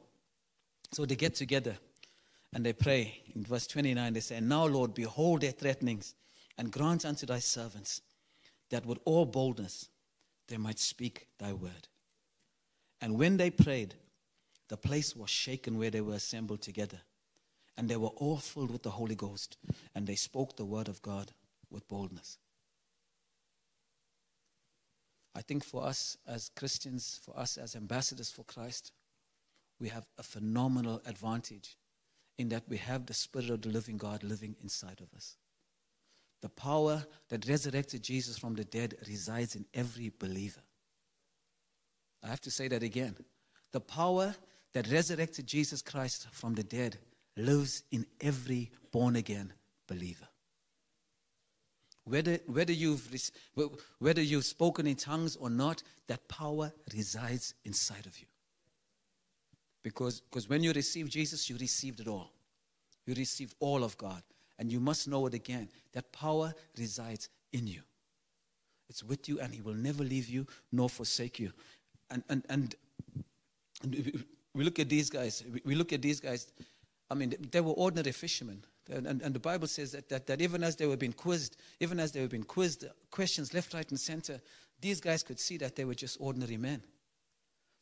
so 0.92 1.04
they 1.04 1.16
get 1.16 1.34
together 1.34 1.76
and 2.52 2.64
they 2.64 2.72
pray. 2.72 3.22
In 3.34 3.44
verse 3.44 3.66
29, 3.66 4.12
they 4.12 4.20
say, 4.20 4.36
And 4.36 4.48
Now, 4.48 4.66
Lord, 4.66 4.94
behold 4.94 5.40
their 5.40 5.52
threatenings, 5.52 6.14
and 6.58 6.72
grant 6.72 7.04
unto 7.04 7.26
thy 7.26 7.38
servants 7.38 8.00
that 8.70 8.86
with 8.86 8.98
all 9.04 9.26
boldness 9.26 9.88
they 10.48 10.56
might 10.56 10.78
speak 10.78 11.28
thy 11.38 11.52
word. 11.52 11.88
And 13.00 13.18
when 13.18 13.36
they 13.36 13.50
prayed, 13.50 13.94
the 14.68 14.76
place 14.76 15.14
was 15.14 15.30
shaken 15.30 15.78
where 15.78 15.90
they 15.90 16.00
were 16.00 16.14
assembled 16.14 16.62
together. 16.62 17.00
And 17.76 17.88
they 17.88 17.96
were 17.96 18.08
all 18.08 18.38
filled 18.38 18.70
with 18.70 18.82
the 18.82 18.90
Holy 18.90 19.14
Ghost, 19.14 19.58
and 19.94 20.06
they 20.06 20.14
spoke 20.14 20.56
the 20.56 20.64
word 20.64 20.88
of 20.88 21.02
God 21.02 21.32
with 21.70 21.86
boldness. 21.88 22.38
I 25.36 25.42
think 25.42 25.64
for 25.64 25.84
us 25.84 26.16
as 26.26 26.50
Christians, 26.56 27.20
for 27.22 27.38
us 27.38 27.58
as 27.58 27.76
ambassadors 27.76 28.30
for 28.30 28.42
Christ, 28.44 28.92
we 29.78 29.90
have 29.90 30.06
a 30.16 30.22
phenomenal 30.22 31.02
advantage 31.04 31.76
in 32.38 32.48
that 32.48 32.62
we 32.68 32.78
have 32.78 33.04
the 33.04 33.12
Spirit 33.12 33.50
of 33.50 33.60
the 33.60 33.68
living 33.68 33.98
God 33.98 34.22
living 34.22 34.56
inside 34.62 35.02
of 35.02 35.14
us. 35.14 35.36
The 36.40 36.48
power 36.48 37.04
that 37.28 37.46
resurrected 37.46 38.02
Jesus 38.02 38.38
from 38.38 38.54
the 38.54 38.64
dead 38.64 38.94
resides 39.06 39.56
in 39.56 39.66
every 39.74 40.10
believer. 40.18 40.62
I 42.24 42.28
have 42.28 42.40
to 42.42 42.50
say 42.50 42.68
that 42.68 42.82
again. 42.82 43.16
The 43.72 43.80
power 43.80 44.34
that 44.72 44.90
resurrected 44.90 45.46
Jesus 45.46 45.82
Christ 45.82 46.28
from 46.32 46.54
the 46.54 46.64
dead 46.64 46.96
lives 47.36 47.82
in 47.90 48.06
every 48.22 48.70
born 48.90 49.16
again 49.16 49.52
believer. 49.86 50.28
Whether, 52.06 52.38
whether, 52.46 52.72
you've, 52.72 53.08
whether 53.98 54.22
you've 54.22 54.44
spoken 54.44 54.86
in 54.86 54.94
tongues 54.94 55.34
or 55.34 55.50
not, 55.50 55.82
that 56.06 56.26
power 56.28 56.72
resides 56.94 57.54
inside 57.64 58.06
of 58.06 58.16
you. 58.18 58.26
Because, 59.82 60.20
because 60.20 60.48
when 60.48 60.62
you 60.62 60.72
receive 60.72 61.08
Jesus, 61.08 61.50
you 61.50 61.56
received 61.56 61.98
it 61.98 62.06
all. 62.06 62.30
You 63.06 63.14
received 63.14 63.54
all 63.58 63.82
of 63.82 63.98
God. 63.98 64.22
And 64.58 64.70
you 64.70 64.78
must 64.78 65.08
know 65.08 65.26
it 65.26 65.34
again. 65.34 65.68
That 65.94 66.12
power 66.12 66.54
resides 66.78 67.28
in 67.52 67.66
you. 67.66 67.82
It's 68.88 69.02
with 69.02 69.28
you, 69.28 69.40
and 69.40 69.52
He 69.52 69.60
will 69.60 69.74
never 69.74 70.04
leave 70.04 70.28
you 70.28 70.46
nor 70.70 70.88
forsake 70.88 71.40
you. 71.40 71.52
And, 72.10 72.22
and, 72.28 72.44
and, 72.48 72.74
and 73.82 74.24
we 74.54 74.62
look 74.62 74.78
at 74.78 74.88
these 74.88 75.10
guys. 75.10 75.42
We 75.64 75.74
look 75.74 75.92
at 75.92 76.02
these 76.02 76.20
guys. 76.20 76.52
I 77.10 77.14
mean, 77.14 77.34
they 77.50 77.60
were 77.60 77.72
ordinary 77.72 78.12
fishermen. 78.12 78.64
And, 78.88 79.06
and, 79.06 79.34
the 79.34 79.40
Bible 79.40 79.66
says 79.66 79.92
that, 79.92 80.08
that, 80.10 80.26
that 80.28 80.40
even 80.40 80.62
as 80.62 80.76
they 80.76 80.86
were 80.86 80.96
being 80.96 81.12
quizzed, 81.12 81.56
even 81.80 81.98
as 81.98 82.12
they 82.12 82.20
were 82.20 82.28
being 82.28 82.44
quizzed, 82.44 82.84
questions 83.10 83.52
left, 83.52 83.74
right, 83.74 83.88
and 83.90 83.98
center, 83.98 84.40
these 84.80 85.00
guys 85.00 85.22
could 85.24 85.40
see 85.40 85.56
that 85.56 85.74
they 85.74 85.84
were 85.84 85.94
just 85.94 86.18
ordinary 86.20 86.56
men. 86.56 86.82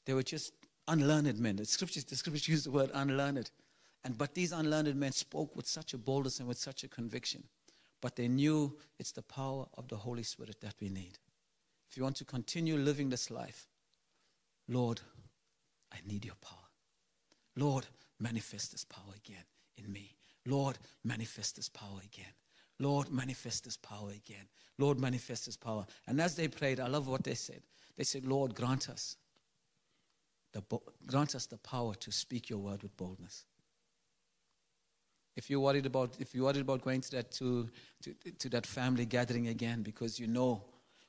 They 0.07 0.15
were 0.15 0.23
just 0.23 0.53
unlearned 0.89 1.39
men. 1.39 1.57
The 1.57 1.67
scriptures, 1.67 2.05
the 2.05 2.17
scriptures 2.17 2.49
use 2.49 2.65
the 2.65 2.71
word 2.71 2.91
unlearned. 2.95 3.51
And 4.05 4.17
but 4.17 4.35
these 4.35 4.53
unlearned 4.53 4.95
men 4.97 5.13
spoke 5.13 5.55
with 5.57 5.67
such 5.67 5.95
a 5.95 5.99
boldness 5.99 6.39
and 6.39 6.49
with 6.49 6.59
such 6.59 6.85
a 6.85 6.89
conviction. 6.89 7.45
But 8.01 8.17
they 8.17 8.29
knew 8.29 8.77
it's 8.99 9.13
the 9.13 9.23
power 9.23 9.67
of 9.75 9.89
the 9.89 9.97
Holy 9.97 10.23
Spirit 10.23 10.61
that 10.61 10.75
we 10.81 10.89
need. 10.89 11.19
If 11.91 11.97
you 11.97 12.03
want 12.03 12.17
to 12.17 12.25
continue 12.25 12.77
living 12.77 13.09
this 13.09 13.31
life, 13.31 13.67
Lord, 14.69 15.01
I 15.93 15.99
need 16.07 16.25
your 16.25 16.35
power. 16.41 16.59
Lord, 17.57 17.87
manifest 18.19 18.73
this 18.73 18.85
power 18.85 19.15
again 19.17 19.45
in 19.77 19.93
me. 19.93 20.17
Lord, 20.47 20.79
manifest 21.05 21.57
this 21.57 21.69
power 21.69 22.01
again. 22.05 22.33
Lord, 22.81 23.11
manifest 23.11 23.65
this 23.65 23.77
power 23.77 24.11
again. 24.11 24.47
Lord, 24.79 24.99
manifest 25.01 25.47
this 25.47 25.57
power. 25.57 25.87
And 26.07 26.21
as 26.21 26.35
they 26.35 26.49
prayed, 26.49 26.81
I 26.81 26.89
love 26.89 27.09
what 27.09 27.25
they 27.25 27.35
said. 27.35 27.63
They 27.97 28.05
said, 28.05 28.27
Lord, 28.27 28.55
grant 28.55 28.89
us 28.89 29.17
the, 30.53 30.63
grant 31.07 31.35
us 31.35 31.47
the 31.47 31.59
power 31.59 31.95
to 31.95 32.13
speak 32.13 32.49
your 32.49 32.59
word 32.59 32.83
with 32.83 32.97
boldness. 32.97 33.45
If 35.37 35.51
you're 35.51 35.61
worried 35.61 35.87
about, 35.87 36.17
if 36.21 36.35
you're 36.35 36.45
worried 36.45 36.61
about 36.61 36.83
going 36.83 37.01
to 37.03 37.11
that, 37.13 37.33
to, 37.33 37.69
to, 38.03 38.15
to 38.39 38.49
that 38.51 38.67
family 38.67 39.05
gathering 39.05 39.49
again, 39.49 39.83
because 39.83 40.19
you 40.19 40.29
know 40.29 40.65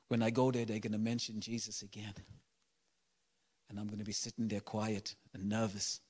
when 0.08 0.22
I 0.22 0.30
go 0.30 0.50
there, 0.50 0.64
they're 0.64 0.80
going 0.80 0.92
to 0.92 0.98
mention 0.98 1.40
Jesus 1.40 1.82
again. 1.82 2.14
And 3.68 3.78
I'm 3.78 3.86
going 3.86 3.98
to 3.98 4.04
be 4.04 4.12
sitting 4.12 4.48
there 4.48 4.60
quiet 4.60 5.14
and 5.32 5.48
nervous 5.48 6.00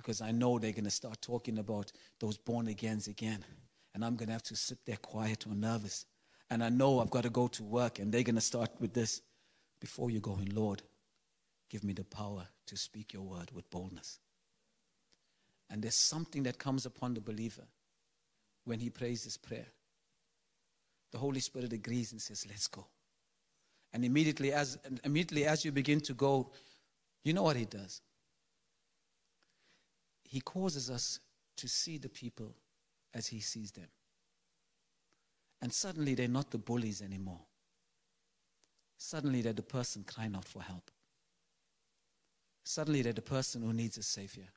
because 0.00 0.22
I 0.22 0.30
know 0.30 0.58
they're 0.58 0.72
going 0.72 0.84
to 0.84 0.90
start 0.90 1.20
talking 1.20 1.58
about 1.58 1.92
those 2.20 2.38
born 2.38 2.68
agains 2.68 3.06
again. 3.06 3.44
And 3.94 4.02
I'm 4.02 4.16
going 4.16 4.28
to 4.28 4.32
have 4.32 4.42
to 4.44 4.56
sit 4.56 4.78
there 4.86 4.96
quiet 4.96 5.46
or 5.46 5.54
nervous. 5.54 6.06
And 6.48 6.64
I 6.64 6.70
know 6.70 7.00
I've 7.00 7.10
got 7.10 7.24
to 7.24 7.30
go 7.30 7.48
to 7.48 7.62
work, 7.62 7.98
and 7.98 8.10
they're 8.10 8.22
going 8.22 8.34
to 8.36 8.40
start 8.40 8.70
with 8.80 8.94
this. 8.94 9.20
Before 9.78 10.10
you 10.10 10.20
go 10.20 10.38
in, 10.40 10.54
Lord, 10.54 10.82
give 11.68 11.84
me 11.84 11.92
the 11.92 12.04
power 12.04 12.48
to 12.66 12.76
speak 12.76 13.12
your 13.12 13.22
word 13.22 13.50
with 13.54 13.68
boldness. 13.70 14.18
And 15.68 15.82
there's 15.82 15.94
something 15.96 16.44
that 16.44 16.58
comes 16.58 16.86
upon 16.86 17.14
the 17.14 17.20
believer 17.20 17.66
when 18.64 18.80
he 18.80 18.88
prays 18.88 19.24
this 19.24 19.36
prayer. 19.36 19.66
The 21.12 21.18
Holy 21.18 21.40
Spirit 21.40 21.72
agrees 21.72 22.12
and 22.12 22.20
says, 22.20 22.46
Let's 22.48 22.68
go. 22.68 22.86
And 23.92 24.04
immediately 24.04 24.52
as, 24.52 24.78
immediately 25.04 25.44
as 25.44 25.64
you 25.64 25.72
begin 25.72 26.00
to 26.02 26.14
go, 26.14 26.52
you 27.22 27.32
know 27.32 27.42
what 27.42 27.56
he 27.56 27.64
does? 27.64 28.00
He 30.30 30.40
causes 30.40 30.88
us 30.88 31.20
to 31.58 31.68
see 31.68 31.98
the 31.98 32.08
people 32.08 32.54
as 33.12 33.26
he 33.26 33.40
sees 33.40 33.72
them. 33.72 33.88
And 35.60 35.70
suddenly 35.70 36.14
they're 36.14 36.28
not 36.28 36.50
the 36.50 36.58
bullies 36.58 37.02
anymore. 37.02 37.40
Suddenly 38.96 39.42
they're 39.42 39.52
the 39.52 39.62
person 39.62 40.04
crying 40.06 40.34
out 40.34 40.46
for 40.46 40.62
help. 40.62 40.90
Suddenly 42.64 43.02
they're 43.02 43.12
the 43.12 43.20
person 43.20 43.60
who 43.60 43.74
needs 43.74 43.98
a 43.98 44.02
savior 44.02 44.48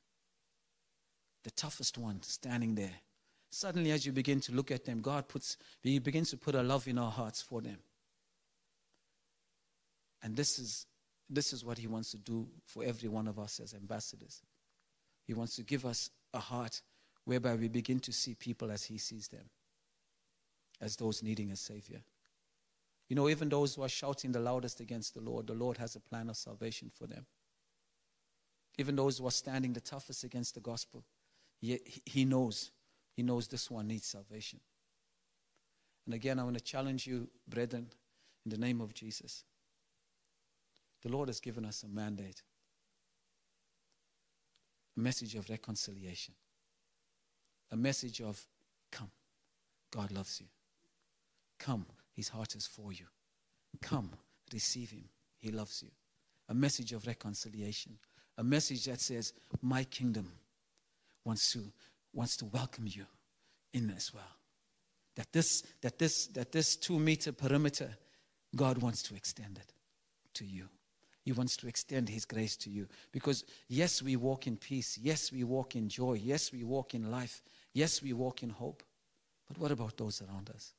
the 1.44 1.52
toughest 1.52 1.98
one 1.98 2.22
standing 2.24 2.76
there. 2.76 2.94
Suddenly, 3.52 3.92
as 3.92 4.06
you 4.06 4.12
begin 4.12 4.40
to 4.42 4.52
look 4.52 4.72
at 4.72 4.86
them, 4.86 5.02
God 5.02 5.28
puts, 5.28 5.58
He 5.82 6.00
begins 6.00 6.32
to 6.32 6.38
put 6.38 6.56
a 6.56 6.64
love 6.64 6.88
in 6.88 6.98
our 6.98 7.12
hearts 7.12 7.42
for 7.42 7.62
them. 7.62 7.78
And 10.24 10.36
this 10.36 10.58
is, 10.58 10.88
this 11.30 11.54
is 11.54 11.64
what 11.64 11.78
He 11.78 11.88
wants 11.88 12.12
to 12.12 12.18
do 12.18 12.48
for 12.66 12.84
every 12.84 13.10
one 13.10 13.28
of 13.28 13.38
us 13.38 13.60
as 13.60 13.74
ambassadors. 13.74 14.42
He 15.26 15.34
wants 15.34 15.56
to 15.56 15.64
give 15.64 15.86
us 15.86 16.10
a 16.34 16.40
heart 16.40 16.82
whereby 17.26 17.56
we 17.56 17.68
begin 17.68 18.00
to 18.02 18.12
see 18.12 18.36
people 18.36 18.72
as 18.72 18.84
He 18.84 18.98
sees 18.98 19.28
them, 19.28 19.50
as 20.82 20.96
those 20.96 21.24
needing 21.24 21.52
a 21.52 21.56
Savior. 21.56 22.02
You 23.10 23.16
know, 23.16 23.30
even 23.30 23.50
those 23.50 23.76
who 23.76 23.84
are 23.84 23.90
shouting 23.90 24.32
the 24.32 24.40
loudest 24.40 24.80
against 24.80 25.14
the 25.14 25.22
Lord, 25.22 25.48
the 25.48 25.54
Lord 25.54 25.78
has 25.78 25.96
a 25.96 26.00
plan 26.00 26.30
of 26.30 26.38
salvation 26.38 26.92
for 26.94 27.06
them. 27.06 27.26
Even 28.78 28.96
those 28.96 29.20
who 29.20 29.28
are 29.28 29.32
standing 29.32 29.74
the 29.74 29.82
toughest 29.82 30.24
against 30.24 30.56
the 30.56 30.62
gospel, 30.62 31.04
he, 31.62 31.80
he 32.06 32.26
knows. 32.26 32.72
He 33.16 33.24
knows 33.24 33.48
this 33.48 33.70
one 33.70 33.88
needs 33.88 34.08
salvation. 34.08 34.60
And 36.06 36.16
again, 36.16 36.40
I 36.40 36.44
want 36.44 36.58
to 36.58 36.64
challenge 36.64 37.06
you, 37.06 37.30
brethren, 37.48 37.88
in 38.46 38.52
the 38.52 38.58
name 38.58 38.82
of 38.82 38.94
Jesus. 38.94 39.44
The 41.04 41.10
Lord 41.10 41.30
has 41.30 41.40
given 41.40 41.66
us 41.66 41.84
a 41.84 41.88
mandate, 41.88 42.42
a 44.96 45.00
message 45.00 45.36
of 45.36 45.50
reconciliation, 45.50 46.34
a 47.72 47.76
message 47.76 48.22
of 48.22 48.40
come, 48.92 49.12
God 49.92 50.12
loves 50.12 50.40
you. 50.40 50.48
Come, 51.60 51.86
his 52.16 52.30
heart 52.30 52.56
is 52.56 52.68
for 52.68 52.92
you. 52.92 53.06
Come, 53.82 54.12
receive 54.52 54.92
him, 54.92 55.06
he 55.40 55.52
loves 55.52 55.82
you. 55.82 55.90
A 56.50 56.54
message 56.54 56.94
of 56.94 57.08
reconciliation, 57.08 57.98
a 58.38 58.44
message 58.44 58.86
that 58.86 59.02
says, 59.02 59.34
My 59.62 59.84
kingdom 59.86 60.32
wants 61.24 61.52
to, 61.54 61.60
wants 62.14 62.38
to 62.38 62.46
welcome 62.46 62.86
you 62.88 63.06
in 63.74 63.92
as 63.96 64.14
well. 64.14 64.24
That 65.16 65.32
this, 65.32 65.64
that 65.82 66.00
this, 66.00 66.28
that 66.28 66.52
this 66.52 66.76
two 66.76 67.00
meter 67.00 67.32
perimeter, 67.32 67.90
God 68.56 68.80
wants 68.80 69.04
to 69.04 69.16
extend 69.16 69.58
it 69.58 69.74
to 70.36 70.46
you. 70.46 70.70
He 71.24 71.32
wants 71.32 71.56
to 71.58 71.68
extend 71.68 72.10
His 72.10 72.26
grace 72.26 72.58
to 72.58 72.70
you. 72.70 72.88
Because, 73.12 73.46
yes, 73.70 74.02
we 74.02 74.16
walk 74.16 74.46
in 74.46 74.58
peace. 74.58 74.98
Yes, 75.02 75.32
we 75.32 75.44
walk 75.44 75.76
in 75.76 75.88
joy. 75.88 76.14
Yes, 76.14 76.52
we 76.52 76.64
walk 76.64 76.94
in 76.94 77.10
life. 77.10 77.42
Yes, 77.74 78.02
we 78.02 78.14
walk 78.14 78.44
in 78.44 78.50
hope. 78.50 78.84
But 79.48 79.58
what 79.58 79.72
about 79.72 79.98
those 79.98 80.22
around 80.22 80.50
us? 80.50 80.74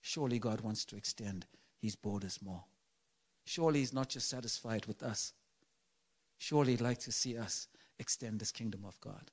Surely 0.00 0.38
God 0.38 0.60
wants 0.60 0.84
to 0.86 0.96
extend 0.96 1.46
His 1.80 1.96
borders 1.96 2.40
more. 2.40 2.64
Surely 3.44 3.80
He's 3.80 3.92
not 3.92 4.08
just 4.08 4.28
satisfied 4.28 4.86
with 4.86 5.02
us. 5.02 5.32
Surely 6.38 6.72
He'd 6.72 6.80
like 6.80 6.98
to 6.98 7.12
see 7.12 7.36
us 7.36 7.66
extend 7.98 8.38
this 8.38 8.52
kingdom 8.52 8.84
of 8.86 9.00
God. 9.00 9.30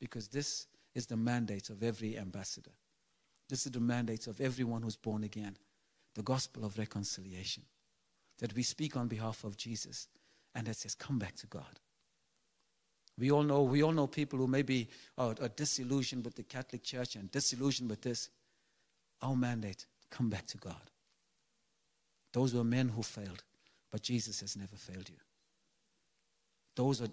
Because 0.00 0.28
this 0.28 0.66
is 0.94 1.06
the 1.06 1.16
mandate 1.16 1.68
of 1.68 1.82
every 1.82 2.18
ambassador. 2.18 2.72
This 3.48 3.66
is 3.66 3.72
the 3.72 3.80
mandate 3.80 4.26
of 4.26 4.40
everyone 4.40 4.82
who's 4.82 4.96
born 4.96 5.22
again 5.22 5.56
the 6.14 6.22
gospel 6.22 6.64
of 6.64 6.78
reconciliation. 6.78 7.62
That 8.38 8.54
we 8.54 8.62
speak 8.62 8.96
on 8.96 9.08
behalf 9.08 9.44
of 9.44 9.56
Jesus 9.56 10.08
and 10.54 10.66
that 10.66 10.76
says, 10.76 10.94
Come 10.94 11.18
back 11.18 11.36
to 11.36 11.46
God. 11.46 11.80
We 13.18 13.30
all 13.30 13.42
know, 13.42 13.62
we 13.62 13.82
all 13.82 13.92
know 13.92 14.06
people 14.06 14.38
who 14.38 14.46
maybe 14.46 14.88
are, 15.16 15.34
are 15.40 15.48
disillusioned 15.48 16.24
with 16.24 16.34
the 16.34 16.42
Catholic 16.42 16.82
Church 16.82 17.16
and 17.16 17.30
disillusioned 17.30 17.88
with 17.88 18.02
this. 18.02 18.28
Our 19.22 19.34
mandate, 19.34 19.86
come 20.10 20.28
back 20.28 20.46
to 20.48 20.58
God. 20.58 20.90
Those 22.34 22.52
were 22.52 22.64
men 22.64 22.90
who 22.90 23.02
failed, 23.02 23.42
but 23.90 24.02
Jesus 24.02 24.40
has 24.40 24.56
never 24.56 24.76
failed 24.76 25.08
you. 25.08 25.16
Those 26.74 27.00
are, 27.00 27.08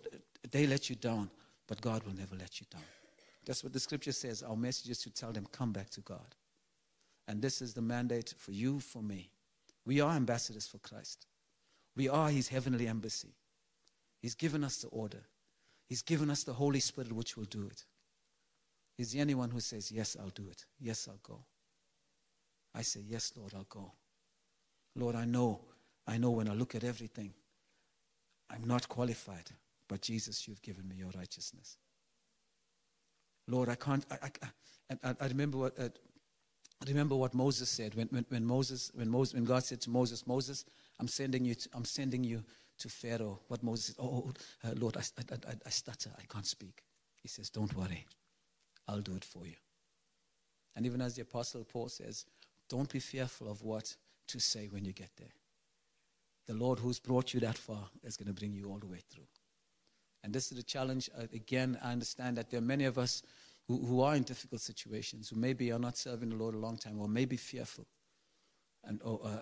they 0.52 0.68
let 0.68 0.90
you 0.90 0.98
down, 0.98 1.30
but 1.68 1.80
God 1.80 2.04
will 2.04 2.14
never 2.14 2.36
let 2.36 2.60
you 2.60 2.68
down. 2.70 2.84
That's 3.46 3.64
what 3.64 3.72
the 3.72 3.80
scripture 3.80 4.12
says. 4.12 4.44
Our 4.44 4.58
message 4.58 4.92
is 4.92 5.00
to 5.00 5.10
tell 5.10 5.32
them, 5.32 5.48
come 5.52 5.72
back 5.72 5.90
to 5.92 6.02
God. 6.02 6.36
And 7.28 7.42
this 7.42 7.62
is 7.62 7.74
the 7.74 7.82
mandate 7.82 8.34
for 8.38 8.52
you, 8.52 8.82
for 8.82 9.02
me. 9.02 9.30
We 9.86 10.00
are 10.02 10.16
ambassadors 10.16 10.68
for 10.68 10.78
Christ. 10.78 11.28
We 11.96 12.10
are 12.10 12.30
his 12.30 12.48
heavenly 12.48 12.88
embassy. 12.88 13.36
He's 14.22 14.36
given 14.36 14.64
us 14.64 14.78
the 14.78 14.88
order. 14.88 15.24
He's 15.88 16.02
given 16.02 16.30
us 16.30 16.44
the 16.44 16.54
Holy 16.54 16.80
Spirit, 16.80 17.12
which 17.12 17.36
will 17.36 17.46
do 17.46 17.68
it. 17.68 17.86
Is 18.98 19.12
the 19.12 19.20
anyone 19.20 19.50
who 19.50 19.60
says, 19.60 19.92
Yes, 19.92 20.16
I'll 20.20 20.30
do 20.30 20.48
it. 20.50 20.66
Yes, 20.80 21.08
I'll 21.10 21.20
go. 21.24 21.44
I 22.74 22.82
say, 22.84 23.02
Yes, 23.06 23.34
Lord, 23.36 23.54
I'll 23.56 23.68
go. 23.70 23.92
Lord, 24.96 25.16
I 25.16 25.26
know, 25.26 25.62
I 26.08 26.18
know 26.18 26.32
when 26.32 26.48
I 26.48 26.54
look 26.54 26.76
at 26.76 26.84
everything, 26.84 27.34
I'm 28.50 28.66
not 28.66 28.88
qualified. 28.88 29.50
But 29.88 30.02
Jesus, 30.02 30.48
you've 30.48 30.62
given 30.62 30.88
me 30.88 30.96
your 30.96 31.10
righteousness. 31.16 31.78
Lord, 33.48 33.70
I 33.70 33.76
can't. 33.76 34.06
I, 34.10 34.30
I, 34.92 35.10
I, 35.10 35.16
I 35.20 35.28
remember 35.28 35.58
what. 35.58 35.78
Uh, 35.78 35.90
remember 36.88 37.16
what 37.16 37.34
Moses 37.34 37.70
said 37.70 37.96
when, 37.96 38.08
when, 38.08 38.26
when, 38.30 38.46
Moses, 38.46 38.92
when, 38.94 39.10
Moses, 39.10 39.34
when 39.34 39.46
God 39.46 39.64
said 39.64 39.82
to 39.82 39.90
Moses, 39.90 40.26
Moses, 40.26 40.66
I'm 41.00 41.08
sending 41.08 41.46
you 41.46 41.56
to, 41.56 41.70
I'm 41.74 41.86
sending 41.86 42.24
you 42.24 42.44
to 42.80 42.90
Pharaoh. 42.90 43.40
What 43.48 43.64
Moses 43.64 43.88
said, 43.88 43.96
Oh, 44.00 44.32
uh, 44.64 44.74
Lord, 44.78 44.98
I, 44.98 45.02
I, 45.32 45.54
I 45.66 45.70
stutter. 45.70 46.12
I 46.18 46.24
can't 46.32 46.46
speak. 46.46 46.84
He 47.22 47.28
says, 47.28 47.50
Don't 47.50 47.76
worry. 47.76 48.06
I'll 48.88 49.02
do 49.02 49.16
it 49.16 49.24
for 49.24 49.46
you. 49.46 49.56
And 50.76 50.86
even 50.86 51.02
as 51.02 51.16
the 51.16 51.22
Apostle 51.22 51.64
Paul 51.64 51.90
says, 51.90 52.26
Don't 52.70 52.92
be 52.92 53.00
fearful 53.00 53.50
of 53.50 53.62
what 53.62 53.96
to 54.28 54.40
say 54.40 54.68
when 54.68 54.86
you 54.86 54.94
get 54.94 55.12
there. 55.18 55.34
The 56.48 56.54
Lord 56.54 56.80
who's 56.80 57.00
brought 57.00 57.34
you 57.34 57.40
that 57.42 57.58
far 57.58 57.86
is 58.04 58.18
going 58.18 58.28
to 58.28 58.34
bring 58.34 58.54
you 58.54 58.70
all 58.70 58.80
the 58.80 58.88
way 58.88 59.00
through. 59.10 59.28
And 60.24 60.34
this 60.34 60.52
is 60.52 60.58
the 60.58 60.64
challenge. 60.64 61.10
Uh, 61.18 61.24
again, 61.34 61.78
I 61.84 61.92
understand 61.92 62.38
that 62.38 62.50
there 62.50 62.60
are 62.60 62.62
many 62.64 62.86
of 62.86 62.98
us 62.98 63.24
who, 63.68 63.86
who 63.86 64.02
are 64.02 64.16
in 64.16 64.24
difficult 64.24 64.62
situations, 64.62 65.30
who 65.30 65.36
maybe 65.36 65.72
are 65.72 65.80
not 65.80 65.98
serving 65.98 66.30
the 66.30 66.36
Lord 66.36 66.56
a 66.56 66.60
long 66.60 66.78
time, 66.78 67.00
or 67.00 67.08
maybe 67.08 67.38
fearful. 67.38 67.86
And 68.84 69.00
oh, 69.06 69.22
uh, 69.24 69.42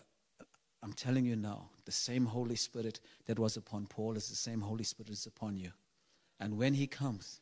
I'm 0.84 0.94
telling 0.94 1.26
you 1.26 1.36
now, 1.36 1.70
the 1.86 1.92
same 1.92 2.26
Holy 2.26 2.56
Spirit 2.56 3.00
that 3.26 3.40
was 3.40 3.58
upon 3.58 3.86
Paul 3.88 4.16
is 4.18 4.30
the 4.30 4.36
same 4.36 4.62
Holy 4.62 4.84
Spirit 4.84 5.12
is 5.12 5.26
upon 5.26 5.58
you. 5.58 5.72
And 6.40 6.58
when 6.58 6.74
He 6.74 6.88
comes, 6.88 7.40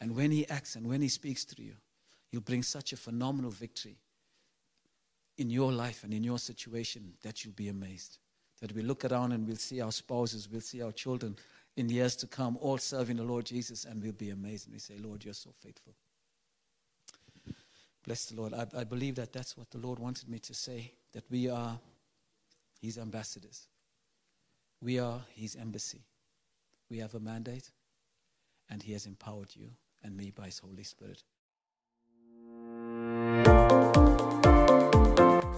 and 0.00 0.14
when 0.14 0.30
He 0.30 0.48
acts, 0.48 0.76
and 0.76 0.86
when 0.86 1.02
He 1.02 1.08
speaks 1.08 1.44
to 1.46 1.62
you, 1.62 1.74
He'll 2.30 2.40
bring 2.40 2.62
such 2.62 2.92
a 2.92 2.96
phenomenal 2.96 3.50
victory 3.50 3.96
in 5.38 5.50
your 5.50 5.72
life 5.72 6.02
and 6.04 6.14
in 6.14 6.24
your 6.24 6.38
situation 6.38 7.12
that 7.22 7.44
you'll 7.44 7.54
be 7.54 7.68
amazed. 7.68 8.18
That 8.60 8.72
we 8.72 8.82
look 8.82 9.04
around 9.04 9.32
and 9.32 9.46
we'll 9.46 9.56
see 9.56 9.80
our 9.80 9.92
spouses, 9.92 10.48
we'll 10.50 10.60
see 10.60 10.82
our 10.82 10.92
children 10.92 11.36
in 11.76 11.90
years 11.90 12.16
to 12.16 12.26
come, 12.26 12.56
all 12.60 12.78
serving 12.78 13.16
the 13.16 13.22
Lord 13.22 13.44
Jesus, 13.44 13.84
and 13.84 14.02
we'll 14.02 14.12
be 14.12 14.30
amazed. 14.30 14.66
And 14.66 14.74
we 14.74 14.78
say, 14.78 14.94
Lord, 14.98 15.24
you're 15.24 15.34
so 15.34 15.50
faithful. 15.62 15.94
Bless 18.06 18.26
the 18.26 18.36
Lord. 18.40 18.54
I, 18.54 18.66
I 18.78 18.84
believe 18.84 19.16
that 19.16 19.32
that's 19.32 19.56
what 19.56 19.70
the 19.70 19.78
Lord 19.78 19.98
wanted 19.98 20.28
me 20.28 20.38
to 20.38 20.54
say, 20.54 20.92
that 21.12 21.24
we 21.28 21.48
are 21.48 21.78
His 22.80 22.98
ambassadors. 22.98 23.66
We 24.80 25.00
are 25.00 25.20
His 25.34 25.56
embassy. 25.56 26.04
We 26.88 26.98
have 26.98 27.14
a 27.14 27.20
mandate, 27.20 27.70
and 28.70 28.82
He 28.82 28.92
has 28.92 29.06
empowered 29.06 29.48
you 29.54 29.70
and 30.04 30.16
me 30.16 30.30
by 30.30 30.46
His 30.46 30.60
Holy 30.60 30.84
Spirit. 30.84 31.24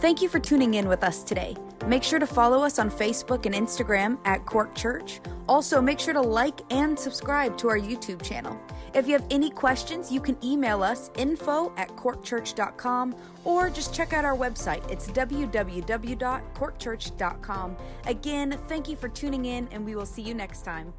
Thank 0.01 0.23
you 0.23 0.29
for 0.31 0.39
tuning 0.39 0.75
in 0.75 0.89
with 0.89 1.05
us 1.05 1.23
today. 1.23 1.55
Make 1.87 2.03
sure 2.03 2.19
to 2.19 2.27
follow 2.27 2.65
us 2.65 2.79
on 2.79 2.91
Facebook 2.91 3.45
and 3.45 3.55
Instagram 3.55 4.19
at 4.25 4.47
Cork 4.47 4.75
Church. 4.75 5.21
Also, 5.49 5.83
make 5.83 5.99
sure 5.99 6.15
to 6.15 6.21
like 6.21 6.61
and 6.71 6.99
subscribe 6.99 7.59
to 7.59 7.69
our 7.69 7.79
YouTube 7.79 8.23
channel. 8.23 8.59
If 8.99 9.07
you 9.07 9.13
have 9.13 9.27
any 9.31 9.49
questions, 9.49 10.11
you 10.11 10.21
can 10.21 10.37
email 10.45 10.83
us 10.83 11.13
info 11.17 11.73
at 11.77 11.89
corkchurch.com 11.91 13.15
or 13.45 13.71
just 13.71 13.95
check 13.95 14.13
out 14.13 14.25
our 14.25 14.37
website. 14.37 14.91
It's 14.91 15.07
www.corkchurch.com. 15.07 17.77
Again, 18.07 18.59
thank 18.67 18.89
you 18.89 18.97
for 18.97 19.09
tuning 19.09 19.45
in, 19.45 19.69
and 19.71 19.85
we 19.85 19.95
will 19.95 20.05
see 20.05 20.23
you 20.23 20.35
next 20.35 20.63
time. 20.63 20.93